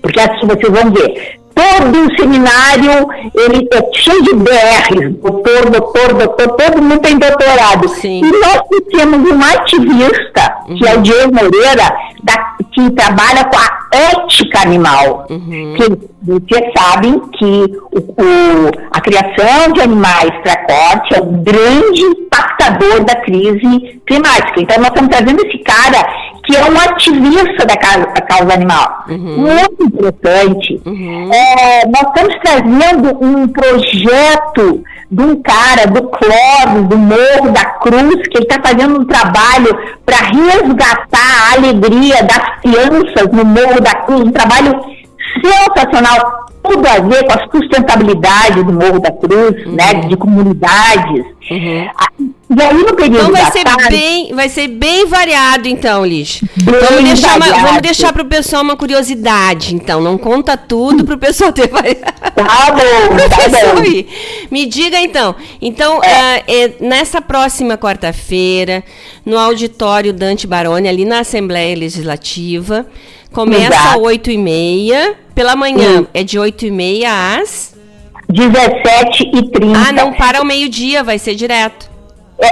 porque 0.00 0.20
assim 0.20 0.46
vocês 0.46 0.72
vão 0.72 0.90
ver, 0.90 1.39
todo 1.60 2.06
o 2.06 2.16
seminário, 2.16 3.06
ele 3.34 3.68
é 3.72 3.98
cheio 3.98 4.22
de 4.22 4.34
BRs, 4.34 5.14
doutor, 5.20 5.70
doutor, 5.70 6.14
doutor, 6.14 6.48
todo 6.56 6.82
mundo 6.82 7.00
tem 7.00 7.18
doutorado. 7.18 7.88
E 8.24 8.30
nós 8.40 8.60
temos 8.90 9.30
um 9.30 9.40
ativista, 9.44 10.54
que 10.78 10.86
é 10.88 10.94
o 10.96 11.02
Diego 11.02 11.34
Moreira, 11.34 11.84
da- 12.22 12.50
que 12.72 12.90
trabalha 12.90 13.44
com 13.44 13.58
a 13.58 13.98
ética 14.12 14.60
animal. 14.62 15.26
Que 15.76 16.10
vocês 16.22 16.72
sabem 16.76 17.18
que 17.38 17.64
o- 17.92 17.98
o- 17.98 18.70
a 18.92 19.00
criação 19.00 19.72
de 19.72 19.80
animais 19.80 20.30
para 20.42 20.56
corte 20.66 21.14
é 21.14 21.20
um 21.22 21.42
grande 21.42 22.00
impactador 22.02 23.04
da 23.04 23.16
crise 23.16 24.00
climática. 24.06 24.60
Então 24.60 24.76
nós 24.78 24.88
estamos 24.88 25.08
trazendo 25.10 25.44
esse 25.46 25.58
cara 25.58 26.06
que 26.50 26.56
é 26.56 26.64
um 26.64 26.78
ativista 26.78 27.64
da 27.64 27.76
causa, 27.76 28.06
da 28.06 28.20
causa 28.22 28.54
animal. 28.54 29.04
Muito 29.08 29.84
interessante. 29.84 30.82
É, 31.32 31.86
nós 31.86 32.02
estamos 32.08 32.36
trazendo 32.42 33.24
um 33.24 33.48
projeto 33.48 34.82
de 35.10 35.22
um 35.22 35.42
cara 35.42 35.86
do 35.86 36.02
Clóvis, 36.08 36.88
do 36.88 36.98
Morro 36.98 37.52
da 37.52 37.64
Cruz, 37.64 38.28
que 38.28 38.38
ele 38.38 38.46
está 38.48 38.60
fazendo 38.62 39.00
um 39.00 39.04
trabalho 39.04 39.76
para 40.04 40.16
resgatar 40.16 41.50
a 41.50 41.54
alegria 41.56 42.22
das 42.24 42.60
crianças 42.60 43.32
no 43.32 43.44
Morro 43.44 43.80
da 43.80 43.94
Cruz, 43.94 44.22
um 44.22 44.32
trabalho 44.32 44.80
sensacional, 45.42 46.46
tudo 46.62 46.86
a 46.86 47.00
ver 47.00 47.24
com 47.26 47.32
a 47.32 47.48
sustentabilidade 47.50 48.64
do 48.64 48.72
Morro 48.72 49.00
da 49.00 49.10
Cruz, 49.12 49.66
né, 49.66 49.94
de 50.06 50.16
comunidades. 50.16 51.24
Ah, 51.96 52.08
E 52.50 52.60
aí 52.60 52.74
no 52.74 52.96
período 52.96 53.18
Então 53.18 53.30
vai 53.30 53.44
da 53.44 53.50
ser 53.52 53.62
tarde, 53.62 53.88
bem, 53.90 54.34
vai 54.34 54.48
ser 54.48 54.66
bem 54.66 55.06
variado 55.06 55.68
então, 55.68 56.04
Liz. 56.04 56.40
Bem 56.56 56.74
Vamos 56.80 57.04
deixar, 57.04 57.36
uma, 57.36 57.46
vamos 57.46 57.82
deixar 57.82 58.12
pro 58.12 58.24
pessoal 58.24 58.62
uma 58.62 58.76
curiosidade, 58.76 59.72
então. 59.72 60.00
Não 60.00 60.18
conta 60.18 60.56
tudo 60.56 61.04
pro 61.04 61.16
pessoal 61.16 61.52
ter 61.52 61.68
variado. 61.68 62.00
Tá 62.40 62.72
bom, 62.72 63.16
tá 63.28 63.74
bom. 63.74 63.84
ir. 63.84 64.08
Me 64.50 64.64
diga 64.64 64.98
então. 64.98 65.34
Então, 65.60 66.00
ah, 66.02 66.42
é, 66.48 66.72
nessa 66.80 67.20
próxima 67.20 67.76
quarta-feira, 67.76 68.82
no 69.26 69.38
auditório 69.38 70.12
Dante 70.12 70.46
Baroni, 70.46 70.88
ali 70.88 71.04
na 71.04 71.20
Assembleia 71.20 71.76
Legislativa, 71.76 72.86
começa 73.30 73.74
às 73.74 73.84
Exato. 73.84 74.00
8h30. 74.00 75.14
Pela 75.34 75.54
manhã 75.54 76.06
é 76.14 76.24
de 76.24 76.38
8h30 76.38 77.04
às 77.40 77.74
17 78.28 79.30
e 79.34 79.50
30. 79.50 79.78
Ah, 79.78 79.92
não 79.92 80.12
para 80.12 80.38
ao 80.38 80.44
meio-dia, 80.44 81.04
vai 81.04 81.18
ser 81.18 81.34
direto. 81.34 81.90
É, 82.42 82.48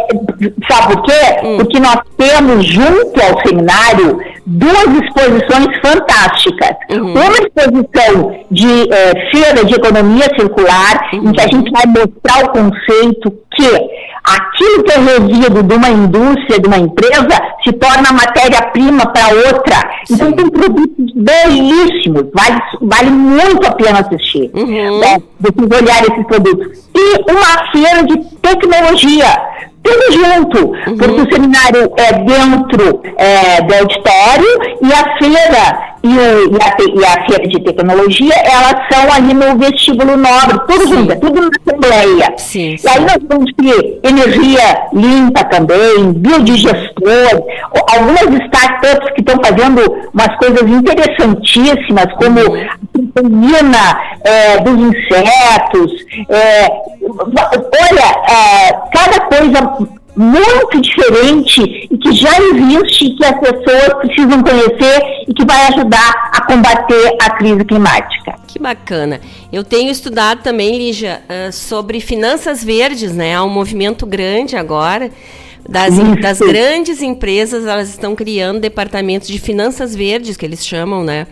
sabe 0.71 0.95
por 0.95 1.03
quê? 1.05 1.13
Hum. 1.43 1.57
Porque 1.59 1.81
nós 1.81 1.99
temos 2.17 2.67
junto 2.67 3.21
ao 3.23 3.47
seminário 3.47 4.19
duas 4.47 4.87
exposições 5.03 5.67
fantásticas. 5.83 6.77
Uhum. 6.91 7.13
Uma 7.13 7.33
exposição 7.33 8.35
de 8.51 8.91
eh, 8.93 9.31
feira 9.31 9.65
de 9.65 9.75
economia 9.75 10.25
circular, 10.39 11.09
em 11.13 11.33
que 11.33 11.41
a 11.41 11.45
Uhum. 11.45 11.51
gente 11.53 11.71
vai 11.71 11.87
mostrar 11.87 12.45
o 12.45 12.51
conceito 12.51 13.31
que 13.55 13.89
aquilo 14.25 14.83
que 14.85 14.93
é 14.93 14.99
resíduo 14.99 15.63
de 15.63 15.75
uma 15.75 15.89
indústria, 15.89 16.61
de 16.61 16.67
uma 16.69 16.79
empresa, 16.79 17.41
se 17.65 17.73
torna 17.73 18.13
matéria-prima 18.13 19.07
para 19.13 19.29
outra. 19.29 19.91
Então 20.11 20.33
tem 20.33 20.49
produtos 20.51 21.13
belíssimos, 21.15 22.25
vale, 22.35 22.61
vale 22.81 23.11
muito 23.11 23.67
a 23.67 23.73
pena 23.73 24.01
assistir. 24.01 24.51
Uhum. 24.55 25.01
né? 25.01 25.19
Vocês 25.41 25.81
olharem 25.83 26.13
esses 26.13 26.27
produtos. 26.27 26.89
E 26.95 27.33
uma 27.33 27.71
feira 27.73 28.03
de 28.05 28.25
tecnologia. 28.41 29.27
Tudo 29.81 30.13
junto, 30.13 30.67
Uhum. 30.69 30.97
porque 30.99 31.21
o 31.23 31.33
seminário 31.33 31.93
é 31.97 32.13
dentro 32.13 33.01
é, 33.17 33.63
do 33.63 33.75
auditório 33.75 34.79
e 34.83 34.93
a 34.93 35.19
feira 35.19 35.88
e, 36.03 36.09
o- 36.09 36.53
e 36.53 36.59
a, 36.63 37.01
e 37.01 37.05
a 37.05 37.27
feira 37.27 37.49
de 37.49 37.61
tecnologia, 37.61 38.35
elas 38.35 38.77
são 38.93 39.13
ali 39.13 39.35
no 39.35 39.57
vestíbulo 39.59 40.17
nobre, 40.17 40.59
tudo 40.69 40.89
junto, 40.89 41.13
é 41.13 41.17
tudo 41.17 41.41
na 41.41 41.49
assembleia. 41.67 42.35
Sim, 42.37 42.77
E 42.83 42.89
aí 42.89 43.01
nós 43.01 43.19
vamos 43.29 43.53
ter 43.55 44.01
energia 44.03 44.87
limpa 44.93 45.45
também, 45.45 46.13
biodigestor, 46.13 47.43
algumas 47.93 48.45
startups 48.47 49.11
que 49.15 49.21
estão 49.21 49.37
fazendo 49.45 49.81
umas 50.15 50.37
coisas 50.39 50.63
interessantíssimas, 50.69 52.07
como 52.15 52.41
a 52.41 52.79
proteína 52.93 54.01
é, 54.25 54.59
dos 54.61 54.79
insetos. 54.79 55.93
é, 56.29 56.67
olha, 57.51 58.09
é, 58.29 58.73
cada 58.93 59.21
coisa 59.27 59.98
muito 60.19 60.81
diferente 60.81 61.89
e 61.89 61.97
que 61.97 62.13
já 62.13 62.37
existe 62.41 63.05
e 63.05 63.17
que 63.17 63.25
as 63.25 63.39
pessoas 63.39 63.95
precisam 64.01 64.43
conhecer 64.43 65.01
e 65.29 65.33
que 65.33 65.45
vai 65.47 65.69
ajudar 65.69 66.31
a 66.35 66.45
combater 66.45 67.17
a 67.23 67.31
crise 67.31 67.65
climática. 67.65 68.35
Que 68.49 68.59
bacana. 68.59 69.21
Eu 69.53 69.63
tenho 69.63 69.93
estudado 69.93 70.43
também, 70.43 70.77
Lígia, 70.77 71.23
ah, 71.29 71.53
sobre 71.53 72.01
finanças 72.01 72.65
verdes, 72.65 73.15
né? 73.15 73.37
Há 73.37 73.45
um 73.45 73.49
movimento 73.49 74.05
grande 74.05 74.57
agora. 74.57 75.11
Das, 75.69 75.95
das 76.21 76.39
grandes 76.39 77.03
empresas, 77.03 77.67
elas 77.67 77.91
estão 77.91 78.17
criando 78.17 78.59
departamentos 78.59 79.29
de 79.29 79.39
finanças 79.39 79.95
verdes, 79.95 80.37
que 80.37 80.47
eles 80.47 80.67
chamam, 80.67 81.05
né? 81.05 81.27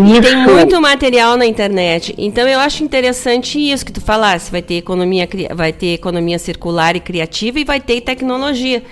E 0.00 0.20
tem 0.20 0.42
Isso. 0.42 0.50
muito 0.52 0.80
material 0.80 1.36
na 1.36 1.44
internet. 1.46 2.14
Então 2.16 2.46
eu 2.46 2.60
acho 2.60 2.84
interessante 2.84 3.58
isso 3.58 3.84
que 3.84 3.92
tu 3.92 4.00
falasse. 4.00 4.50
Vai 4.50 4.62
ter 4.62 4.74
economia, 4.74 5.28
vai 5.54 5.72
ter 5.72 5.94
economia 5.94 6.38
circular 6.38 6.94
e 6.94 7.00
criativa 7.00 7.58
e 7.58 7.64
vai 7.64 7.80
ter 7.80 8.00
tecnologia. 8.00 8.82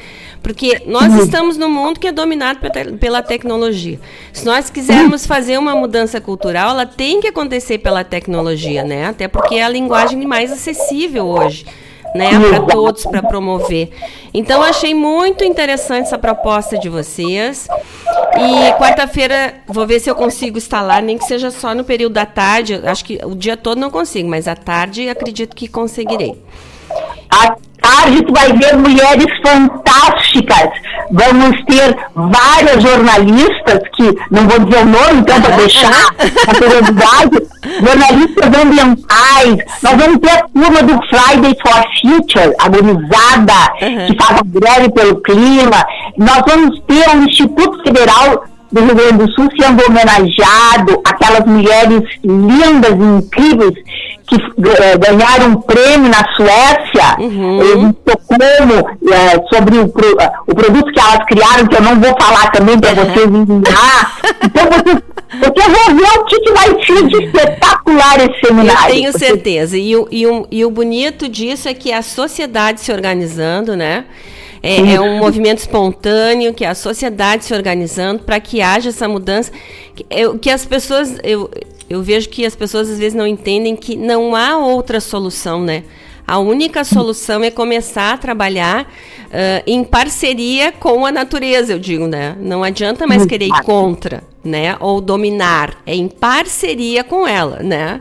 Porque 0.43 0.83
nós 0.87 1.13
Uhum. 1.13 1.19
estamos 1.21 1.57
num 1.57 1.69
mundo 1.69 1.99
que 1.99 2.07
é 2.09 2.13
dominado 2.13 2.61
pela 3.01 3.23
tecnologia. 3.23 3.99
Se 4.33 4.45
nós 4.45 4.71
quisermos 4.71 5.27
fazer 5.27 5.59
uma 5.59 5.75
mudança 5.75 6.21
cultural, 6.21 6.71
ela 6.71 6.87
tem 6.87 7.21
que 7.21 7.29
acontecer 7.29 7.79
pela 7.79 8.05
tecnologia, 8.05 8.85
né? 8.85 9.07
Até 9.07 9.29
porque 9.29 9.57
é 9.57 9.65
a 9.65 9.69
linguagem 9.69 10.25
mais 10.27 10.53
acessível 10.53 11.27
hoje. 11.27 11.67
Né, 12.15 12.31
para 12.49 12.61
todos, 12.61 13.05
para 13.05 13.23
promover. 13.23 13.91
Então, 14.33 14.63
achei 14.63 14.95
muito 14.95 15.45
interessante 15.45 16.07
essa 16.07 16.19
proposta 16.19 16.79
de 16.79 16.89
vocês. 16.89 17.69
E 18.39 18.73
quarta-feira, 18.79 19.55
vou 19.67 19.87
ver 19.87 20.01
se 20.01 20.11
eu 20.11 20.15
consigo 20.15 20.59
instalar, 20.59 21.03
nem 21.03 21.19
que 21.19 21.25
seja 21.25 21.51
só 21.51 21.75
no 21.75 21.85
período 21.85 22.15
da 22.15 22.27
tarde. 22.27 22.81
Acho 22.85 23.05
que 23.05 23.19
o 23.25 23.35
dia 23.35 23.57
todo 23.57 23.79
não 23.79 23.91
consigo, 23.91 24.29
mas 24.29 24.49
à 24.49 24.55
tarde 24.55 25.09
acredito 25.09 25.55
que 25.55 25.69
conseguirei. 25.69 26.43
Tarde 27.87 28.23
tu 28.23 28.33
vai 28.33 28.53
ver 28.53 28.77
mulheres 28.77 29.27
fantásticas. 29.45 30.71
Vamos 31.13 31.65
ter 31.67 31.97
várias 32.15 32.83
jornalistas 32.83 33.81
que, 33.95 34.13
não 34.31 34.49
vou 34.49 34.59
dizer 34.59 34.83
o 34.83 34.87
nome, 34.87 35.21
então, 35.21 35.41
para 35.41 35.57
deixar 35.57 36.09
a 36.49 36.55
curiosidade, 36.55 37.47
jornalistas 37.87 38.61
ambientais. 38.61 39.57
Nós 39.83 39.97
vamos 39.97 40.19
ter 40.19 40.31
a 40.31 40.49
turma 40.49 40.83
do 40.83 41.01
Friday 41.07 41.57
for 41.63 41.85
Future, 42.01 42.55
agonizada, 42.59 43.73
que 43.79 44.17
faz 44.21 44.41
a 44.41 44.43
greve 44.45 44.89
pelo 44.91 45.21
clima. 45.23 45.87
Nós 46.19 46.43
vamos 46.49 46.81
ter 46.89 47.09
o 47.15 47.23
Instituto 47.23 47.83
Federal 47.85 48.45
do 48.73 48.81
Rio 48.81 48.95
Grande 48.97 49.25
do 49.25 49.33
Sul 49.33 49.49
sendo 49.61 49.85
homenageado, 49.87 51.01
aquelas 51.05 51.47
mulheres 51.47 52.03
lindas 52.25 52.93
e 52.93 53.19
incríveis 53.19 53.75
que 54.27 54.35
eh, 54.37 54.99
ganharam 54.99 55.47
um 55.53 55.61
prêmio 55.61 56.11
na 56.11 56.25
Suécia, 56.35 57.17
eh, 57.21 57.79
em 57.79 57.91
Estocolmo, 57.91 58.89
eh, 59.13 59.45
sobre 59.53 59.79
o, 59.79 59.89
pro- 59.89 60.21
eh, 60.21 60.33
o 60.49 60.55
produto 60.55 60.93
que 60.93 60.99
elas 61.01 61.25
criaram, 61.27 61.67
que 61.67 61.77
eu 61.77 61.83
não 61.83 62.01
vou 62.01 62.15
falar 62.21 62.51
também 62.51 62.79
para 62.79 62.95
vocês 62.95 63.27
enviar. 63.27 64.19
Então 64.45 64.65
vocês, 64.65 65.03
vocês 65.41 65.79
vão 65.79 65.97
ver 65.97 66.19
o 66.19 66.25
que, 66.25 66.41
que 66.41 66.53
vai 66.53 66.85
ser 66.85 67.07
de 67.07 67.25
espetacular 67.25 68.17
esse 68.19 68.47
seminário. 68.47 68.89
Eu 68.89 68.95
tenho 68.95 69.13
Porque- 69.13 69.27
certeza. 69.27 69.79
E 69.79 69.97
o, 69.97 70.09
e, 70.11 70.27
o, 70.27 70.47
e 70.51 70.65
o 70.65 70.71
bonito 70.71 71.29
disso 71.29 71.69
é 71.69 71.75
que 71.75 71.93
a 71.93 72.03
sociedade 72.03 72.81
se 72.81 72.93
organizando, 72.93 73.77
né? 73.77 74.05
É, 74.63 74.95
é 74.95 75.01
um 75.01 75.19
movimento 75.19 75.59
espontâneo, 75.59 76.53
que 76.53 76.65
é 76.65 76.69
a 76.69 76.75
sociedade 76.75 77.45
se 77.45 77.55
organizando 77.55 78.25
para 78.25 78.41
que 78.41 78.61
haja 78.61 78.89
essa 78.89 79.07
mudança. 79.07 79.53
Que, 79.95 80.05
eu, 80.11 80.37
que 80.39 80.51
as 80.51 80.65
pessoas. 80.65 81.17
Eu, 81.23 81.49
eu 81.89 82.03
vejo 82.03 82.29
que 82.29 82.45
as 82.45 82.57
pessoas 82.57 82.91
às 82.91 82.99
vezes 82.99 83.15
não 83.15 83.27
entendem 83.27 83.77
que 83.77 83.97
não 83.97 84.35
há 84.35 84.57
outra 84.57 85.01
solução, 85.01 85.63
né? 85.63 85.85
A 86.27 86.39
única 86.39 86.83
solução 86.83 87.45
é 87.45 87.51
começar 87.53 88.15
a 88.15 88.19
trabalhar 88.19 88.87
ah, 89.33 89.63
em 89.67 89.85
parceria 89.85 90.73
com 90.73 91.05
a 91.07 91.13
natureza, 91.13 91.73
eu 91.73 91.79
digo, 91.79 92.07
né? 92.07 92.37
Não 92.41 92.65
adianta 92.65 93.07
mais 93.07 93.27
querer 93.27 93.47
ir 93.47 93.63
contra, 93.63 94.23
né? 94.45 94.77
Ou 94.81 95.01
dominar. 95.01 95.75
É 95.87 95.95
em 95.95 96.09
parceria 96.09 97.05
com 97.05 97.27
ela, 97.27 97.61
né? 97.63 98.01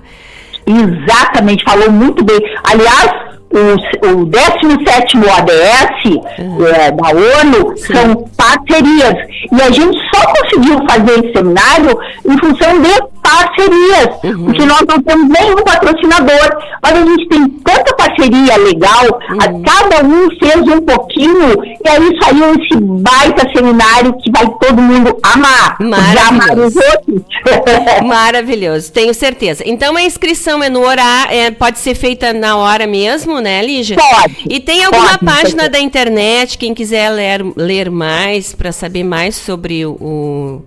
Exatamente, 0.65 1.63
falou 1.63 1.91
muito 1.91 2.23
bem. 2.23 2.39
Aliás, 2.63 3.24
o, 3.55 4.21
o 4.21 4.25
17 4.25 5.17
ODS 5.17 6.21
eh, 6.37 6.91
da 6.91 7.09
ONU 7.09 7.77
são 7.77 8.29
parcerias. 8.37 9.15
E 9.51 9.61
a 9.61 9.71
gente 9.71 9.97
só 10.13 10.21
conseguiu 10.33 10.79
fazer 10.89 11.23
esse 11.23 11.33
seminário 11.33 11.97
em 12.27 12.37
função 12.39 12.81
de 12.81 13.15
parcerias, 13.23 14.09
porque 14.21 14.65
nós 14.65 14.81
não 14.87 15.01
temos 15.01 15.29
nenhum 15.29 15.55
patrocinador. 15.63 16.57
Mas 16.83 16.93
a 16.93 17.05
gente 17.05 17.27
tem 17.29 17.47
tanta 17.63 17.95
parceria 17.95 18.57
legal, 18.57 19.19
a- 19.39 19.71
cada 19.71 20.05
um 20.05 20.27
fez 20.39 20.61
um 20.67 20.81
pouquinho, 20.81 21.63
e 21.63 21.89
aí 21.89 22.09
saiu 22.21 22.53
esse 22.53 22.75
baita 22.79 23.47
seminário 23.55 24.13
que 24.17 24.31
vai 24.31 24.45
todo 24.59 24.79
mundo 24.81 25.17
amar. 25.23 25.77
Já 26.13 26.27
amar 26.27 26.57
os 26.57 26.75
outros. 26.75 27.21
Maravilhoso, 28.05 28.91
tenho 28.91 29.13
certeza. 29.13 29.63
Então 29.65 29.95
a 29.95 30.01
inscrição 30.01 30.61
é 30.63 30.69
no 30.69 30.81
horário, 30.85 31.31
é, 31.33 31.51
pode 31.51 31.79
ser 31.79 31.95
feita 31.95 32.31
na 32.33 32.57
hora 32.57 32.85
mesmo, 32.87 33.39
né, 33.45 33.61
Lígia? 33.61 33.95
Pode. 33.95 34.45
E 34.49 34.59
tem 34.59 34.83
alguma 34.83 35.19
Pode, 35.19 35.25
página 35.25 35.63
pode. 35.63 35.73
da 35.73 35.79
internet, 35.79 36.57
quem 36.57 36.73
quiser 36.73 37.09
ler, 37.11 37.45
ler 37.55 37.91
mais, 37.91 38.53
para 38.53 38.71
saber 38.71 39.03
mais 39.03 39.35
sobre 39.35 39.85
o, 39.85 40.63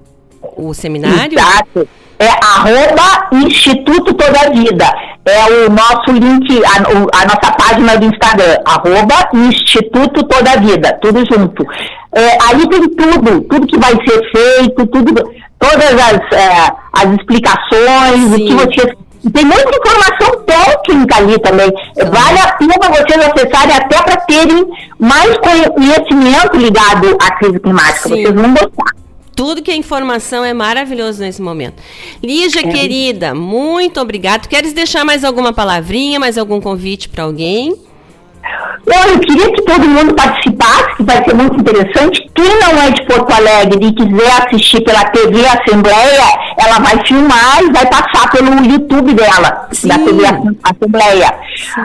o 0.56 0.72
seminário? 0.72 1.36
Exato. 1.36 1.88
É 2.20 2.28
arroba 2.42 3.28
Instituto 3.32 4.14
Toda 4.14 4.50
Vida. 4.50 4.86
É 5.24 5.66
o 5.66 5.70
nosso 5.70 6.10
link, 6.12 6.64
a, 6.64 7.20
a 7.20 7.24
nossa 7.26 7.52
página 7.52 7.96
do 7.98 8.06
Instagram, 8.06 8.56
arroba 8.64 9.28
Instituto 9.34 10.22
Toda 10.24 10.58
Vida, 10.60 10.98
tudo 11.02 11.18
junto. 11.30 11.64
É, 12.12 12.38
aí 12.44 12.66
tem 12.68 12.88
tudo, 12.88 13.40
tudo 13.42 13.66
que 13.66 13.78
vai 13.78 13.92
ser 13.92 14.30
feito, 14.32 14.86
tudo, 14.86 15.14
todas 15.58 15.92
as, 15.92 16.32
é, 16.32 16.72
as 16.92 17.12
explicações, 17.12 18.32
o 18.32 18.68
que 18.68 19.07
Tem 19.32 19.44
muita 19.44 19.76
informação 19.76 20.44
técnica 20.44 21.16
ali 21.16 21.38
também. 21.40 21.70
Vale 21.96 22.38
a 22.38 22.52
pena 22.52 22.74
vocês 22.88 23.24
acessarem 23.26 23.76
até 23.76 24.02
para 24.02 24.16
terem 24.22 24.64
mais 24.98 25.36
conhecimento 25.38 26.56
ligado 26.56 27.16
à 27.20 27.30
crise 27.36 27.58
climática. 27.58 28.08
Sim. 28.08 28.22
Vocês 28.22 28.34
vão 28.34 28.50
gostar. 28.52 28.98
Tudo 29.34 29.62
que 29.62 29.70
é 29.70 29.76
informação 29.76 30.44
é 30.44 30.52
maravilhoso 30.52 31.20
nesse 31.20 31.40
momento. 31.40 31.80
Lígia, 32.22 32.60
É. 32.60 32.72
querida, 32.72 33.34
muito 33.34 34.00
obrigada. 34.00 34.48
Queres 34.48 34.72
deixar 34.72 35.04
mais 35.04 35.22
alguma 35.24 35.52
palavrinha, 35.52 36.18
mais 36.18 36.36
algum 36.36 36.60
convite 36.60 37.08
para 37.08 37.22
alguém? 37.24 37.76
Olha, 38.86 39.10
eu 39.10 39.20
queria 39.20 39.52
que 39.52 39.62
todo 39.62 39.86
mundo 39.86 40.14
participasse, 40.14 40.96
que 40.96 41.02
vai 41.02 41.22
ser 41.22 41.34
muito 41.34 41.56
interessante. 41.60 42.28
Quem 42.34 42.58
não 42.60 42.82
é 42.82 42.90
de 42.90 43.04
Porto 43.06 43.30
Alegre 43.32 43.86
e 43.86 43.92
quiser 43.92 44.42
assistir 44.46 44.80
pela 44.82 45.04
TV 45.10 45.44
Assembleia, 45.46 46.24
ela 46.58 46.78
vai 46.80 47.06
filmar 47.06 47.62
e 47.62 47.70
vai 47.72 47.86
passar 47.86 48.28
pelo 48.30 48.64
YouTube 48.64 49.14
dela, 49.14 49.68
da 49.84 49.98
TV 49.98 50.24
Assembleia. 50.64 51.34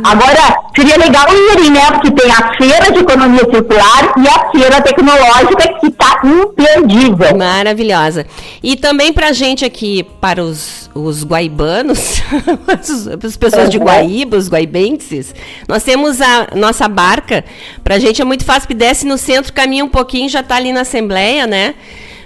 Agora, 0.04 0.56
seria 0.76 0.98
legal 0.98 1.26
irem, 1.52 1.70
né? 1.70 1.92
Porque 1.92 2.12
tem 2.12 2.32
a 2.32 2.56
Feira 2.58 2.92
de 2.92 3.00
Economia 3.00 3.40
Circular 3.40 4.14
e 4.18 4.28
a 4.28 4.52
Feira 4.52 4.82
Tecnológica, 4.82 5.80
que 5.80 5.88
está 5.88 6.22
imperdível. 6.24 7.38
Maravilhosa. 7.38 8.26
E 8.64 8.76
também 8.76 9.14
pra 9.14 9.32
gente 9.32 9.64
aqui, 9.64 10.04
para 10.20 10.44
os, 10.44 10.90
os 10.96 11.24
guaibanos, 11.24 12.22
as, 12.68 13.08
as 13.08 13.38
pessoas 13.38 13.70
de 13.70 13.78
Uhum. 13.78 13.84
Guaíba, 13.84 14.38
os 14.38 14.48
guaibenses, 14.50 15.36
nós 15.68 15.84
temos 15.84 16.22
a 16.22 16.48
nossa 16.56 16.88
barca, 16.88 17.44
pra 17.84 18.00
gente 18.00 18.22
é 18.22 18.26
muito 18.26 18.46
fácil, 18.46 18.62
porque 18.62 18.74
desce 18.74 19.06
no 19.06 19.18
centro, 19.18 19.52
caminha 19.52 19.84
um 19.84 19.90
pouquinho, 19.90 20.30
já 20.30 20.42
tá 20.42 20.56
ali 20.56 20.72
na 20.72 20.82
Assembleia, 20.82 21.46
né? 21.46 21.76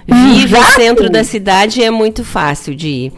Vive 0.08 0.56
o 0.56 0.64
centro 0.74 1.10
da 1.10 1.22
cidade 1.22 1.80
e 1.80 1.84
é 1.84 1.90
muito 1.90 2.24
fácil 2.24 2.74
de 2.74 2.88
ir. 2.88 3.12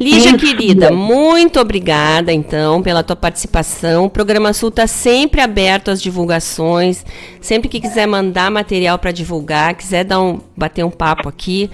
Lígia, 0.00 0.36
querida, 0.36 0.90
muito 0.90 1.60
obrigada, 1.60 2.32
então, 2.32 2.82
pela 2.82 3.02
tua 3.02 3.14
participação. 3.14 4.06
O 4.06 4.10
Programa 4.10 4.52
Sul 4.52 4.70
está 4.70 4.86
sempre 4.86 5.40
aberto 5.40 5.90
às 5.90 6.02
divulgações. 6.02 7.04
Sempre 7.40 7.68
que 7.68 7.80
quiser 7.80 8.06
mandar 8.06 8.50
material 8.50 8.98
para 8.98 9.12
divulgar, 9.12 9.74
quiser 9.74 10.04
dar 10.04 10.20
um, 10.20 10.40
bater 10.56 10.84
um 10.84 10.90
papo 10.90 11.28
aqui, 11.28 11.70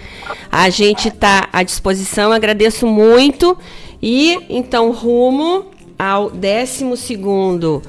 a 0.51 0.68
gente 0.68 1.09
está 1.09 1.48
à 1.52 1.62
disposição. 1.62 2.32
Agradeço 2.32 2.86
muito. 2.86 3.56
E, 4.02 4.39
então, 4.51 4.90
rumo 4.90 5.66
ao 5.98 6.30
12º 6.30 7.82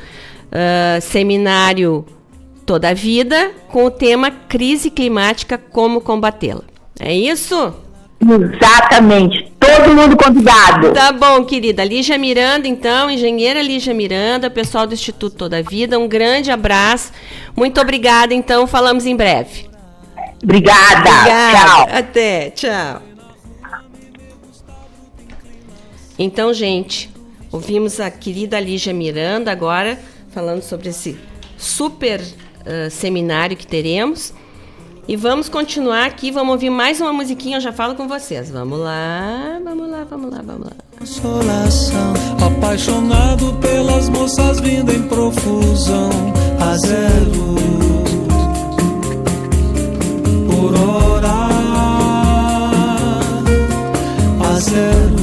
ah, 0.52 1.00
Seminário 1.02 2.06
Toda 2.70 2.90
a 2.90 2.94
Vida, 2.94 3.52
com 3.70 3.86
o 3.86 3.90
tema 3.90 4.30
Crise 4.30 4.92
Climática, 4.92 5.58
como 5.58 6.00
combatê-la. 6.00 6.62
É 7.00 7.12
isso? 7.12 7.74
Exatamente. 8.22 9.52
Todo 9.60 9.96
mundo 9.96 10.16
convidado. 10.16 10.94
Tá 10.94 11.12
bom, 11.12 11.44
querida. 11.46 11.84
Lígia 11.84 12.16
Miranda, 12.16 12.68
então, 12.68 13.10
engenheira 13.10 13.60
Lígia 13.64 13.92
Miranda, 13.92 14.52
pessoal 14.52 14.86
do 14.86 14.94
Instituto 14.94 15.36
Toda 15.36 15.64
Vida, 15.64 15.98
um 15.98 16.08
grande 16.08 16.52
abraço. 16.52 17.12
Muito 17.58 17.82
obrigada, 17.82 18.36
então, 18.36 18.68
falamos 18.68 19.08
em 19.08 19.16
breve. 19.16 19.68
Obrigada. 20.44 21.10
Obrigada. 21.10 21.58
Tchau. 21.58 21.88
Até, 21.92 22.50
tchau. 22.52 23.02
Então, 26.20 26.54
gente, 26.54 27.10
ouvimos 27.52 28.00
a 28.00 28.12
querida 28.12 28.60
Lígia 28.60 28.94
Miranda 28.94 29.52
agora 29.52 30.00
falando 30.30 30.62
sobre 30.62 30.90
esse 30.90 31.18
super 31.58 32.22
ah, 32.70 32.90
seminário 32.90 33.58
que 33.58 33.66
teremos. 33.66 34.32
E 35.08 35.16
vamos 35.16 35.50
continuar 35.50 36.06
aqui, 36.06 36.30
vamos 36.30 36.52
ouvir 36.54 36.70
mais 36.70 37.02
uma 37.02 37.12
musiquinha, 37.12 37.58
eu 37.58 37.62
já 37.62 37.74
falo 37.74 37.96
com 37.96 38.08
vocês. 38.08 38.52
Vamos 38.52 38.80
lá, 38.80 39.60
vamos 39.64 39.90
lá, 39.90 40.04
vamos 40.04 40.32
lá, 40.32 40.40
vamos 40.44 40.68
lá. 40.68 40.74
Consolação, 41.00 42.14
apaixonado 42.46 43.54
pelas 43.56 44.08
moças 44.10 44.60
vindo 44.60 44.92
em 44.94 45.02
profusão 45.08 46.12
a 46.60 46.78
zero 46.78 47.56
por 50.48 50.80
hora 50.80 51.28
a 54.48 54.60
zero 54.60 55.19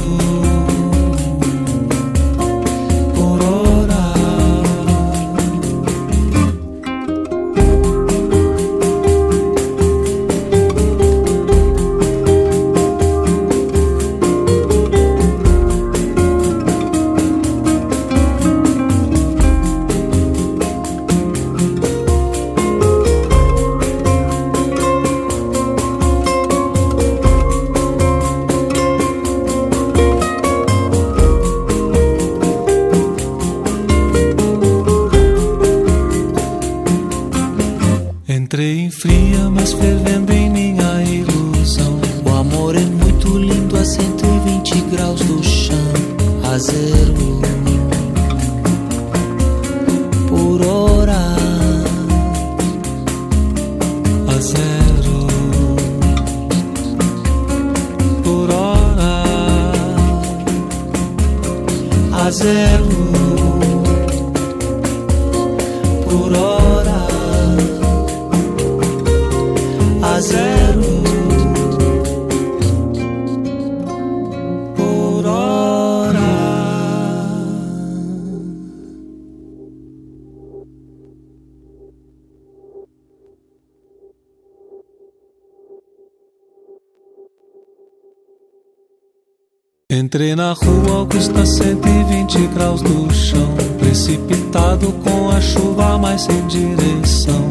na 90.37 90.53
rua, 90.53 91.07
está 91.15 91.43
120 91.43 92.47
graus 92.53 92.83
do 92.83 93.11
chão. 93.11 93.55
Precipitado 93.79 94.91
com 95.03 95.29
a 95.31 95.41
chuva, 95.41 95.97
mas 95.97 96.21
sem 96.21 96.45
direção. 96.45 97.49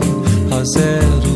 A 0.57 0.65
zero 0.65 1.36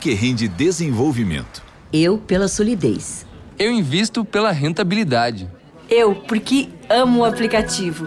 porque 0.00 0.14
rende 0.14 0.48
desenvolvimento. 0.48 1.62
Eu 1.92 2.16
pela 2.16 2.48
solidez. 2.48 3.26
Eu 3.58 3.70
invisto 3.70 4.24
pela 4.24 4.50
rentabilidade. 4.50 5.46
Eu, 5.90 6.14
porque 6.14 6.70
amo 6.88 7.20
o 7.20 7.24
aplicativo. 7.26 8.06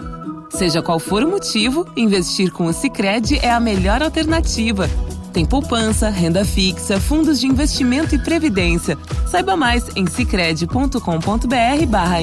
Seja 0.50 0.82
qual 0.82 0.98
for 0.98 1.22
o 1.22 1.30
motivo, 1.30 1.88
investir 1.96 2.50
com 2.50 2.66
o 2.66 2.72
Sicredi 2.72 3.38
é 3.38 3.52
a 3.52 3.60
melhor 3.60 4.02
alternativa. 4.02 4.90
Tem 5.32 5.46
poupança, 5.46 6.08
renda 6.08 6.44
fixa, 6.44 6.98
fundos 6.98 7.38
de 7.38 7.46
investimento 7.46 8.16
e 8.16 8.18
previdência. 8.18 8.98
Saiba 9.28 9.54
mais 9.54 9.84
em 9.94 10.04
sicredi.com.br/barra 10.04 12.22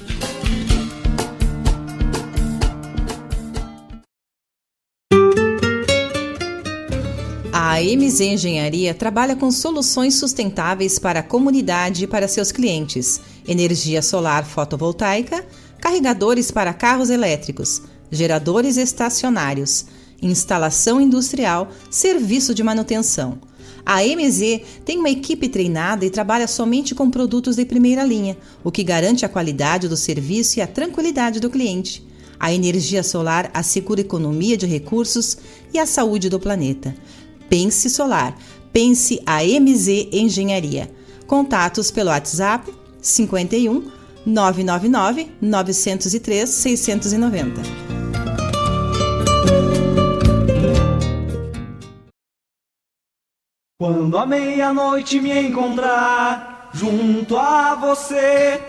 A 7.81 7.83
MZ 7.83 8.21
Engenharia 8.21 8.93
trabalha 8.93 9.35
com 9.35 9.49
soluções 9.49 10.13
sustentáveis 10.13 10.99
para 10.99 11.21
a 11.21 11.23
comunidade 11.23 12.03
e 12.03 12.07
para 12.07 12.27
seus 12.27 12.51
clientes: 12.51 13.19
energia 13.47 14.03
solar 14.03 14.45
fotovoltaica, 14.45 15.43
carregadores 15.79 16.51
para 16.51 16.75
carros 16.75 17.09
elétricos, 17.09 17.81
geradores 18.11 18.77
estacionários, 18.77 19.87
instalação 20.21 21.01
industrial, 21.01 21.71
serviço 21.89 22.53
de 22.53 22.61
manutenção. 22.61 23.39
A 23.83 24.03
MZ 24.03 24.61
tem 24.85 24.99
uma 24.99 25.09
equipe 25.09 25.49
treinada 25.49 26.05
e 26.05 26.11
trabalha 26.11 26.47
somente 26.47 26.93
com 26.93 27.09
produtos 27.09 27.55
de 27.55 27.65
primeira 27.65 28.03
linha, 28.03 28.37
o 28.63 28.71
que 28.71 28.83
garante 28.83 29.25
a 29.25 29.29
qualidade 29.29 29.87
do 29.87 29.97
serviço 29.97 30.59
e 30.59 30.61
a 30.61 30.67
tranquilidade 30.67 31.39
do 31.39 31.49
cliente. 31.49 32.05
A 32.39 32.51
energia 32.51 33.03
solar 33.03 33.51
assegura 33.53 34.01
economia 34.01 34.57
de 34.57 34.65
recursos 34.65 35.37
e 35.71 35.77
a 35.77 35.85
saúde 35.85 36.27
do 36.27 36.39
planeta. 36.39 36.95
Pense 37.51 37.89
Solar. 37.89 38.33
Pense 38.71 39.21
a 39.25 39.43
MZ 39.43 40.07
Engenharia. 40.13 40.89
Contatos 41.27 41.91
pelo 41.91 42.09
WhatsApp 42.09 42.73
51 43.01 43.91
999 44.25 45.31
903 45.41 46.49
690. 46.49 47.61
Quando 53.77 54.17
a 54.17 54.25
meia-noite 54.25 55.19
me 55.19 55.37
encontrar 55.37 56.69
junto 56.73 57.35
a 57.35 57.75
você. 57.75 58.61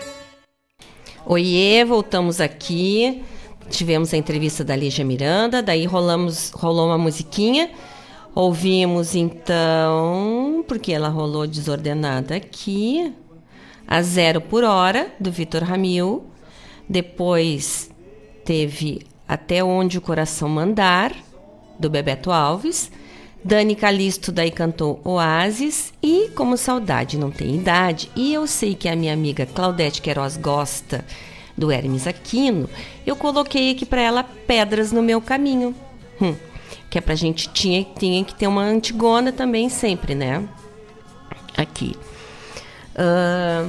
Oiê, 1.25 1.85
voltamos 1.85 2.41
aqui. 2.41 3.23
Tivemos 3.69 4.13
a 4.13 4.17
entrevista 4.17 4.61
da 4.61 4.75
Lígia 4.75 5.05
Miranda, 5.05 5.63
daí 5.63 5.85
rolamos, 5.85 6.49
rolou 6.49 6.87
uma 6.87 6.97
musiquinha. 6.97 7.71
Ouvimos 8.35 9.13
então, 9.13 10.65
porque 10.67 10.91
ela 10.91 11.07
rolou 11.07 11.45
desordenada 11.45 12.35
aqui, 12.35 13.13
a 13.87 14.01
Zero 14.01 14.41
por 14.41 14.63
Hora, 14.63 15.13
do 15.19 15.31
Vitor 15.31 15.61
Ramil. 15.61 16.23
Depois 16.89 17.91
teve 18.43 19.05
Até 19.27 19.63
Onde 19.63 19.99
o 19.99 20.01
Coração 20.01 20.49
Mandar, 20.49 21.13
do 21.77 21.91
Bebeto 21.91 22.31
Alves. 22.31 22.91
Dani 23.45 23.75
Calisto 23.75 24.31
daí 24.31 24.49
cantou 24.49 24.99
Oasis 25.03 25.93
e 26.01 26.29
Como 26.33 26.57
Saudade 26.57 27.19
Não 27.19 27.29
Tem 27.29 27.55
Idade. 27.55 28.09
E 28.15 28.33
eu 28.33 28.47
sei 28.47 28.73
que 28.73 28.89
a 28.89 28.95
minha 28.95 29.13
amiga 29.13 29.45
Claudete 29.45 30.01
Queiroz 30.01 30.37
gosta 30.37 31.05
do 31.55 31.71
Hermes 31.71 32.07
Aquino. 32.07 32.67
Eu 33.05 33.15
coloquei 33.15 33.71
aqui 33.71 33.85
para 33.85 34.01
ela 34.01 34.23
Pedras 34.23 34.91
no 34.91 35.03
Meu 35.03 35.21
Caminho. 35.21 35.75
Hum, 36.21 36.33
que 36.93 36.99
é 36.99 37.01
pra 37.01 37.15
gente 37.15 37.49
tinha, 37.49 37.83
tinha 37.83 38.23
que 38.23 38.35
ter 38.35 38.45
uma 38.45 38.61
Antigona 38.61 39.31
também 39.31 39.67
sempre, 39.67 40.13
né? 40.13 40.47
Aqui. 41.57 41.95
Ah, 42.95 43.67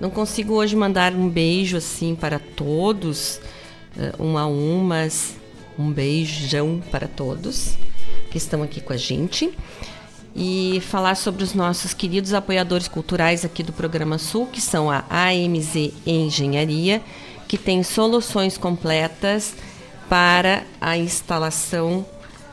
não 0.00 0.08
consigo 0.08 0.54
hoje 0.54 0.76
mandar 0.76 1.12
um 1.14 1.28
beijo 1.28 1.76
assim 1.76 2.14
para 2.14 2.38
todos, 2.38 3.40
ah, 3.98 4.14
um 4.22 4.38
a 4.38 4.46
um, 4.46 4.84
mas 4.84 5.34
um 5.76 5.90
beijão 5.90 6.80
para 6.92 7.08
todos 7.08 7.76
que 8.30 8.38
estão 8.38 8.62
aqui 8.62 8.80
com 8.80 8.92
a 8.92 8.96
gente 8.96 9.52
e 10.32 10.80
falar 10.80 11.16
sobre 11.16 11.42
os 11.42 11.54
nossos 11.54 11.92
queridos 11.92 12.32
apoiadores 12.32 12.86
culturais 12.86 13.44
aqui 13.44 13.64
do 13.64 13.72
Programa 13.72 14.16
Sul, 14.16 14.46
que 14.46 14.60
são 14.60 14.88
a 14.88 15.04
AMZ 15.10 15.92
Engenharia, 16.06 17.02
que 17.48 17.58
tem 17.58 17.82
soluções 17.82 18.56
completas 18.56 19.56
para 20.08 20.62
a 20.80 20.96
instalação 20.96 22.06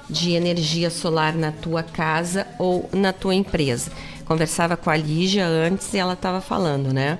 de 0.09 0.31
energia 0.31 0.89
solar 0.89 1.33
na 1.35 1.51
tua 1.51 1.83
casa 1.83 2.47
ou 2.57 2.89
na 2.91 3.13
tua 3.13 3.35
empresa. 3.35 3.91
Conversava 4.25 4.75
com 4.75 4.89
a 4.89 4.97
Lígia 4.97 5.45
antes 5.45 5.93
e 5.93 5.97
ela 5.97 6.13
estava 6.13 6.41
falando, 6.41 6.93
né? 6.93 7.19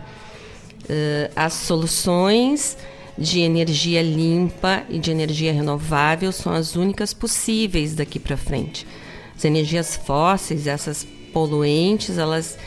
Uh, 0.83 1.31
as 1.35 1.53
soluções 1.53 2.77
de 3.17 3.41
energia 3.41 4.01
limpa 4.01 4.83
e 4.89 4.97
de 4.97 5.11
energia 5.11 5.51
renovável 5.51 6.31
são 6.31 6.53
as 6.53 6.75
únicas 6.75 7.13
possíveis 7.13 7.93
daqui 7.93 8.17
para 8.17 8.37
frente. 8.37 8.87
As 9.35 9.45
energias 9.45 9.95
fósseis, 9.95 10.67
essas 10.67 11.05
poluentes, 11.33 12.17
elas 12.17 12.57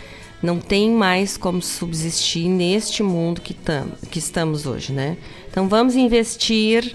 não 0.43 0.59
têm 0.59 0.91
mais 0.91 1.37
como 1.37 1.63
subsistir 1.63 2.49
neste 2.49 3.03
mundo 3.03 3.41
que, 3.41 3.55
tam, 3.55 3.93
que 4.11 4.19
estamos 4.19 4.67
hoje, 4.67 4.93
né? 4.93 5.17
Então 5.51 5.69
vamos 5.69 5.95
investir 5.95 6.95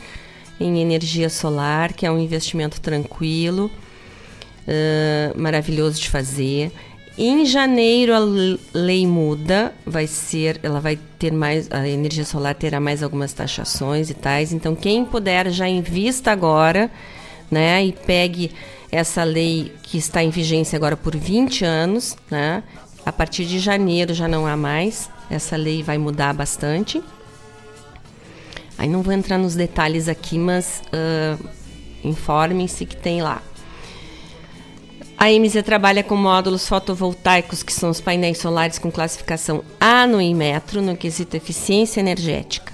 em 0.60 0.82
energia 0.82 1.30
solar, 1.30 1.94
que 1.94 2.06
é 2.06 2.12
um 2.12 2.20
investimento 2.20 2.82
tranquilo, 2.82 3.72
uh, 4.68 5.40
maravilhoso 5.40 6.02
de 6.02 6.10
fazer. 6.10 6.72
Em 7.18 7.46
janeiro 7.46 8.14
a 8.14 8.20
lei 8.74 9.08
muda, 9.08 9.74
vai 9.84 10.06
ser, 10.06 10.60
ela 10.62 10.80
vai 10.80 11.00
ter 11.18 11.34
mais, 11.34 11.68
a 11.72 11.88
energia 11.88 12.24
solar 12.24 12.54
terá 12.54 12.80
mais 12.80 13.02
algumas 13.02 13.34
taxações 13.34 14.10
e 14.12 14.14
tais. 14.14 14.54
Então 14.54 14.76
quem 14.76 15.04
puder 15.04 15.50
já 15.50 15.68
invista 15.68 16.32
agora, 16.32 16.92
né, 17.50 17.84
e 17.86 17.92
pegue 17.92 18.52
essa 18.92 19.24
lei 19.24 19.74
que 19.82 19.98
está 19.98 20.24
em 20.24 20.30
vigência 20.30 20.76
agora 20.76 20.96
por 20.96 21.16
20 21.16 21.66
anos, 21.66 22.16
né? 22.30 22.64
A 23.06 23.12
partir 23.12 23.46
de 23.46 23.58
janeiro 23.60 24.14
já 24.14 24.28
não 24.28 24.46
há 24.46 24.56
mais. 24.56 25.10
Essa 25.30 25.56
lei 25.56 25.82
vai 25.82 25.98
mudar 25.98 26.34
bastante. 26.34 27.02
Aí 28.78 28.88
não 28.88 29.02
vou 29.02 29.14
entrar 29.14 29.38
nos 29.38 29.56
detalhes 29.56 30.08
aqui, 30.08 30.38
mas 30.38 30.82
uh, 30.88 31.50
informem-se 32.04 32.86
que 32.86 32.96
tem 32.96 33.22
lá. 33.22 33.42
A 35.18 35.30
MZ 35.30 35.64
trabalha 35.64 36.04
com 36.04 36.16
módulos 36.16 36.68
fotovoltaicos, 36.68 37.64
que 37.64 37.74
são 37.74 37.90
os 37.90 38.00
painéis 38.00 38.38
solares 38.38 38.78
com 38.78 38.92
classificação 38.92 39.64
A 39.80 40.06
no 40.06 40.22
Inmetro, 40.22 40.80
no 40.80 40.96
quesito 40.96 41.36
eficiência 41.36 42.00
energética. 42.00 42.72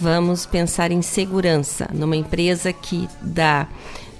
Vamos 0.00 0.46
pensar 0.46 0.90
em 0.90 1.02
segurança, 1.02 1.86
numa 1.92 2.16
empresa 2.16 2.72
que 2.72 3.06
dá 3.20 3.68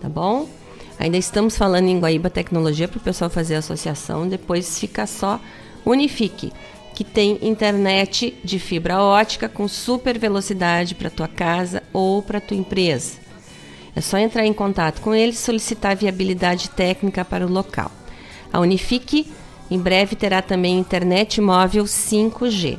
tá 0.00 0.08
bom? 0.08 0.59
Ainda 1.00 1.16
estamos 1.16 1.56
falando 1.56 1.88
em 1.88 1.98
Guaíba 1.98 2.28
Tecnologia 2.28 2.86
para 2.86 2.98
o 2.98 3.00
pessoal 3.00 3.30
fazer 3.30 3.54
associação, 3.54 4.28
depois 4.28 4.78
fica 4.78 5.06
só 5.06 5.40
Unifique, 5.82 6.52
que 6.94 7.02
tem 7.02 7.38
internet 7.40 8.38
de 8.44 8.58
fibra 8.58 9.02
ótica 9.02 9.48
com 9.48 9.66
super 9.66 10.18
velocidade 10.18 10.94
para 10.94 11.08
tua 11.08 11.26
casa 11.26 11.82
ou 11.90 12.20
para 12.20 12.38
tua 12.38 12.54
empresa. 12.54 13.14
É 13.96 14.02
só 14.02 14.18
entrar 14.18 14.44
em 14.44 14.52
contato 14.52 15.00
com 15.00 15.14
eles 15.14 15.36
e 15.36 15.42
solicitar 15.42 15.96
viabilidade 15.96 16.68
técnica 16.68 17.24
para 17.24 17.46
o 17.46 17.50
local. 17.50 17.90
A 18.52 18.60
Unifique 18.60 19.32
em 19.70 19.78
breve 19.78 20.14
terá 20.14 20.42
também 20.42 20.78
internet 20.78 21.40
móvel 21.40 21.84
5G. 21.84 22.76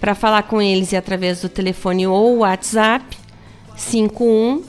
Para 0.00 0.14
falar 0.14 0.44
com 0.44 0.62
eles 0.62 0.92
é 0.92 0.96
através 0.96 1.40
do 1.40 1.48
telefone 1.48 2.06
ou 2.06 2.38
WhatsApp 2.38 3.04
51 3.76 4.62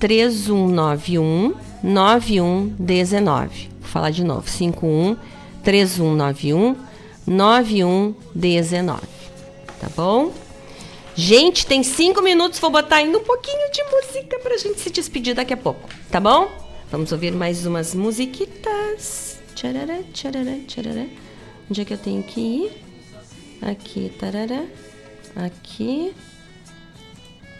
3191 0.00 1.54
9119. 1.86 3.70
Vou 3.80 3.88
falar 3.88 4.10
de 4.10 4.24
novo: 4.24 4.48
51 4.48 5.16
3191 5.62 6.76
9119. 7.26 9.00
Tá 9.80 9.88
bom? 9.94 10.32
Gente, 11.14 11.64
tem 11.66 11.82
cinco 11.82 12.20
minutos. 12.20 12.58
Vou 12.58 12.70
botar 12.70 12.96
ainda 12.96 13.18
um 13.18 13.24
pouquinho 13.24 13.70
de 13.70 13.82
música 13.84 14.38
pra 14.40 14.58
gente 14.58 14.80
se 14.80 14.90
despedir 14.90 15.34
daqui 15.34 15.54
a 15.54 15.56
pouco. 15.56 15.88
Tá 16.10 16.18
bom? 16.20 16.50
Vamos 16.90 17.12
ouvir 17.12 17.32
mais 17.32 17.64
umas 17.64 17.94
musiquitas. 17.94 19.38
Tcharará, 19.54 20.00
tcharará, 20.12 20.58
tcharará. 20.66 21.06
Onde 21.70 21.80
é 21.80 21.84
que 21.84 21.94
eu 21.94 21.98
tenho 21.98 22.22
que 22.22 22.40
ir? 22.40 22.72
Aqui, 23.62 24.12
tarará. 24.18 24.64
Aqui. 25.34 26.12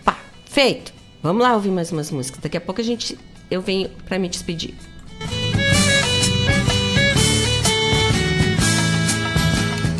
Pá, 0.04 0.18
feito. 0.44 0.92
Vamos 1.22 1.42
lá 1.42 1.54
ouvir 1.54 1.70
mais 1.70 1.90
umas 1.92 2.10
músicas. 2.10 2.40
Daqui 2.40 2.56
a 2.56 2.60
pouco 2.60 2.80
a 2.80 2.84
gente 2.84 3.18
eu 3.50 3.60
venho 3.62 3.88
para 4.06 4.18
me 4.18 4.28
despedir. 4.28 4.74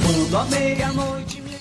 Quando 0.03 0.37
a 0.37 0.45
meia-noite 0.45 1.41
me... 1.41 1.57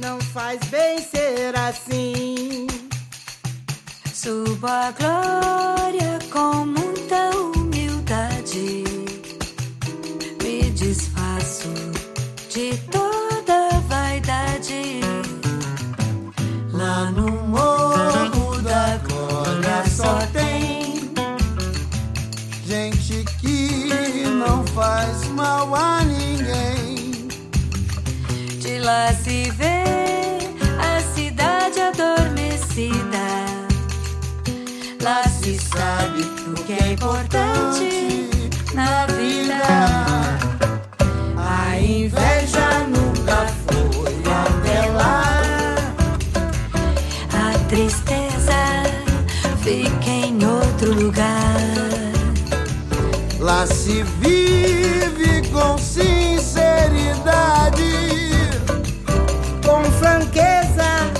Não 0.00 0.20
faz 0.20 0.60
bem 0.68 1.00
ser 1.00 1.56
assim. 1.56 2.66
Suba 4.14 4.88
a 4.88 4.90
glória 4.92 6.18
com 6.32 6.64
muita 6.66 7.30
humildade. 7.36 8.85
Lá 16.96 17.10
no 17.10 17.30
morro 17.30 18.62
da 18.62 18.98
glória 19.06 19.84
só 19.86 20.16
tem 20.32 20.94
gente 22.64 23.22
que 23.38 24.24
não 24.24 24.66
faz 24.68 25.28
mal 25.28 25.74
a 25.74 26.00
ninguém. 26.04 27.28
De 28.62 28.78
lá 28.78 29.12
se 29.12 29.50
vê 29.50 29.84
a 30.80 30.98
cidade 31.14 31.80
adormecida. 31.82 33.26
Lá 35.02 35.22
se 35.24 35.58
sabe 35.58 36.22
o 36.46 36.54
que 36.64 36.82
é 36.82 36.92
importante 36.92 38.30
na 38.72 39.04
vida. 39.08 39.60
A 41.36 41.78
inveja 41.78 42.86
nunca 42.88 43.46
foi 43.66 44.14
até 44.32 44.86
lá. 44.92 45.45
Tristeza 47.68 48.84
fica 49.62 50.08
em 50.08 50.38
outro 50.46 50.94
lugar. 50.94 51.56
Lá 53.40 53.66
se 53.66 54.04
vive 54.20 55.42
com 55.48 55.76
sinceridade, 55.76 57.10
com 59.64 59.82
franqueza, 59.98 61.10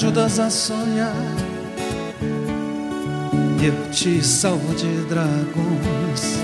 ajudas 0.00 0.40
a 0.40 0.48
sonhar. 0.48 1.12
Eu 3.62 3.90
te 3.90 4.24
salvo 4.24 4.74
de 4.74 4.86
dragões. 5.04 6.40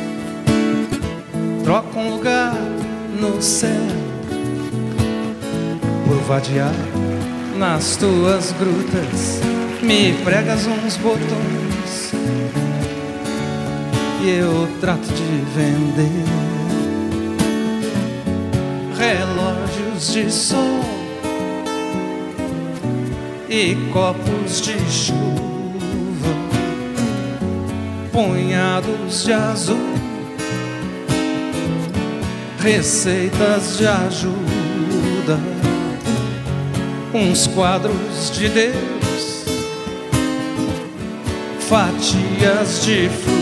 Troco 1.65 1.99
um 1.99 2.17
lugar 2.17 2.55
no 3.19 3.41
céu 3.41 3.71
por 6.07 6.19
vadiar 6.25 6.75
nas 7.57 7.97
tuas 7.97 8.53
grutas. 8.59 9.41
Me 9.83 10.13
pregas 10.23 10.67
uns 10.67 10.99
botões 10.99 12.13
e 14.23 14.29
eu 14.29 14.69
trato 14.83 15.07
de 15.07 15.45
vender 15.55 16.27
relógios 18.99 20.13
de 20.13 20.31
sol 20.31 20.96
e 23.57 23.75
copos 23.91 24.61
de 24.61 24.75
chuva, 24.91 26.35
punhados 28.13 29.25
de 29.25 29.33
azul, 29.33 29.95
receitas 32.59 33.79
de 33.79 33.87
ajuda, 33.87 35.41
uns 37.15 37.47
quadros 37.47 38.31
de 38.35 38.51
Deus, 38.51 39.47
fatias 41.61 42.85
de 42.85 43.09
fruta. 43.09 43.36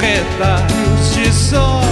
Retalhos 0.00 1.14
de 1.14 1.32
sol, 1.32 1.82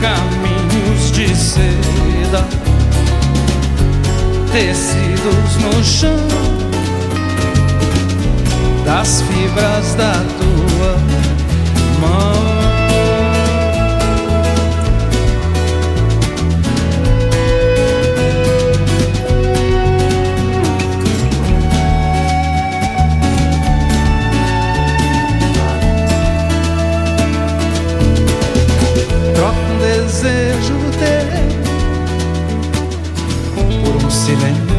caminhos 0.00 1.10
de 1.12 1.34
seda, 1.34 2.46
tecidos 4.52 5.56
no 5.62 5.84
chão 5.84 6.44
das 8.84 9.22
fibras 9.22 9.94
da 9.94 10.12
tua 10.12 11.23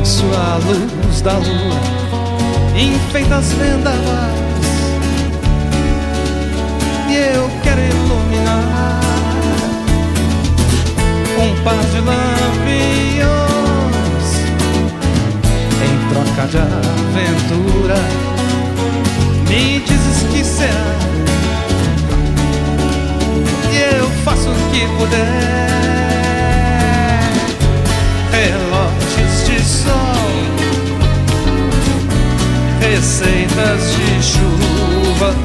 silêncio 0.05 0.31
à 0.35 0.57
luz 0.57 1.21
da 1.21 1.33
lua, 1.33 1.79
enfeita 2.77 3.37
as 3.37 3.51
vendavais 3.53 4.35
e 7.09 7.15
eu 7.15 7.49
quero 7.63 7.81
iluminar 7.81 8.99
um 11.39 11.63
par 11.63 11.79
de 11.91 11.99
lampiões 12.01 13.25
em 15.81 15.93
troca 16.13 16.47
de 16.47 16.57
aventura. 16.59 17.99
Me 19.49 19.79
dizes 19.79 20.23
que 20.31 20.43
será 20.43 20.95
e 23.71 23.77
eu 23.97 24.07
faço 24.23 24.49
o 24.49 24.55
que 24.71 24.87
puder. 24.97 25.74
Receitas 32.95 33.81
de 33.97 34.23
chuva, 34.23 35.35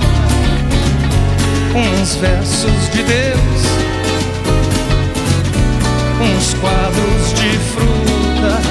uns 1.74 2.14
versos 2.14 2.90
de 2.92 3.02
Deus, 3.02 3.62
uns 6.22 6.54
quadros 6.60 7.34
de 7.34 7.58
frutas, 7.72 8.66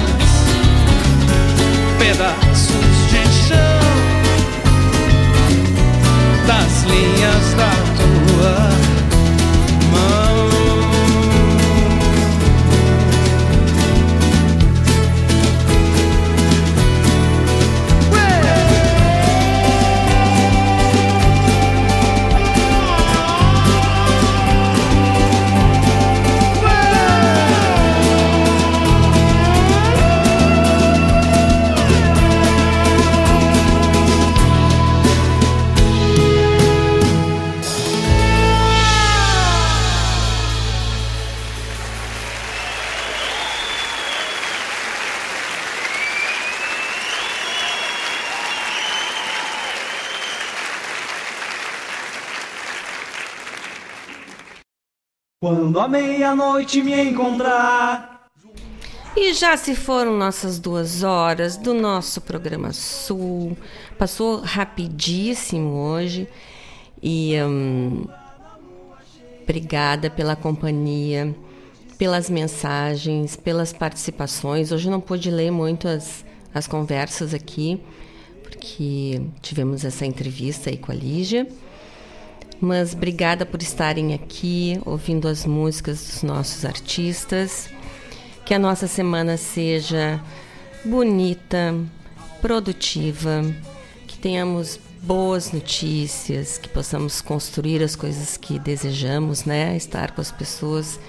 pedaços 2.00 2.96
de 3.10 3.24
chão. 3.48 3.80
Das 6.48 6.84
linhas 6.84 7.54
da 7.58 7.74
tua 7.98 8.69
Quando 55.80 55.96
a 55.96 56.00
meia-noite 56.02 56.84
me 56.84 56.94
encontrar. 57.06 58.28
E 59.16 59.34
já 59.34 59.56
se 59.56 59.74
foram 59.74 60.18
nossas 60.18 60.60
duas 60.60 61.04
horas 61.04 61.56
do 61.56 61.74
nosso 61.74 62.20
programa 62.20 62.74
Sul. 62.74 63.58
Passou 63.98 64.42
rapidíssimo 64.42 65.74
hoje. 65.76 66.28
E 67.02 67.34
hum, 67.42 68.06
obrigada 69.42 70.10
pela 70.10 70.36
companhia, 70.36 71.34
pelas 71.98 72.30
mensagens, 72.30 73.38
pelas 73.38 73.72
participações. 73.72 74.74
Hoje 74.74 74.90
não 74.90 75.00
pude 75.00 75.32
ler 75.32 75.50
muito 75.50 75.88
as, 75.88 76.26
as 76.54 76.68
conversas 76.68 77.34
aqui, 77.34 77.80
porque 78.44 79.22
tivemos 79.42 79.86
essa 79.86 80.06
entrevista 80.06 80.70
aí 80.70 80.76
com 80.76 80.92
a 80.92 80.96
Lígia. 80.96 81.48
Mas 82.62 82.94
obrigada 82.94 83.46
por 83.46 83.62
estarem 83.62 84.14
aqui, 84.14 84.80
ouvindo 84.86 85.28
as 85.28 85.46
músicas 85.46 86.06
dos 86.06 86.24
nossos 86.24 86.66
artistas. 86.66 87.70
Que 88.46 88.54
a 88.54 88.60
nossa 88.60 88.88
semana 88.88 89.38
seja 89.38 90.22
bonita, 90.84 91.74
produtiva, 92.42 93.44
que 94.08 94.18
tenhamos 94.18 94.80
boas 95.02 95.54
notícias, 95.54 96.58
que 96.58 96.68
possamos 96.68 97.22
construir 97.22 97.82
as 97.82 97.96
coisas 97.96 98.36
que 98.36 98.60
desejamos, 98.60 99.46
né? 99.46 99.78
Estar 99.78 100.12
com 100.12 100.20
as 100.20 100.32
pessoas 100.32 101.00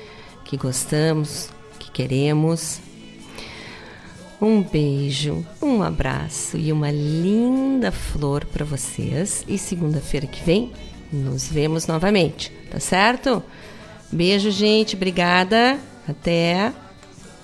que 0.44 0.56
gostamos, 0.56 1.48
que 1.80 1.90
queremos. 1.90 2.78
Um 4.40 4.62
beijo, 4.62 5.44
um 5.60 5.82
abraço 5.82 6.56
e 6.56 6.72
uma 6.72 6.90
linda 6.90 7.90
flor 7.90 8.44
para 8.44 8.64
vocês. 8.64 9.44
E 9.48 9.58
segunda-feira 9.58 10.26
que 10.26 10.42
vem 10.44 10.72
Nos 11.12 11.48
vemos 11.48 11.86
novamente, 11.86 12.52
tá 12.70 12.78
certo? 12.78 13.42
Beijo, 14.12 14.50
gente. 14.50 14.94
Obrigada. 14.96 15.78
Até. 16.08 16.72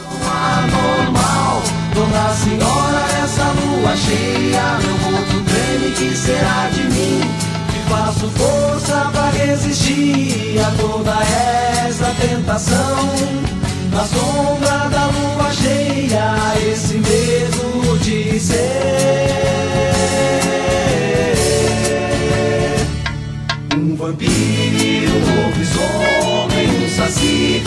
anormal 0.00 1.62
Dona 1.94 2.34
Senhora, 2.34 3.06
essa 3.22 3.44
lua 3.52 3.96
cheia 3.96 4.78
Meu 4.80 4.96
corpo 4.98 5.44
treme, 5.44 5.92
que 5.94 6.16
será 6.16 6.68
de 6.68 6.82
mim? 6.84 7.20
Que 7.72 7.90
faço 7.90 8.28
força 8.30 9.08
pra 9.12 9.30
resistir 9.30 10.58
A 10.60 10.70
toda 10.80 11.16
essa 11.86 12.14
tentação 12.20 12.96
Na 13.92 14.04
sombra 14.04 14.88
da 14.88 15.06
lua 15.06 15.52
cheia 15.52 16.34
Esse 16.70 16.94
medo 16.94 17.35
Um 23.96 23.98
vampiro, 23.98 25.10
um 25.10 25.46
lobisomem, 25.46 26.68
um 26.84 26.88
saci 26.90 27.62